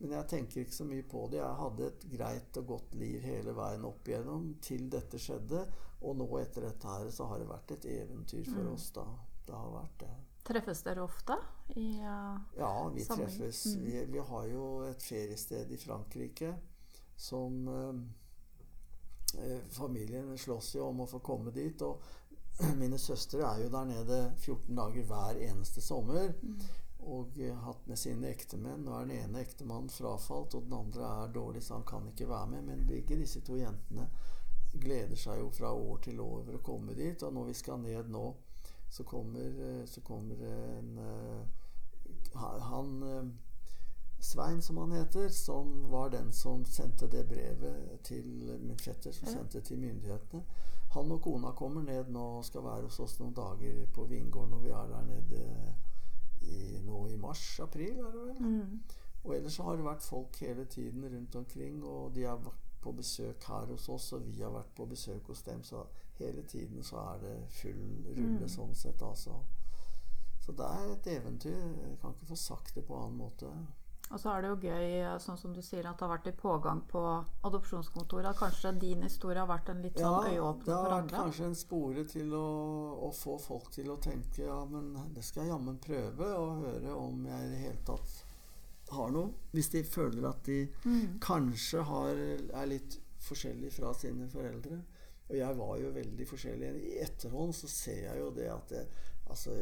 Men 0.00 0.16
jeg 0.16 0.28
tenker 0.32 0.62
ikke 0.62 0.74
så 0.74 0.86
mye 0.88 1.04
på 1.06 1.26
det. 1.30 1.38
Jeg 1.42 1.60
hadde 1.60 1.86
et 1.86 2.04
greit 2.16 2.58
og 2.58 2.66
godt 2.74 2.98
liv 2.98 3.20
hele 3.22 3.54
veien 3.54 3.84
opp 3.84 4.08
igjennom 4.08 4.54
til 4.64 4.88
dette 4.90 5.20
skjedde. 5.20 5.66
Og 6.00 6.16
nå 6.16 6.26
etter 6.40 6.64
dette 6.64 6.88
her 6.88 7.10
så 7.12 7.26
har 7.28 7.40
det 7.40 7.48
vært 7.50 7.74
et 7.76 7.86
eventyr 7.92 8.44
for 8.48 8.64
mm. 8.64 8.72
oss, 8.72 8.88
da. 8.96 9.04
Det 9.46 9.56
har 9.56 9.72
vært 9.74 9.96
det. 10.00 10.12
Treffes 10.50 10.80
dere 10.86 11.02
ofte? 11.04 11.36
I, 11.76 11.88
uh, 12.00 12.38
ja, 12.56 12.72
vi 12.94 13.04
sammen. 13.04 13.28
treffes. 13.28 13.64
Mm. 13.74 13.82
Vi, 13.84 14.04
vi, 14.14 14.22
har 14.30 14.46
jo 14.48 14.64
et 14.88 15.04
feriested 15.04 15.70
i 15.70 15.78
Frankrike 15.78 16.54
som 17.20 17.68
eh, 17.68 19.58
Familien 19.76 20.32
slåss 20.38 20.74
jo 20.78 20.86
om 20.88 21.04
å 21.04 21.08
få 21.10 21.20
komme 21.20 21.52
dit. 21.52 21.84
Og 21.84 22.00
mine 22.80 22.98
søstre 22.98 23.44
er 23.44 23.66
jo 23.66 23.72
der 23.74 23.90
nede 23.92 24.20
14 24.38 24.80
dager 24.80 25.10
hver 25.12 25.42
eneste 25.50 25.84
sommer. 25.84 26.32
Mm 26.40 26.56
og 27.00 27.38
hatt 27.64 27.86
med 27.88 27.98
sine 27.98 28.28
ektemenn. 28.30 28.84
Nå 28.84 28.94
er 28.94 29.06
den 29.08 29.16
ene 29.24 29.44
ektemannen 29.44 29.90
frafalt, 29.92 30.54
og 30.54 30.66
den 30.66 30.76
andre 30.76 31.12
er 31.22 31.32
dårlig, 31.34 31.62
så 31.64 31.78
han 31.78 31.86
kan 31.88 32.08
ikke 32.10 32.28
være 32.28 32.50
med. 32.54 32.66
Men 32.68 32.86
begge 32.88 33.18
disse 33.20 33.42
to 33.46 33.56
jentene 33.56 34.08
gleder 34.72 35.16
seg 35.18 35.40
jo 35.40 35.50
fra 35.50 35.72
år 35.74 35.98
til 36.04 36.20
år 36.20 36.40
over 36.42 36.58
å 36.58 36.64
komme 36.64 36.94
dit. 36.94 37.22
Og 37.22 37.34
når 37.34 37.50
vi 37.50 37.58
skal 37.58 37.80
ned 37.82 38.10
nå, 38.10 38.24
så 38.90 39.04
kommer, 39.06 39.84
så 39.86 40.02
kommer 40.02 40.42
en 40.46 40.98
eh, 40.98 42.40
Han 42.70 43.02
eh, 43.02 43.30
Svein, 44.20 44.62
som 44.62 44.76
han 44.76 44.92
heter, 44.92 45.28
som 45.28 45.90
var 45.90 46.10
den 46.10 46.32
som 46.32 46.64
sendte 46.64 47.06
det 47.08 47.22
brevet 47.28 48.02
til 48.04 48.26
min 48.60 48.78
fetter, 48.78 49.14
som 49.16 49.30
sendte 49.30 49.62
til 49.64 49.78
myndighetene. 49.80 50.42
Han 50.92 51.12
og 51.14 51.22
kona 51.22 51.54
kommer 51.56 51.82
ned 51.86 52.10
nå 52.12 52.24
og 52.40 52.44
skal 52.44 52.66
være 52.66 52.88
hos 52.88 52.98
oss 53.00 53.16
noen 53.20 53.32
dager 53.34 53.84
på 53.94 54.04
vingården 54.10 54.56
Og 54.56 54.64
vi 54.64 54.72
er 54.74 54.88
der 54.90 55.04
nede 55.06 55.42
i, 56.42 56.80
nå 56.82 57.06
i 57.08 57.16
mars-april, 57.16 58.00
er 58.02 58.10
det 58.12 58.24
vel. 58.26 58.42
Mm. 58.42 58.80
Og 59.24 59.36
ellers 59.36 59.56
så 59.56 59.62
har 59.68 59.78
det 59.78 59.86
vært 59.86 60.04
folk 60.04 60.36
hele 60.40 60.64
tiden 60.64 61.04
rundt 61.14 61.36
omkring, 61.36 61.84
og 61.84 62.14
de 62.14 62.26
har 62.26 62.40
vært 62.42 62.69
på 62.82 62.92
besøk 62.96 63.44
her 63.48 63.66
hos 63.70 63.88
oss, 63.88 64.12
og 64.16 64.26
vi 64.26 64.40
har 64.42 64.52
vært 64.54 64.74
på 64.76 64.86
besøk 64.90 65.28
hos 65.32 65.42
dem. 65.46 65.62
Så 65.62 65.84
hele 66.18 66.42
tiden 66.42 66.84
så 66.84 67.00
er 67.14 67.24
det 67.24 67.34
full 67.60 67.82
rulle 68.08 68.46
mm. 68.46 68.52
sånn 68.52 68.74
sett, 68.76 69.02
altså. 69.02 69.40
Så 70.40 70.56
det 70.56 70.66
er 70.66 70.94
et 70.94 71.12
eventyr. 71.18 71.60
Jeg 71.60 71.98
kan 72.00 72.16
ikke 72.16 72.32
få 72.32 72.40
sagt 72.40 72.74
det 72.74 72.86
på 72.88 72.96
annen 72.96 73.20
måte. 73.20 73.50
Og 74.10 74.18
så 74.18 74.32
er 74.32 74.42
det 74.42 74.48
jo 74.50 74.56
gøy, 74.66 74.94
sånn 75.22 75.36
som 75.38 75.52
du 75.54 75.60
sier, 75.62 75.86
at 75.86 76.00
det 76.00 76.02
har 76.02 76.10
vært 76.16 76.26
i 76.26 76.32
pågang 76.34 76.80
på 76.90 77.02
adopsjonskontoret. 77.46 78.32
At 78.32 78.40
kanskje 78.40 78.72
din 78.82 79.04
historie 79.06 79.38
har 79.38 79.46
vært 79.46 79.70
en 79.70 79.84
litt 79.84 80.00
sånn 80.00 80.32
øyeåpner 80.32 80.64
for 80.66 80.72
andre? 80.72 80.72
Ja, 80.72 80.80
det 80.80 80.80
har 80.80 80.94
vært 80.96 81.14
kanskje 81.14 81.46
en 81.46 81.60
spore 81.60 82.04
til 82.10 82.34
å, 82.34 82.48
å, 83.06 83.12
få 83.14 83.36
folk 83.38 83.70
til 83.76 83.92
å 83.94 84.00
tenke 84.02 84.48
ja, 84.48 84.58
men 84.72 84.90
det 85.14 85.22
skal 85.28 85.44
jeg 85.44 85.52
jammen 85.52 85.78
prøve, 85.84 86.32
og 86.40 86.64
høre 86.64 86.96
om 86.96 87.22
jeg 87.30 87.46
i 87.46 87.52
det 87.52 87.62
hele 87.68 87.84
tatt 87.86 88.16
har 88.94 89.12
noe. 89.14 89.32
Hvis 89.54 89.70
de 89.74 89.84
føler 89.84 90.28
at 90.28 90.42
de 90.46 90.64
mm. 90.84 91.20
kanskje 91.22 91.84
har, 91.86 92.24
er 92.62 92.70
litt 92.70 92.98
forskjellige 93.20 93.76
fra 93.80 93.92
sine 93.96 94.28
foreldre. 94.30 94.80
Og 95.30 95.36
jeg 95.38 95.58
var 95.58 95.76
jo 95.78 95.92
veldig 95.94 96.26
forskjellig. 96.26 96.70
I 96.90 96.98
etterhånd 97.04 97.54
så 97.54 97.70
ser 97.70 98.04
jeg 98.08 98.22
jo 98.22 98.30
det 98.34 98.50
at 98.50 98.76
jeg, 98.78 98.90
Altså, 99.30 99.52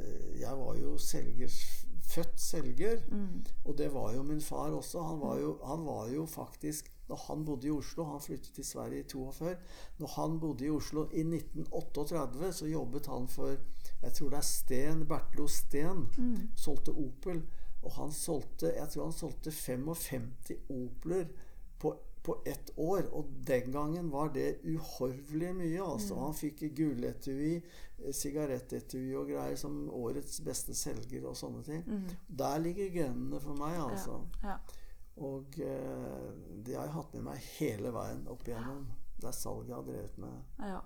jeg 0.40 0.58
var 0.58 0.76
jo 0.80 0.94
selgers 0.98 1.86
født 2.08 2.40
selger. 2.40 3.02
Mm. 3.12 3.44
Og 3.64 3.78
det 3.78 3.90
var 3.92 4.14
jo 4.14 4.22
min 4.22 4.40
far 4.40 4.70
også. 4.72 5.02
Han 5.02 5.20
var 5.20 5.38
jo, 5.38 5.58
han 5.64 5.84
var 5.86 6.08
jo, 6.08 6.26
faktisk 6.26 6.92
Når 7.08 7.16
han 7.16 7.44
bodde 7.44 7.66
i 7.66 7.70
Oslo 7.70 8.04
Han 8.04 8.20
flyttet 8.20 8.52
til 8.54 8.64
Sverige 8.64 9.00
i 9.00 9.08
42. 9.08 9.56
Når 9.98 10.06
han 10.06 10.40
bodde 10.40 10.64
i 10.64 10.70
Oslo 10.70 11.04
i 11.12 11.20
1938, 11.20 12.52
så 12.52 12.66
jobbet 12.66 13.06
han 13.06 13.28
for 13.28 13.56
Jeg 14.02 14.12
tror 14.12 14.28
det 14.28 14.38
er 14.38 14.42
Sten, 14.42 15.06
Bertlo 15.06 15.46
Steen. 15.46 16.08
Mm. 16.18 16.48
Solgte 16.56 16.90
Opel. 16.90 17.42
Og 17.82 17.92
han 17.94 18.10
solgte 18.12 18.72
Jeg 18.74 18.90
tror 18.90 19.04
han 19.04 19.14
solgte 19.14 19.52
55 19.54 20.30
Opeler 20.74 21.28
på 21.78 21.94
på 22.28 22.42
ett 22.44 22.70
år. 22.76 23.02
Og 23.12 23.24
den 23.46 23.72
gangen 23.72 24.10
var 24.10 24.28
det 24.28 24.58
uhorvelig 24.62 25.54
mye. 25.54 25.82
altså. 25.82 26.14
Mm. 26.14 26.22
Han 26.22 26.34
fikk 26.34 26.60
gulletui, 26.76 27.62
eh, 27.98 28.12
sigarettetui 28.12 29.14
og 29.16 29.30
greier 29.32 29.56
som 29.56 29.90
årets 29.90 30.40
beste 30.44 30.74
selger 30.74 31.24
og 31.24 31.36
sånne 31.36 31.62
ting. 31.64 31.82
Mm. 31.86 32.04
Der 32.28 32.58
ligger 32.58 32.92
genene 32.92 33.40
for 33.40 33.56
meg, 33.56 33.78
altså. 33.80 34.20
Ja. 34.42 34.58
Og 35.16 35.58
eh, 35.60 36.28
det 36.66 36.76
har 36.76 36.84
jeg 36.84 36.96
hatt 36.98 37.14
med 37.14 37.26
meg 37.30 37.50
hele 37.58 37.96
veien 37.96 38.28
opp 38.28 38.46
igjennom. 38.48 38.86
Det 39.18 39.32
er 39.32 39.40
salget 39.40 39.72
jeg 39.72 39.76
har 39.76 39.90
drevet 39.90 40.18
med. 40.18 40.38
ja. 40.58 40.80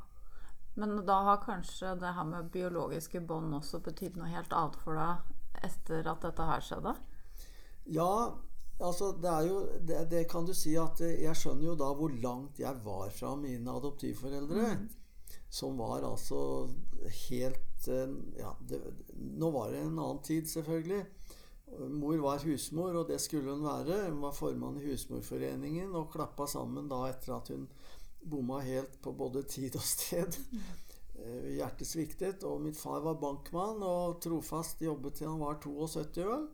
Men 0.75 0.95
da 1.05 1.19
har 1.23 1.43
kanskje 1.45 1.91
det 2.01 2.15
her 2.17 2.25
med 2.25 2.47
biologiske 2.51 3.21
bånd 3.21 3.53
også 3.55 3.83
betydd 3.85 4.15
noe 4.17 4.31
helt 4.33 4.55
annet 4.57 4.79
for 4.81 4.97
deg 4.97 5.42
etter 5.63 6.09
at 6.11 6.25
dette 6.25 6.49
her 6.49 6.65
skjedde? 6.65 6.95
Ja, 7.93 8.13
altså 8.81 9.13
det 9.19 9.31
er 9.31 9.49
jo 9.49 9.61
det, 9.89 10.01
det 10.11 10.25
kan 10.31 10.47
du 10.47 10.55
si 10.57 10.75
at 10.79 11.03
eh, 11.05 11.23
jeg 11.25 11.39
skjønner 11.39 11.73
jo 11.73 11.79
da 11.79 11.93
hvor 11.99 12.15
langt 12.23 12.61
jeg 12.63 12.85
var 12.85 13.11
fra 13.15 13.35
mine 13.39 13.79
adoptivforeldre. 13.79 14.75
Som 15.53 15.77
var 15.77 16.07
altså 16.09 16.69
helt 17.29 17.89
eh, 17.89 18.15
Ja, 18.39 18.55
det, 18.69 18.81
nå 19.17 19.51
var 19.53 19.73
det 19.73 19.83
en 19.83 19.99
annen 19.99 20.23
tid, 20.25 20.49
selvfølgelig. 20.49 21.05
Mor 21.73 22.19
var 22.21 22.43
husmor, 22.45 22.97
og 23.01 23.09
det 23.09 23.21
skulle 23.21 23.51
hun 23.51 23.65
være. 23.65 24.11
Hun 24.11 24.21
var 24.23 24.35
formann 24.37 24.77
i 24.81 24.91
Husmorforeningen 24.91 25.95
og 25.97 26.11
klappa 26.13 26.47
sammen 26.51 26.89
da 26.91 27.07
etter 27.09 27.33
at 27.39 27.49
hun 27.49 27.69
bomma 28.29 28.61
helt 28.61 28.99
på 29.03 29.13
både 29.17 29.43
tid 29.49 29.77
og 29.77 29.87
sted. 29.87 30.37
Eh, 31.23 31.51
Hjertet 31.57 31.89
sviktet. 31.89 32.47
Og 32.49 32.63
min 32.65 32.77
far 32.77 33.03
var 33.05 33.21
bankmann 33.23 33.83
og 33.87 34.21
trofast 34.25 34.83
jobbet 34.83 35.21
til 35.21 35.31
han 35.31 35.43
var 35.43 35.61
72, 35.63 36.27
vel. 36.29 36.49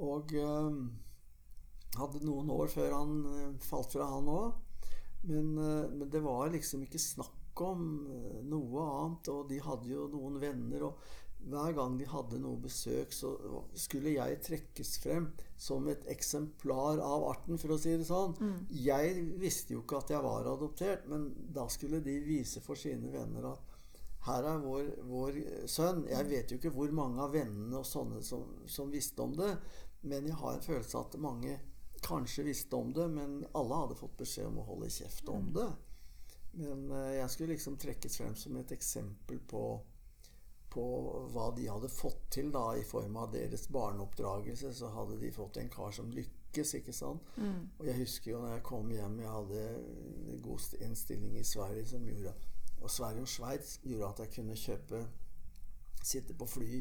Og 0.00 0.34
eh, 0.36 0.82
hadde 2.00 2.24
noen 2.24 2.52
år 2.54 2.70
før 2.72 2.96
han 2.98 3.16
eh, 3.34 3.48
falt 3.64 3.96
fra, 3.96 4.08
han 4.14 4.28
òg. 4.32 4.52
Men, 5.28 5.54
eh, 5.58 5.88
men 5.96 6.10
det 6.12 6.22
var 6.24 6.52
liksom 6.52 6.86
ikke 6.86 7.00
snakk 7.02 7.64
om 7.66 7.88
eh, 8.08 8.38
noe 8.48 8.84
annet. 8.84 9.32
Og 9.32 9.48
de 9.50 9.60
hadde 9.64 9.90
jo 9.92 10.06
noen 10.12 10.38
venner. 10.42 10.86
Og 10.88 11.18
hver 11.50 11.72
gang 11.72 11.94
de 11.96 12.04
hadde 12.04 12.36
noe 12.40 12.60
besøk, 12.60 13.14
så 13.16 13.30
skulle 13.72 14.12
jeg 14.12 14.40
trekkes 14.44 14.98
frem 15.00 15.30
som 15.56 15.86
et 15.88 16.02
eksemplar 16.12 17.00
av 17.00 17.24
arten, 17.30 17.56
for 17.60 17.72
å 17.72 17.78
si 17.80 17.94
det 17.96 18.04
sånn. 18.08 18.34
Jeg 18.76 19.22
visste 19.40 19.72
jo 19.72 19.80
ikke 19.80 20.02
at 20.02 20.12
jeg 20.12 20.20
var 20.24 20.48
adoptert, 20.52 21.06
men 21.08 21.30
da 21.56 21.64
skulle 21.72 22.02
de 22.04 22.18
vise 22.26 22.60
for 22.60 22.76
sine 22.76 23.08
venner 23.12 23.54
at 23.54 23.69
her 24.26 24.44
er 24.44 24.58
vår, 24.60 24.88
vår 25.08 25.36
sønn. 25.70 26.02
Jeg 26.10 26.28
vet 26.28 26.50
jo 26.52 26.58
ikke 26.60 26.72
hvor 26.74 26.92
mange 26.92 27.22
av 27.24 27.32
vennene 27.32 27.80
og 27.80 27.88
sånne 27.88 28.20
som, 28.24 28.44
som 28.68 28.90
visste 28.92 29.24
om 29.24 29.32
det, 29.38 29.54
men 30.00 30.28
jeg 30.28 30.36
har 30.40 30.56
en 30.56 30.64
følelse 30.64 30.98
av 30.98 31.06
at 31.08 31.20
mange 31.20 31.58
kanskje 32.04 32.44
visste 32.44 32.76
om 32.76 32.92
det, 32.96 33.06
men 33.08 33.44
alle 33.52 33.78
hadde 33.82 33.96
fått 33.96 34.18
beskjed 34.20 34.48
om 34.48 34.60
å 34.60 34.66
holde 34.72 34.90
kjeft 34.92 35.28
om 35.28 35.48
det. 35.56 35.68
Men 36.56 36.90
eh, 36.90 37.14
jeg 37.20 37.30
skulle 37.30 37.54
liksom 37.54 37.78
trekkes 37.80 38.20
frem 38.20 38.36
som 38.36 38.56
et 38.56 38.72
eksempel 38.74 39.40
på, 39.48 39.64
på 40.72 40.84
hva 41.32 41.50
de 41.56 41.68
hadde 41.68 41.92
fått 41.92 42.26
til 42.36 42.50
da 42.52 42.70
i 42.76 42.84
form 42.88 43.18
av 43.20 43.32
deres 43.34 43.68
barneoppdragelse. 43.72 44.72
Så 44.76 44.92
hadde 44.96 45.20
de 45.20 45.32
fått 45.34 45.60
en 45.60 45.72
kar 45.72 45.92
som 45.96 46.10
lykkes, 46.12 46.74
ikke 46.80 46.96
sant. 46.96 47.28
Og 47.78 47.88
jeg 47.88 48.00
husker 48.00 48.32
jo 48.32 48.42
når 48.42 48.56
jeg 48.56 48.66
kom 48.68 48.90
hjem, 48.96 49.20
jeg 49.22 49.36
hadde 49.36 49.66
en 50.34 50.44
god 50.44 50.80
innstilling 50.80 51.36
i 51.38 51.46
Sverige 51.46 51.86
som 51.92 52.08
gjorde 52.08 52.34
Og 52.80 52.90
Sverige 52.90 53.26
og 53.26 53.28
Sveits 53.28 53.78
gjorde 53.84 54.12
at 54.12 54.22
jeg 54.24 54.34
kunne 54.36 54.56
kjøpe 54.56 55.06
Sitte 56.00 56.32
på 56.34 56.46
fly 56.48 56.78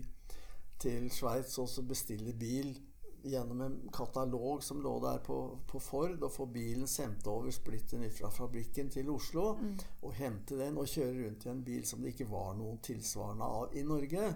til 0.79 1.09
Sveits 1.11 1.57
og 1.59 1.67
så 1.67 1.83
bestille 1.83 2.31
bil 2.39 2.71
gjennom 3.23 3.61
en 3.61 3.73
katalog 3.93 4.63
som 4.63 4.81
lå 4.81 4.93
der 5.03 5.17
på, 5.23 5.37
på 5.67 5.79
Ford, 5.83 6.21
og 6.23 6.31
få 6.31 6.45
bilen 6.53 6.87
sendt 6.87 7.27
over 7.27 7.51
splitter 7.51 7.99
nytt 7.99 8.15
fra 8.19 8.29
fabrikken 8.31 8.89
til 8.89 9.09
Oslo. 9.11 9.57
Og 10.01 10.13
hente 10.15 10.57
den 10.59 10.77
og 10.79 10.87
kjøre 10.87 11.25
rundt 11.25 11.45
i 11.45 11.51
en 11.51 11.63
bil 11.63 11.85
som 11.87 11.99
det 12.03 12.13
ikke 12.13 12.29
var 12.31 12.53
noen 12.57 12.79
tilsvarende 12.85 13.49
av 13.59 13.75
i 13.75 13.83
Norge. 13.83 14.29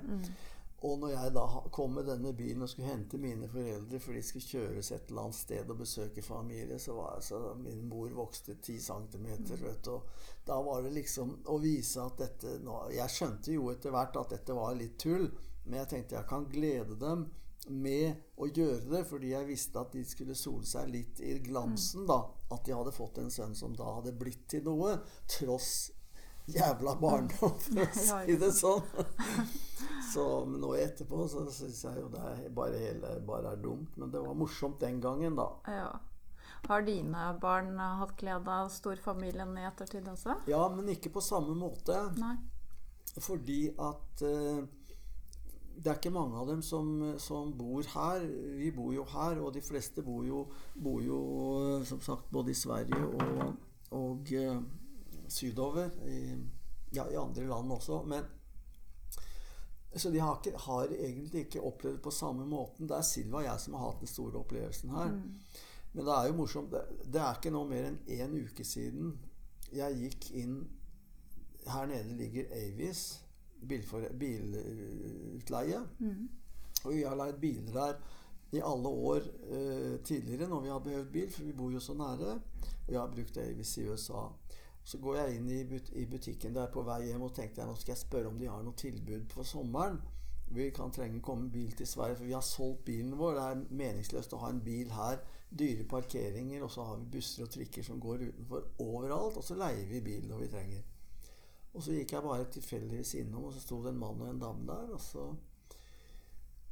Og 0.84 0.98
når 1.00 1.14
jeg 1.14 1.32
da 1.36 1.44
kom 1.72 1.94
med 1.96 2.10
denne 2.10 2.34
bilen 2.36 2.66
og 2.66 2.70
skulle 2.72 2.90
hente 2.92 3.20
mine 3.22 3.48
foreldre 3.48 4.00
for 4.04 4.18
de 4.18 4.24
skulle 4.26 4.50
kjøres 4.50 4.92
et 4.92 5.12
eller 5.12 5.30
annet 5.30 5.38
sted 5.38 5.70
og 5.72 5.80
besøke 5.80 6.24
familie, 6.26 6.80
så 6.80 6.98
var 6.98 7.14
altså 7.16 7.40
min 7.60 7.86
mor 7.88 8.12
vokste 8.18 8.58
ti 8.60 8.76
centimeter, 8.84 9.62
vet 9.64 9.80
du. 9.88 9.94
Og 9.96 10.44
da 10.48 10.58
var 10.66 10.84
det 10.84 10.92
liksom 10.98 11.38
å 11.48 11.56
vise 11.64 12.04
at 12.04 12.20
dette 12.20 12.58
nå, 12.66 12.82
Jeg 12.92 13.16
skjønte 13.16 13.56
jo 13.56 13.70
etter 13.72 13.96
hvert 13.96 14.20
at 14.20 14.36
dette 14.36 14.60
var 14.60 14.76
litt 14.76 15.00
tull, 15.00 15.30
men 15.64 15.80
jeg 15.80 15.92
tenkte 15.94 16.20
jeg 16.20 16.30
kan 16.30 16.52
glede 16.52 17.00
dem 17.00 17.30
med 17.72 18.20
å 18.36 18.50
gjøre 18.52 18.90
det, 18.92 19.04
fordi 19.08 19.32
jeg 19.32 19.48
visste 19.48 19.80
at 19.80 19.94
de 19.96 20.04
skulle 20.04 20.36
sole 20.36 20.68
seg 20.68 20.90
litt 20.92 21.22
i 21.24 21.38
glansen, 21.46 22.04
da. 22.10 22.20
At 22.52 22.66
de 22.68 22.76
hadde 22.76 22.92
fått 22.92 23.22
en 23.22 23.32
sønn 23.32 23.56
som 23.56 23.76
da 23.78 23.88
hadde 24.02 24.18
blitt 24.20 24.50
til 24.52 24.66
noe, 24.68 24.98
tross 25.32 25.94
jævla 26.52 26.96
barndom, 27.00 27.58
for 27.60 27.84
å 27.84 27.88
si 27.96 28.38
det 28.40 28.52
sånn. 28.56 28.82
Så 30.14 30.24
nå 30.46 30.74
etterpå 30.78 31.26
så 31.32 31.44
syns 31.52 31.84
jeg 31.88 32.02
jo 32.02 32.10
det 32.14 32.22
er 32.22 32.50
bare 32.54 32.80
hele 32.82 33.14
bare 33.26 33.56
er 33.56 33.62
dumt. 33.64 33.96
Men 33.98 34.12
det 34.14 34.22
var 34.22 34.38
morsomt 34.38 34.82
den 34.84 35.00
gangen, 35.02 35.38
da. 35.40 35.48
Ja. 35.68 35.92
Har 36.68 36.86
dine 36.86 37.24
barn 37.42 37.74
eh, 37.76 37.96
hatt 38.00 38.14
glede 38.20 38.52
av 38.52 38.70
storfamilien 38.72 39.58
i 39.60 39.66
ettertid 39.68 40.08
også? 40.08 40.38
Ja, 40.48 40.62
men 40.72 40.92
ikke 40.94 41.12
på 41.18 41.24
samme 41.24 41.56
måte. 41.58 41.98
Nei. 42.20 42.38
Fordi 43.20 43.66
at 43.84 44.24
eh, 44.24 44.62
det 45.74 45.90
er 45.90 45.98
ikke 45.98 46.14
mange 46.14 46.38
av 46.40 46.48
dem 46.48 46.62
som, 46.64 46.94
som 47.20 47.52
bor 47.58 47.84
her. 47.96 48.24
Vi 48.60 48.70
bor 48.76 48.94
jo 48.94 49.04
her, 49.16 49.42
og 49.42 49.54
de 49.56 49.64
fleste 49.66 50.06
bor 50.06 50.24
jo, 50.28 50.46
bor 50.76 51.02
jo 51.04 51.20
eh, 51.58 51.88
som 51.90 52.02
sagt 52.06 52.32
både 52.32 52.54
i 52.54 52.58
Sverige 52.58 53.02
og, 53.02 53.58
og 53.98 54.34
eh, 54.38 54.62
sydover. 55.28 55.90
I, 56.08 56.38
ja, 56.94 57.08
i 57.12 57.16
andre 57.16 57.48
land 57.48 57.72
også. 57.72 58.04
Men 58.04 58.24
så 59.96 60.10
de 60.10 60.20
har, 60.20 60.40
ikke, 60.42 60.58
har 60.58 60.90
egentlig 60.90 61.46
ikke 61.46 61.62
opplevd 61.62 61.96
det 62.00 62.04
på 62.04 62.12
samme 62.12 62.46
måten. 62.50 62.88
Det 62.90 62.98
er 62.98 63.06
Silva 63.06 63.38
og 63.38 63.46
jeg 63.46 63.60
som 63.62 63.74
har 63.78 63.92
hatt 63.92 64.00
den 64.02 64.10
store 64.10 64.40
opplevelsen 64.42 64.90
her. 64.90 65.12
Men 65.94 66.06
det 66.08 66.14
er 66.16 66.28
jo 66.28 66.38
morsomt. 66.40 66.72
Det, 66.74 66.82
det 67.14 67.22
er 67.22 67.38
ikke 67.38 67.52
noe 67.54 67.70
mer 67.70 67.90
enn 67.92 68.00
én 68.10 68.34
uke 68.42 68.66
siden 68.66 69.14
jeg 69.74 70.00
gikk 70.04 70.32
inn 70.38 70.56
Her 71.64 71.86
nede 71.88 72.18
ligger 72.20 72.50
Avis, 72.58 73.22
bilutleie. 73.64 74.10
bilutleie. 74.20 75.80
Og 76.84 76.90
vi 76.92 77.04
har 77.08 77.16
leid 77.16 77.38
biler 77.40 77.72
der 77.78 77.94
i 78.54 78.60
alle 78.62 78.90
år 78.90 79.22
eh, 79.50 79.94
tidligere 80.04 80.50
når 80.50 80.62
vi 80.62 80.70
har 80.70 80.80
behøvd 80.84 81.12
bil, 81.14 81.30
for 81.32 81.44
vi 81.48 81.54
bor 81.54 81.72
jo 81.72 81.80
så 81.80 81.94
nære. 81.94 82.34
Og 82.88 82.92
jeg 82.92 83.00
har 83.00 83.14
brukt 83.14 83.38
Avis 83.38 83.78
i 83.78 83.88
USA. 83.90 84.26
Så 84.84 85.00
går 85.00 85.18
jeg 85.18 85.38
inn 85.38 85.50
i, 85.50 85.62
but 85.68 85.90
i 85.96 86.06
butikken 86.06 86.56
der 86.56 86.72
på 86.72 86.84
vei 86.84 87.06
hjem 87.08 87.24
og 87.24 87.36
tenkte 87.36 87.62
jeg 87.62 87.70
nå 87.70 87.76
skal 87.80 87.94
jeg 87.94 88.02
spørre 88.04 88.32
om 88.32 88.40
de 88.40 88.50
har 88.52 88.64
noe 88.66 88.76
tilbud 88.80 89.30
på 89.32 89.46
sommeren. 89.48 90.02
Vi 90.54 90.68
kan 90.76 90.92
trenge 90.94 91.18
å 91.18 91.26
komme 91.26 91.48
bil 91.50 91.72
til 91.78 91.88
Sverige, 91.88 92.20
for 92.20 92.30
vi 92.30 92.36
har 92.36 92.44
solgt 92.46 92.84
bilen 92.86 93.16
vår. 93.18 93.38
Det 93.38 93.46
er 93.46 93.78
meningsløst 93.80 94.36
å 94.36 94.42
ha 94.44 94.52
en 94.54 94.62
bil 94.66 94.92
her. 94.94 95.22
Dyre 95.50 95.86
parkeringer, 95.90 96.66
og 96.66 96.72
så 96.74 96.86
har 96.86 97.00
vi 97.00 97.10
busser 97.16 97.46
og 97.46 97.54
trikker 97.54 97.86
som 97.86 98.02
går 98.02 98.28
utenfor 98.28 98.68
overalt. 98.84 99.40
Og 99.40 99.48
så 99.48 99.58
leier 99.58 99.88
vi 99.90 100.04
bil 100.06 100.28
når 100.30 100.44
vi 100.44 100.52
trenger. 100.52 100.84
Og 101.74 101.82
så 101.82 101.96
gikk 101.96 102.14
jeg 102.14 102.26
bare 102.28 102.52
tilfeldigvis 102.54 103.16
innom, 103.24 103.48
og 103.48 103.56
så 103.56 103.64
sto 103.64 103.80
det 103.82 103.94
en 103.94 104.02
mann 104.04 104.22
og 104.22 104.30
en 104.30 104.44
dame 104.44 104.68
der. 104.70 104.94
Og 104.94 105.02
så, 105.02 105.26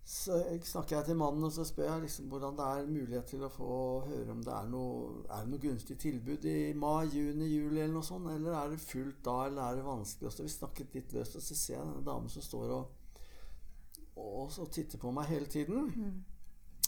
så 0.04 0.38
snakker 0.66 0.98
jeg 0.98 1.06
til 1.06 1.18
mannen, 1.20 1.44
og 1.48 1.52
så 1.56 1.64
spør 1.68 1.88
jeg 1.88 2.06
liksom 2.06 2.32
hvordan 2.32 2.56
det 2.58 2.66
er 2.68 2.88
mulighet 2.90 3.28
til 3.32 3.44
å 3.46 3.52
få 3.54 3.76
høre 4.08 4.34
om 4.34 4.42
det 4.44 4.54
er 4.56 4.72
noe, 4.72 5.22
er 5.30 5.44
det 5.46 5.52
noe 5.54 5.62
gunstig 5.62 5.98
tilbud 6.02 6.48
i 6.50 6.56
mai, 6.74 7.06
juni, 7.14 7.48
juli 7.52 7.84
eller 7.84 7.94
noe 7.96 8.08
sånt. 8.08 8.32
Eller 8.34 8.58
er 8.58 8.74
det 8.74 8.82
fullt 8.82 9.22
da, 9.26 9.38
eller 9.46 9.62
er 9.64 9.78
det 9.80 9.86
vanskelig? 9.86 10.28
Og 10.28 10.36
så 10.36 10.48
vi 10.48 10.56
snakket 10.56 10.98
litt 10.98 11.14
løst, 11.16 11.38
og 11.38 11.46
så 11.46 11.60
ser 11.60 11.78
jeg 11.78 11.86
denne 11.86 12.08
damen 12.08 12.34
som 12.34 12.48
står 12.48 12.76
og 12.80 12.98
og 14.22 14.52
så 14.52 14.66
titter 14.68 15.00
på 15.00 15.12
meg 15.16 15.30
hele 15.32 15.48
tiden. 15.50 15.88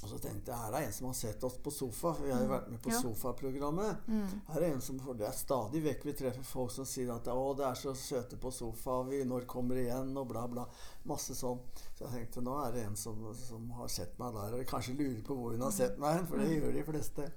Og 0.04 0.10
så 0.12 0.18
tenkte 0.20 0.52
jeg 0.52 0.60
her 0.60 0.74
er 0.76 0.86
en 0.88 0.94
som 0.96 1.08
har 1.08 1.16
sett 1.16 1.44
oss 1.48 1.56
på 1.64 1.72
sofa, 1.72 2.12
for 2.14 2.26
vi 2.28 2.32
har 2.34 2.42
jo 2.44 2.50
vært 2.52 2.68
med 2.74 2.82
på 2.84 2.92
Ja. 2.92 3.00
sofaprogrammet. 3.00 4.10
Her 4.50 4.62
er 4.62 4.74
en 4.74 4.82
som, 4.82 5.00
for 5.00 5.14
Det 5.14 5.28
er 5.28 5.32
stadig 5.38 5.82
vekk 5.84 6.04
vi 6.06 6.14
treffer 6.20 6.44
folk 6.44 6.72
som 6.72 6.86
sier 6.86 7.12
at 7.16 7.24
'Å, 7.28 7.56
det 7.58 7.66
er 7.66 7.74
så 7.80 7.94
søte 7.96 8.38
på 8.38 8.52
sofa, 8.52 9.04
vi, 9.08 9.24
når 9.24 9.46
kommer 9.48 9.76
igjen?' 9.76 10.18
og 10.18 10.28
bla, 10.28 10.48
bla. 10.48 10.66
Masse 11.06 11.34
sånn. 11.34 11.60
Så 11.96 12.06
jeg 12.06 12.12
tenkte 12.28 12.44
nå 12.44 12.68
er 12.68 12.72
det 12.74 12.86
en 12.86 12.96
som, 12.96 13.34
som 13.34 13.70
har 13.72 13.88
sett 13.88 14.20
meg 14.20 14.34
der, 14.34 14.60
og 14.60 14.66
kanskje 14.68 14.98
lurer 14.98 15.24
på 15.24 15.36
hvor 15.36 15.52
hun 15.52 15.62
har 15.62 15.72
sett 15.72 15.98
meg 15.98 16.18
hen, 16.18 16.28
for 16.28 16.38
det 16.38 16.62
gjør 16.62 16.74
de 16.74 16.84
fleste. 16.84 17.32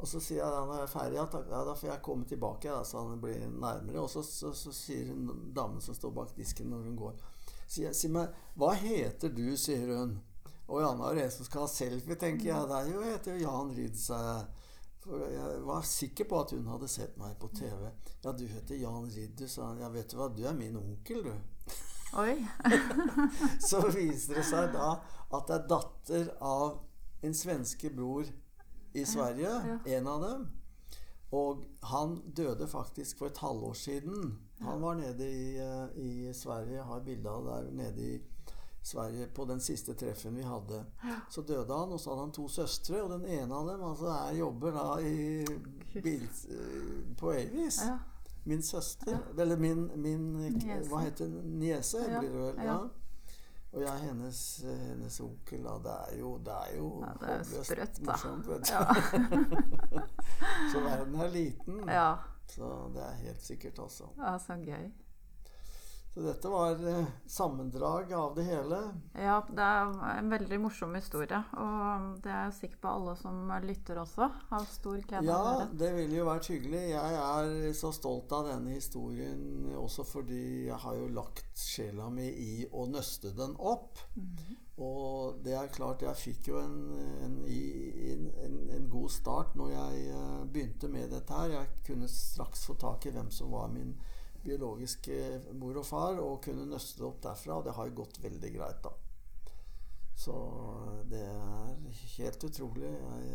Og 0.00 0.06
så 0.06 0.20
sier 0.20 0.38
jeg 0.38 0.66
når 0.66 0.74
jeg 0.74 0.82
er 0.82 0.98
ferdig, 0.98 1.30
takk, 1.30 1.48
ja, 1.50 1.64
da 1.64 1.74
får 1.74 1.90
jeg 1.90 2.02
komme 2.02 2.24
tilbake, 2.24 2.68
da, 2.70 2.82
så 2.84 3.08
han 3.08 3.20
blir 3.20 3.48
nærmere. 3.48 4.00
Og 4.00 4.10
så, 4.10 4.22
så, 4.22 4.52
så 4.54 4.72
sier 4.72 5.08
hun 5.08 5.52
damen 5.54 5.80
som 5.80 5.94
står 5.94 6.10
bak 6.14 6.36
disken 6.36 6.70
når 6.70 6.82
hun 6.84 6.96
går 6.96 7.14
sier, 7.68 7.92
sier 7.92 8.10
meg, 8.14 8.32
hva 8.56 8.72
heter 8.78 9.28
du, 9.34 9.56
sier 9.56 9.90
hun. 9.92 10.18
Og 10.68 10.82
Janne 10.82 11.10
er 11.14 11.22
en 11.24 11.30
som 11.32 11.46
skal 11.48 11.64
ha 11.64 11.68
selfie, 11.72 12.16
tenker 12.20 12.50
jeg. 12.50 12.68
Det 12.68 12.76
er 12.78 12.88
jo, 12.92 13.02
heter 13.06 13.36
jo 13.36 13.44
Jan 13.46 13.70
Rids. 13.76 14.10
eh, 14.10 14.42
For 15.00 15.22
jeg 15.32 15.62
var 15.64 15.82
sikker 15.88 16.24
på 16.28 16.40
at 16.42 16.50
hun 16.52 16.66
hadde 16.68 16.88
sett 16.92 17.14
meg 17.16 17.38
på 17.40 17.48
TV. 17.56 17.90
Ja, 18.24 18.32
du 18.32 18.44
heter 18.46 18.76
Jan 18.76 19.06
Ridd, 19.14 19.44
sa 19.48 19.70
han. 19.70 19.80
Ja, 19.80 19.88
vet 19.94 20.10
du 20.12 20.18
hva, 20.18 20.28
du 20.28 20.42
er 20.44 20.52
min 20.58 20.76
onkel, 20.76 21.22
du. 21.24 21.32
Oi. 22.18 22.34
Så 23.68 23.80
viser 23.94 24.40
det 24.40 24.44
seg 24.48 24.72
da 24.74 24.94
at 25.28 25.48
det 25.48 25.56
er 25.58 25.66
datter 25.68 26.30
av 26.40 26.78
en 27.24 27.34
svenske 27.34 27.90
bror 27.92 28.28
i 28.96 29.04
Sverige. 29.04 29.50
ja. 29.72 29.78
En 29.98 30.06
av 30.08 30.22
dem. 30.24 30.46
Og 31.36 31.64
han 31.84 32.14
døde 32.32 32.66
faktisk 32.68 33.18
for 33.18 33.28
et 33.28 33.40
halvår 33.42 33.74
siden. 33.76 34.38
Han 34.64 34.80
var 34.82 34.94
nede 34.96 35.26
i, 35.28 35.58
eh, 35.60 35.88
i 36.00 36.32
Sverige. 36.34 36.82
Har 36.88 37.00
bilde 37.04 37.28
av 37.30 37.44
der 37.46 37.70
nede 37.70 38.00
i 38.14 38.18
Sverige 38.82 39.26
på 39.34 39.44
den 39.44 39.60
siste 39.60 39.94
treffen 39.94 40.36
vi 40.36 40.42
hadde. 40.42 40.84
Så 41.30 41.42
døde 41.42 41.74
han, 41.76 41.92
og 41.92 42.00
så 42.00 42.10
hadde 42.10 42.22
han 42.22 42.32
to 42.32 42.48
søstre. 42.48 43.02
Og 43.02 43.10
den 43.10 43.24
ene 43.26 43.54
av 43.54 43.68
dem 43.68 43.82
altså, 43.84 44.06
er, 44.14 44.36
jobber 44.38 44.70
da 44.72 44.86
i 45.02 45.44
bil, 46.02 46.22
eh, 46.24 47.16
på 47.18 47.32
Avis. 47.32 47.82
Min 48.44 48.62
søster, 48.62 49.18
eller 49.38 49.56
min, 49.60 49.90
min. 50.00 50.30
Hva 50.88 51.02
heter 51.04 51.26
det? 51.28 51.44
Niese, 51.44 52.04
blir 52.18 52.30
det 52.30 52.38
vel? 52.38 52.54
ja. 52.64 52.72
Ja. 52.72 52.78
Og 53.72 53.82
jeg 53.82 53.90
er 53.92 53.98
hennes, 54.00 54.38
hennes 54.64 55.20
onkel. 55.20 55.64
Da. 55.64 55.74
Det 55.84 55.96
er 56.14 56.18
jo, 56.22 56.30
det 56.38 56.54
er 56.56 56.76
jo 56.78 56.86
Ja, 57.04 57.10
det 57.20 57.28
er 57.28 57.42
håpløst 57.42 57.66
sprøtt, 57.68 57.98
da. 57.98 58.04
morsomt, 58.08 58.48
vet 58.48 58.64
du. 58.64 58.72
Ja. 58.72 59.98
Så 60.72 60.80
verden 60.80 61.14
er 61.20 61.28
liten. 61.28 61.82
ja. 61.88 62.14
Så 62.48 62.70
det 62.94 63.02
er 63.04 63.12
helt 63.26 63.42
sikkert, 63.44 63.78
altså. 63.78 64.04
ja, 64.16 64.38
så 64.38 64.56
gøy. 64.56 64.86
Så 66.08 66.22
dette 66.24 66.48
var 66.50 66.80
eh, 66.88 67.06
sammendrag 67.30 68.12
av 68.16 68.32
det 68.34 68.42
hele. 68.48 68.78
Ja, 69.14 69.36
det 69.54 69.62
er 69.62 69.92
en 70.18 70.30
veldig 70.32 70.58
morsom 70.64 70.96
historie. 70.96 71.38
Og 71.60 72.06
det 72.24 72.32
er 72.32 72.46
jeg 72.48 72.56
sikker 72.56 72.80
på 72.82 72.92
alle 72.96 73.14
som 73.20 73.52
lytter 73.62 74.00
også 74.02 74.26
har 74.48 74.64
stor 74.72 74.96
glede 75.04 75.20
av 75.20 75.28
Ja, 75.28 75.42
høre. 75.60 75.68
det 75.78 75.90
ville 75.98 76.16
jo 76.18 76.26
vært 76.26 76.48
hyggelig. 76.50 76.80
Jeg 76.94 77.20
er 77.20 77.52
så 77.78 77.92
stolt 77.94 78.32
av 78.34 78.48
denne 78.48 78.74
historien 78.78 79.68
også 79.78 80.06
fordi 80.08 80.40
jeg 80.70 80.80
har 80.86 80.96
jo 80.98 81.10
lagt 81.20 81.60
sjela 81.60 82.08
mi 82.10 82.26
i 82.32 82.52
å 82.72 82.88
nøste 82.90 83.34
den 83.36 83.54
opp. 83.60 84.00
Og 84.78 85.40
det 85.44 85.54
er 85.58 85.70
klart, 85.74 86.02
jeg 86.06 86.18
fikk 86.18 86.48
jo 86.52 86.58
en, 86.62 86.76
en, 87.26 87.38
en, 87.46 88.28
en, 88.46 88.58
en 88.76 88.90
god 88.90 89.10
start 89.10 89.56
når 89.58 89.72
jeg 89.76 90.04
eh, 90.14 90.44
begynte 90.54 90.90
med 90.92 91.10
dette 91.14 91.34
her. 91.34 91.56
Jeg 91.60 91.82
kunne 91.86 92.08
straks 92.10 92.64
få 92.66 92.78
tak 92.78 93.06
i 93.06 93.14
hvem 93.14 93.30
som 93.34 93.50
var 93.54 93.68
min 93.74 93.92
biologiske 94.48 95.18
mor 95.60 95.78
og 95.80 95.86
far, 95.86 96.22
og 96.22 96.40
kunne 96.44 96.66
nøste 96.68 97.02
det 97.02 97.06
opp 97.08 97.20
derfra. 97.28 97.58
Og 97.58 97.68
det 97.68 97.76
har 97.76 97.90
jo 97.90 98.00
gått 98.02 98.20
veldig 98.24 98.52
greit, 98.56 98.80
da. 98.84 98.94
Så 100.18 100.34
det 101.10 101.22
er 101.22 102.00
helt 102.16 102.48
utrolig. 102.48 102.88
Jeg, 102.90 103.28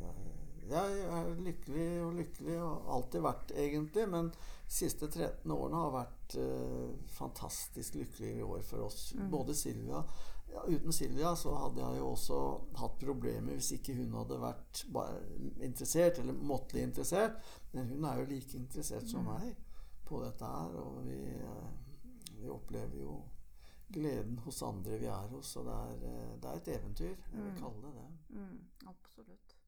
jeg, 0.00 0.30
jeg 0.70 1.02
er 1.18 1.28
lykkelig 1.44 1.88
og 2.06 2.16
lykkelig, 2.22 2.56
og 2.64 2.94
alltid 2.96 3.26
vært, 3.26 3.52
egentlig. 3.66 4.06
Men 4.14 4.32
de 4.32 4.78
siste 4.78 5.10
13 5.10 5.52
årene 5.52 5.84
har 5.84 5.94
vært 5.98 6.40
eh, 6.40 6.88
fantastisk 7.18 8.00
lykkelige 8.00 8.48
år 8.48 8.64
for 8.70 8.88
oss. 8.88 9.12
Både 9.32 9.56
Silvia 9.56 10.02
ja, 10.52 10.64
Uten 10.66 10.92
Silvia 10.92 11.34
så 11.36 11.54
hadde 11.54 11.82
jeg 11.82 12.00
jo 12.00 12.10
også 12.14 12.38
hatt 12.80 12.98
problemer 13.02 13.58
hvis 13.58 13.74
ikke 13.76 13.96
hun 13.98 14.14
hadde 14.16 14.40
vært 14.40 14.84
interessert, 15.60 16.20
eller 16.22 16.36
måttelig 16.50 16.86
interessert. 16.88 17.36
Men 17.74 17.90
hun 17.92 18.06
er 18.08 18.22
jo 18.22 18.28
like 18.32 18.56
interessert 18.56 19.10
som 19.10 19.28
meg 19.28 19.52
på 20.08 20.22
dette 20.24 20.44
her. 20.44 20.78
Og 20.82 21.04
vi, 21.06 21.20
eh, 21.36 21.68
vi, 22.40 22.48
opplever 22.48 22.96
jo 23.02 23.20
gleden 23.88 24.38
hos 24.44 24.62
andre 24.62 24.98
vi 24.98 25.06
er 25.06 25.28
hos, 25.32 25.56
og 25.56 25.68
det 25.68 25.76
er, 25.76 25.94
eh, 26.10 26.34
det 26.42 26.50
er 26.50 26.56
et 26.62 26.74
eventyr. 26.78 27.14
Jeg 27.32 27.44
vil 27.44 27.52
mm. 27.52 27.62
kalle 27.62 27.82
det 27.86 27.94
det. 28.00 28.10
Mm, 28.40 28.60
absolutt. 28.94 29.58